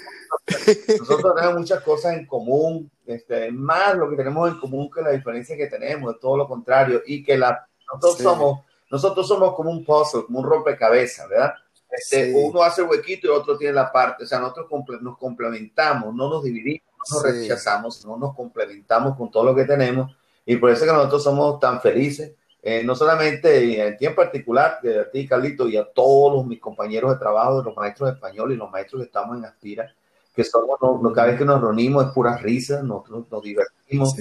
Nosotros 0.99 1.36
tenemos 1.36 1.60
muchas 1.60 1.82
cosas 1.82 2.13
en 2.13 2.25
común, 2.25 2.91
este, 3.06 3.51
más 3.51 3.95
lo 3.95 4.10
que 4.10 4.15
tenemos 4.15 4.49
en 4.49 4.60
común 4.60 4.89
que 4.89 5.01
la 5.01 5.12
diferencia 5.12 5.58
que 5.58 5.67
tenemos, 5.67 6.13
es 6.13 6.19
todo 6.19 6.38
lo 6.38 6.47
contrario, 6.47 7.01
y 7.06 7.23
que 7.23 7.38
la, 7.38 7.67
nosotros 7.91 8.17
somos 8.19 8.60
nosotros 8.95 9.28
somos 9.28 9.56
como 9.56 9.71
un 9.71 9.84
puzzle, 9.84 10.25
como 10.25 10.39
un 10.39 10.45
rompecabezas, 10.45 11.28
¿verdad? 11.28 11.54
Este, 11.89 12.34
Uno 12.34 12.62
hace 12.62 12.82
el 12.82 12.88
huequito 12.88 13.28
y 13.28 13.30
otro 13.30 13.58
tiene 13.58 13.73
la 13.73 13.91
parte. 13.91 14.23
O 14.23 14.28
sea, 14.28 14.39
nosotros 14.39 14.67
nos 15.01 15.17
complementamos, 15.17 16.13
no 16.13 16.30
nos 16.30 16.43
dividimos, 16.43 16.88
no 17.10 17.15
nos 17.15 17.23
rechazamos, 17.23 18.06
no 18.06 18.17
nos 18.17 18.36
complementamos 18.36 19.17
con 19.17 19.32
todo 19.32 19.43
lo 19.43 19.56
que 19.56 19.65
tenemos. 19.65 20.15
Y 20.45 20.58
por 20.58 20.69
eso 20.69 20.84
es 20.84 20.89
que 20.89 20.95
nosotros 20.95 21.23
somos 21.23 21.60
tan 21.60 21.82
felices. 21.82 22.34
Eh, 22.67 22.84
no 22.84 22.95
solamente 22.95 23.88
en 23.88 23.95
ti 23.95 24.08
en 24.08 24.15
particular, 24.15 24.80
de 24.82 25.01
a 25.01 25.12
ti, 25.12 25.28
Carlito, 25.28 25.69
y 25.69 25.78
a 25.78 25.86
todos 25.86 26.47
mis 26.47 26.60
compañeros 26.60 27.12
de 27.12 27.19
trabajo, 27.19 27.62
los 27.62 27.75
maestros 27.75 28.10
de 28.10 28.15
español 28.15 28.52
y 28.52 28.56
los 28.56 28.71
maestros 28.71 29.04
que 29.04 29.06
estamos 29.06 29.37
en 29.37 29.46
Aspira, 29.46 29.94
que 30.35 30.44
somos, 30.44 30.79
cada 31.13 31.27
vez 31.27 31.37
que 31.37 31.46
nos 31.46 31.62
reunimos 31.62 32.08
es 32.08 32.12
pura 32.12 32.37
risa, 32.37 32.81
nosotros 32.81 33.27
nos 33.29 33.44
divertimos, 33.44 34.15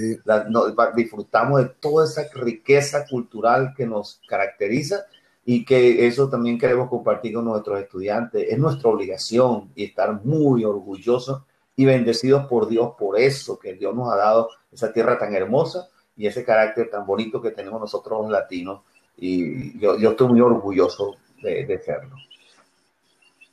disfrutamos 0.95 1.63
de 1.63 1.71
toda 1.81 2.05
esa 2.05 2.27
riqueza 2.35 3.07
cultural 3.09 3.73
que 3.75 3.87
nos 3.87 4.21
caracteriza 4.29 5.07
y 5.47 5.65
que 5.65 6.07
eso 6.07 6.29
también 6.29 6.59
queremos 6.59 6.91
compartir 6.91 7.33
con 7.33 7.47
nuestros 7.47 7.81
estudiantes. 7.81 8.47
Es 8.47 8.59
nuestra 8.59 8.91
obligación 8.91 9.71
y 9.75 9.85
estar 9.85 10.23
muy 10.23 10.67
orgullosos 10.67 11.45
y 11.77 11.87
bendecidos 11.87 12.45
por 12.47 12.69
Dios 12.69 12.91
por 12.99 13.19
eso 13.19 13.59
que 13.59 13.73
Dios 13.73 13.95
nos 13.95 14.13
ha 14.13 14.17
dado 14.17 14.51
esa 14.71 14.93
tierra 14.93 15.19
tan 15.19 15.35
hermosa 15.35 15.89
y 16.17 16.27
ese 16.27 16.45
carácter 16.45 16.91
tan 16.91 17.07
bonito 17.07 17.41
que 17.41 17.51
tenemos 17.51 17.81
nosotros 17.81 18.23
los 18.23 18.31
latinos. 18.31 18.83
Y 19.17 19.79
yo, 19.79 19.99
yo 19.99 20.11
estoy 20.11 20.29
muy 20.29 20.41
orgulloso 20.41 21.17
de, 21.43 21.67
de 21.67 21.79
serlo. 21.79 22.17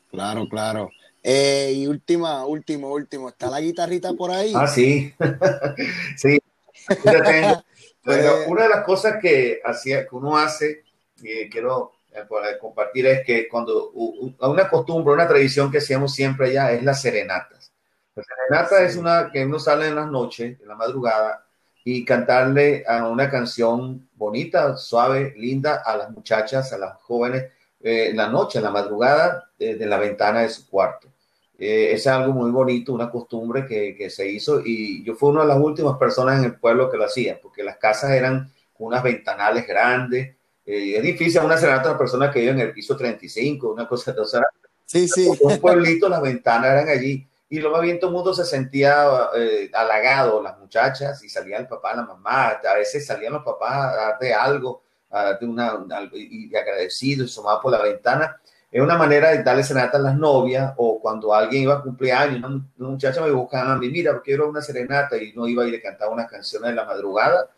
Claro, 0.09 0.47
claro. 0.47 0.89
Eh, 1.23 1.73
y 1.75 1.87
última, 1.87 2.45
último, 2.45 2.91
último, 2.91 3.29
¿está 3.29 3.49
la 3.49 3.61
guitarrita 3.61 4.13
por 4.13 4.31
ahí? 4.31 4.53
Ah, 4.55 4.67
sí. 4.67 5.13
sí. 6.17 6.39
Pero 8.03 8.47
una 8.47 8.63
de 8.63 8.69
las 8.69 8.83
cosas 8.83 9.17
que, 9.21 9.61
hacía, 9.63 10.07
que 10.07 10.15
uno 10.15 10.35
hace 10.37 10.83
y 11.17 11.47
quiero 11.49 11.91
eh, 12.11 12.25
compartir 12.59 13.05
es 13.05 13.23
que 13.23 13.47
cuando 13.47 13.91
una 13.91 14.67
costumbre, 14.67 15.13
una 15.13 15.27
tradición 15.27 15.71
que 15.71 15.77
hacíamos 15.77 16.13
siempre 16.13 16.47
allá 16.47 16.71
es 16.71 16.83
las 16.83 17.01
serenatas. 17.01 17.71
La 18.15 18.23
serenata 18.23 18.83
es 18.83 18.95
una 18.95 19.29
que 19.31 19.45
uno 19.45 19.59
sale 19.59 19.87
en 19.87 19.95
las 19.95 20.07
noches, 20.07 20.59
en 20.59 20.67
la 20.67 20.75
madrugada, 20.75 21.45
y 21.83 22.05
cantarle 22.05 22.83
a 22.87 23.07
una 23.07 23.29
canción 23.29 24.07
bonita, 24.15 24.77
suave, 24.77 25.33
linda 25.37 25.81
a 25.85 25.97
las 25.97 26.11
muchachas, 26.11 26.71
a 26.73 26.77
las 26.77 26.95
jóvenes, 27.01 27.45
eh, 27.81 28.09
en 28.09 28.17
la 28.17 28.27
noche, 28.27 28.59
en 28.59 28.65
la 28.65 28.71
madrugada, 28.71 29.49
desde 29.57 29.85
la 29.85 29.97
ventana 29.97 30.41
de 30.41 30.49
su 30.49 30.69
cuarto. 30.69 31.07
Eh, 31.57 31.93
es 31.93 32.07
algo 32.07 32.33
muy 32.33 32.51
bonito, 32.51 32.93
una 32.93 33.09
costumbre 33.09 33.65
que, 33.65 33.95
que, 33.95 34.09
se 34.09 34.27
hizo 34.27 34.61
y 34.63 35.03
yo 35.03 35.15
fui 35.15 35.29
una 35.29 35.41
de 35.41 35.49
las 35.49 35.59
últimas 35.59 35.97
personas 35.97 36.39
en 36.39 36.45
el 36.45 36.59
pueblo 36.59 36.89
que 36.89 36.97
lo 36.97 37.05
hacía, 37.05 37.39
porque 37.39 37.63
las 37.63 37.77
casas 37.77 38.11
eran 38.11 38.51
unas 38.79 39.03
ventanales 39.03 39.67
grandes. 39.67 40.35
Eh, 40.65 40.95
es 40.97 41.03
difícil 41.03 41.39
a 41.39 41.45
una 41.45 41.57
serenata 41.57 41.89
una 41.89 41.97
persona 41.97 42.31
que 42.31 42.39
vive 42.39 42.51
en 42.51 42.59
el 42.59 42.73
piso 42.73 42.95
35, 42.95 43.71
una 43.71 43.87
cosa 43.87 44.11
de 44.11 44.21
Sí, 44.85 45.07
sí. 45.07 45.29
Un 45.39 45.59
pueblito, 45.59 46.09
las 46.09 46.21
ventanas 46.21 46.71
eran 46.71 46.89
allí 46.89 47.27
y 47.51 47.59
lo 47.59 47.69
más 47.69 47.81
bien 47.81 47.99
todo 47.99 48.11
el 48.11 48.15
mundo 48.15 48.33
se 48.33 48.45
sentía 48.45 49.29
eh, 49.35 49.69
halagado, 49.73 50.41
las 50.41 50.57
muchachas, 50.57 51.21
y 51.21 51.27
salía 51.27 51.57
el 51.57 51.67
papá, 51.67 51.93
la 51.93 52.03
mamá, 52.03 52.47
a 52.47 52.75
veces 52.75 53.05
salían 53.05 53.33
los 53.33 53.43
papás 53.43 53.73
a 53.73 53.95
darte 53.97 54.33
algo, 54.33 54.83
a 55.09 55.37
una, 55.41 55.77
y, 56.13 56.55
agradecido 56.55 57.25
y 57.25 57.27
sumado 57.27 57.59
por 57.59 57.73
la 57.73 57.81
ventana. 57.81 58.39
Es 58.71 58.81
una 58.81 58.97
manera 58.97 59.31
de 59.31 59.43
darle 59.43 59.65
serenata 59.65 59.97
a 59.97 60.01
las 60.01 60.15
novias 60.15 60.73
o 60.77 61.01
cuando 61.01 61.33
alguien 61.33 61.63
iba 61.63 61.73
a 61.73 61.81
cumplir 61.81 62.13
años, 62.13 62.37
una, 62.37 62.89
muchacha 62.89 63.19
me 63.19 63.31
buscaba 63.31 63.73
a 63.73 63.77
mí, 63.77 63.89
mira, 63.89 64.21
quiero 64.23 64.47
una 64.47 64.61
serenata 64.61 65.17
y 65.17 65.33
no 65.33 65.45
iba 65.45 65.67
y 65.67 65.71
le 65.71 65.81
cantaba 65.81 66.13
unas 66.13 66.31
canciones 66.31 66.69
de 66.69 66.75
la 66.77 66.85
madrugada. 66.85 67.49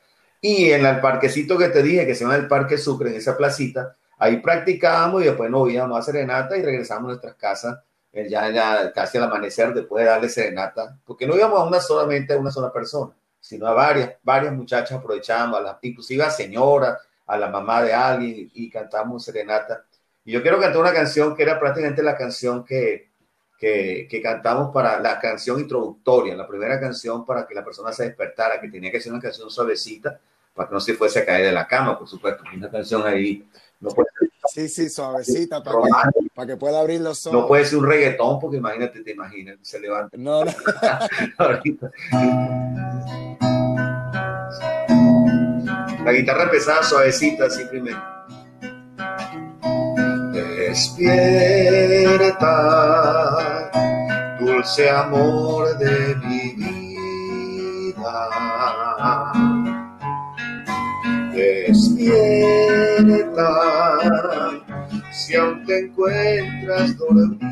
Y 0.42 0.72
en 0.72 0.88
el 0.88 1.02
parquecito 1.02 1.56
que 1.56 1.70
te 1.70 1.84
dije, 1.84 2.08
que 2.08 2.16
se 2.16 2.24
llama 2.24 2.38
el 2.38 2.48
Parque 2.48 2.80
Sucre, 2.80 3.12
en 3.12 3.18
esa 3.18 3.38
placita, 3.38 3.96
ahí 4.18 4.38
practicábamos 4.38 5.22
y 5.22 5.26
después 5.26 5.52
nos 5.52 5.70
íbamos 5.70 6.00
a 6.00 6.02
serenata 6.02 6.58
y 6.58 6.64
regresamos 6.64 7.04
a 7.04 7.08
nuestras 7.10 7.36
casas 7.36 7.78
ya, 8.14 8.50
ya 8.52 8.92
casi 8.94 9.18
al 9.18 9.26
amanecer, 9.26 9.74
después 9.74 10.04
de 10.04 10.10
darle 10.10 10.30
serenata, 10.30 10.98
porque 11.06 11.26
no 11.26 11.36
íbamos 11.36 11.60
a 11.60 11.64
una 11.64 11.80
solamente 11.80 12.34
a 12.34 12.38
una 12.38 12.52
sola 12.52 12.72
persona, 12.72 13.12
sino 13.40 13.68
a 13.68 13.74
varias, 13.74 14.14
varias 14.24 14.54
muchachas 14.54 15.00
aprovechábamos, 15.00 15.60
a 15.60 15.62
la, 15.62 15.80
inclusive 15.82 16.24
a 16.24 16.30
señora, 16.30 17.00
a 17.26 17.38
la 17.38 17.50
mamá 17.50 17.82
de 17.82 17.94
alguien 17.94 18.52
y, 18.54 18.70
cantamos 18.70 19.26
serenata. 19.26 19.86
Y 20.26 20.32
yo 20.32 20.42
quiero 20.42 20.60
cantar 20.60 20.80
una 20.80 20.94
canción 20.94 21.36
que 21.36 21.44
era 21.44 21.60
prácticamente 21.60 22.04
la 22.04 22.16
canción 22.16 22.64
que, 22.64 23.10
que, 23.58 24.08
que, 24.10 24.22
cantamos 24.22 24.72
para 24.74 25.00
la 25.00 25.20
canción 25.20 25.60
introductoria, 25.60 26.36
la 26.36 26.48
primera 26.48 26.80
canción 26.80 27.26
para 27.26 27.48
que 27.48 27.56
la 27.56 27.64
persona 27.64 27.92
se 27.92 28.06
despertara, 28.06 28.62
que 28.62 28.70
tenía 28.70 28.92
que 28.92 29.02
ser 29.02 29.12
una 29.12 29.22
canción 29.22 29.50
suavecita 29.50 30.20
para 30.54 30.70
que 30.70 30.74
no 30.76 30.80
se 30.80 30.94
fuese 30.94 31.20
a 31.20 31.26
caer 31.26 31.46
de 31.46 31.52
la 31.52 31.68
cama, 31.68 31.98
por 31.98 32.08
supuesto. 32.08 32.44
Una 32.56 32.70
canción 32.70 33.06
ahí 33.06 33.46
no 33.84 33.90
puede 33.90 34.08
Sí, 34.54 34.70
sí, 34.70 34.90
suavecita 34.90 35.64
para 35.64 35.82
que, 35.82 35.90
para 36.36 36.48
que, 36.48 36.58
pueda 36.58 36.80
abrir 36.80 37.02
los 37.02 37.26
ojos. 37.26 37.42
No 37.42 37.48
puede 37.48 37.66
ser 37.66 37.80
un 37.80 37.88
reggaetón 37.88 38.40
porque 38.40 38.58
imagínate, 38.58 39.02
te 39.02 39.12
imaginas, 39.12 39.58
se 39.62 39.80
levanta. 39.80 40.16
No, 40.18 40.46
no. 40.46 40.52
La 46.04 46.12
guitarra 46.12 46.52
pesada, 46.52 46.84
suavecita, 46.84 47.50
simplemente. 47.50 48.02
Despierta, 50.34 52.50
dulce 54.40 54.90
amor 54.90 55.78
de 55.78 56.16
mi 56.16 56.43
despierta, 61.84 63.50
si 65.12 65.36
aún 65.36 65.66
te 65.66 65.80
encuentras 65.80 66.98
dormida. 66.98 67.44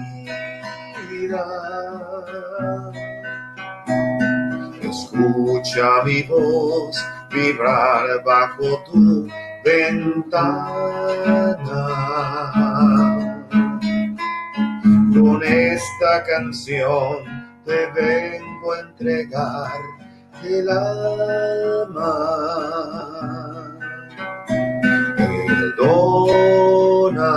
Escucha 4.82 6.04
mi 6.06 6.24
voz 6.24 6.98
vibrar 7.32 8.24
bajo 8.26 8.84
tu 8.92 9.28
ventana. 9.64 10.28
Con 15.14 15.44
esta 15.44 16.24
canción 16.24 17.18
te 17.66 17.88
vengo 17.92 18.74
a 18.74 18.80
entregar 18.80 19.72
el 20.44 20.70
alma 20.70 22.02
perdona. 25.82 27.32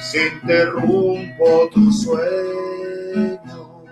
Si 0.00 0.18
interrumpo 0.18 1.68
tu 1.72 1.92
sueño, 1.92 3.84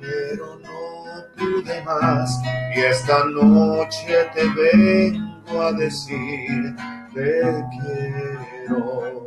pero 0.00 0.58
no 0.62 1.24
pude 1.36 1.82
más. 1.84 2.40
Y 2.74 2.80
esta 2.80 3.24
noche 3.24 4.30
te 4.34 4.44
vengo 4.48 5.62
a 5.62 5.72
decir 5.72 6.76
te 7.12 7.64
quiero, 7.70 9.26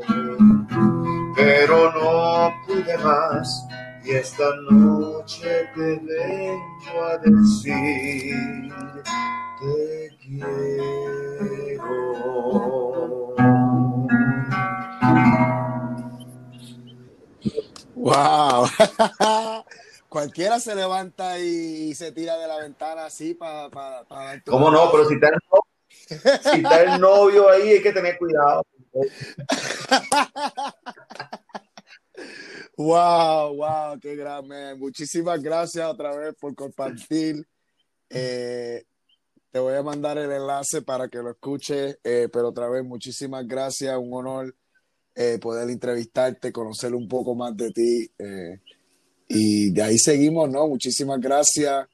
pero 1.35 1.91
no 1.91 2.53
pude 2.65 2.97
más. 2.99 3.67
Y 4.03 4.11
esta 4.11 4.49
noche 4.71 5.69
te 5.75 5.99
vengo 5.99 7.03
a 7.03 7.17
decir 7.17 8.73
te. 9.59 10.16
Wow. 17.95 18.67
Cualquiera 20.09 20.59
se 20.59 20.75
levanta 20.75 21.39
y, 21.39 21.95
se 21.95 22.11
tira 22.11 22.37
de 22.37 22.47
la 22.47 22.57
ventana 22.57 23.05
así 23.05 23.35
para 23.35 23.69
pa, 23.69 24.03
pa 24.03 24.41
¿Cómo 24.45 24.69
no? 24.69 24.91
Pero 24.91 25.07
si 25.07 25.15
está, 25.15 25.27
el 25.29 25.39
novio, 25.49 25.63
si 26.43 26.57
está 26.57 26.81
el 26.81 26.99
novio 26.99 27.49
ahí 27.49 27.69
hay 27.69 27.81
que 27.81 27.93
tener 27.93 28.17
cuidado. 28.17 28.63
Wow, 32.79 33.55
wow, 33.55 33.99
qué 33.99 34.15
gran, 34.15 34.47
Muchísimas 34.77 35.41
gracias 35.41 35.83
otra 35.83 36.15
vez 36.15 36.35
por 36.39 36.53
compartir. 36.53 37.43
Eh, 38.07 38.83
te 39.57 39.61
voy 39.61 39.73
a 39.73 39.81
mandar 39.81 40.19
el 40.19 40.31
enlace 40.31 40.83
para 40.83 41.07
que 41.07 41.17
lo 41.17 41.31
escuches, 41.31 41.97
eh, 42.03 42.29
pero 42.31 42.49
otra 42.49 42.69
vez 42.69 42.85
muchísimas 42.85 43.47
gracias, 43.47 43.97
un 43.97 44.13
honor 44.13 44.55
eh, 45.15 45.39
poder 45.41 45.67
entrevistarte, 45.67 46.51
conocer 46.51 46.93
un 46.93 47.07
poco 47.07 47.33
más 47.33 47.57
de 47.57 47.71
ti 47.71 48.07
eh, 48.19 48.59
y 49.27 49.71
de 49.71 49.81
ahí 49.81 49.97
seguimos, 49.97 50.47
¿no? 50.47 50.67
Muchísimas 50.67 51.19
gracias. 51.19 51.87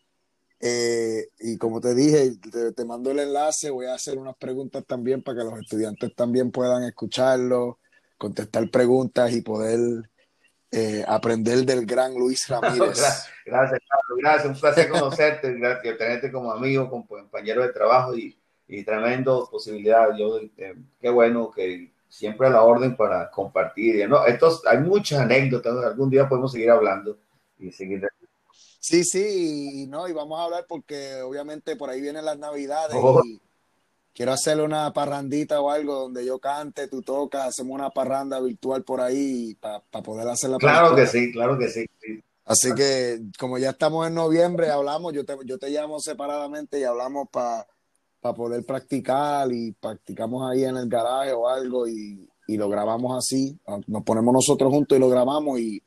y 0.60 1.58
como 1.58 1.80
te 1.80 1.96
dije, 1.96 2.34
te, 2.76 2.84
mando 2.84 3.12
el 3.12 3.20
enlace, 3.20 3.70
voy 3.70 3.86
a 3.86 3.94
hacer 3.94 4.18
unas 4.18 4.36
preguntas 4.36 4.84
también 4.86 5.24
para 5.24 5.38
que 5.38 5.46
los 5.46 5.60
estudiantes 5.62 6.14
también 6.18 6.52
puedan 6.52 6.84
escucharlo, 6.84 7.80
contestar 8.18 8.70
preguntas 8.70 9.32
y 9.32 9.42
poder 9.42 9.80
aprender 11.08 11.66
del 11.66 11.86
gran 11.86 12.14
Luis 12.14 12.48
Ramírez. 12.50 13.00
Gracias, 13.46 13.80
Carlos. 13.88 14.18
Gracias. 14.20 14.46
Un 14.46 14.60
placer 14.60 14.90
conocerte, 14.90 15.54
gracias, 15.54 15.98
tenerte 15.98 16.32
como 16.32 16.52
amigo, 16.52 16.90
como 16.90 17.08
compañero 17.08 17.62
de 17.62 17.70
trabajo 17.70 18.16
y, 18.16 18.38
y 18.68 18.84
tremendo 18.84 19.48
posibilidad. 19.50 20.10
Yo, 20.18 20.40
eh, 20.58 20.76
qué 21.00 21.10
bueno 21.10 21.52
que 21.52 21.94
siempre 22.14 22.48
a 22.48 22.52
la 22.52 22.64
orden 22.64 22.96
para 22.96 23.30
compartir. 23.32 24.08
¿no? 24.08 24.26
Estos, 24.26 24.66
hay 24.68 24.80
muchas 24.80 25.22
anécdotas. 25.22 25.84
Algún 25.84 26.10
día 26.10 26.30
podemos 26.30 26.52
seguir 26.52 26.70
hablando 26.70 27.18
y 27.58 27.72
seguir. 27.72 28.08
Sí, 28.80 29.04
sí, 29.04 29.84
y, 29.84 29.88
no, 29.88 30.08
y 30.08 30.14
vamos 30.14 30.40
a 30.40 30.44
hablar 30.44 30.66
porque 30.68 31.22
obviamente 31.22 31.76
por 31.76 31.90
ahí 31.90 32.02
vienen 32.02 32.26
las 32.26 32.38
navidades 32.38 32.98
oh. 33.00 33.22
y 33.26 33.42
quiero 34.14 34.32
hacer 34.32 34.62
una 34.62 34.92
parrandita 34.94 35.60
o 35.60 35.70
algo 35.70 35.96
donde 35.96 36.26
yo 36.26 36.40
cante, 36.40 36.88
tú 36.88 37.02
tocas, 37.02 37.48
hacemos 37.48 37.76
una 37.76 37.90
parranda 37.90 38.40
virtual 38.40 38.84
por 38.84 39.02
ahí 39.02 39.56
para 39.56 39.82
poder 40.04 40.28
hacer 40.28 40.50
la 40.50 40.58
Claro 40.58 40.96
que 40.96 41.08
sí, 41.08 41.32
claro 41.32 41.58
que 41.58 41.70
sí. 41.70 41.86
Así 42.46 42.74
que 42.76 43.22
como 43.40 43.58
ya 43.58 43.72
estamos 43.72 44.08
en 44.08 44.16
noviembre, 44.16 44.70
hablamos, 44.70 45.14
yo 45.14 45.26
te, 45.26 45.36
yo 45.46 45.58
te 45.58 45.70
llamo 45.70 46.00
separadamente 46.00 46.80
y 46.80 46.84
hablamos 46.84 47.30
para 47.30 47.66
poder 48.36 48.66
practicar 48.66 49.52
y 49.52 49.72
practicamos 49.72 50.50
ahí 50.52 50.66
en 50.66 50.78
el 50.78 50.90
garaje 50.90 51.32
o 51.34 51.48
algo 51.48 51.88
y, 51.88 52.30
lo 52.48 52.70
grabamos 52.70 53.18
así. 53.18 53.58
Nos 53.88 54.04
ponemos 54.04 54.32
nosotros 54.34 54.72
juntos 54.72 54.96
y 54.96 55.02
lo 55.02 55.10
grabamos 55.10 55.60
y 55.60 55.82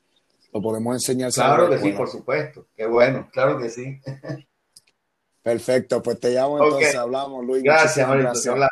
lo 0.51 0.61
podemos 0.61 0.95
enseñar. 0.95 1.31
Claro 1.31 1.69
que 1.69 1.77
sí, 1.77 1.91
por 1.93 2.09
supuesto. 2.09 2.65
Qué 2.75 2.85
bueno, 2.85 3.29
claro 3.31 3.57
que 3.57 3.69
sí. 3.69 4.01
Perfecto, 5.47 6.03
pues 6.03 6.19
te 6.19 6.31
llamo 6.31 6.61
entonces, 6.61 6.93
hablamos, 6.93 7.45
Luis. 7.45 7.63
Gracias, 7.63 8.05
Marito, 8.05 8.31
gracias. 8.33 8.69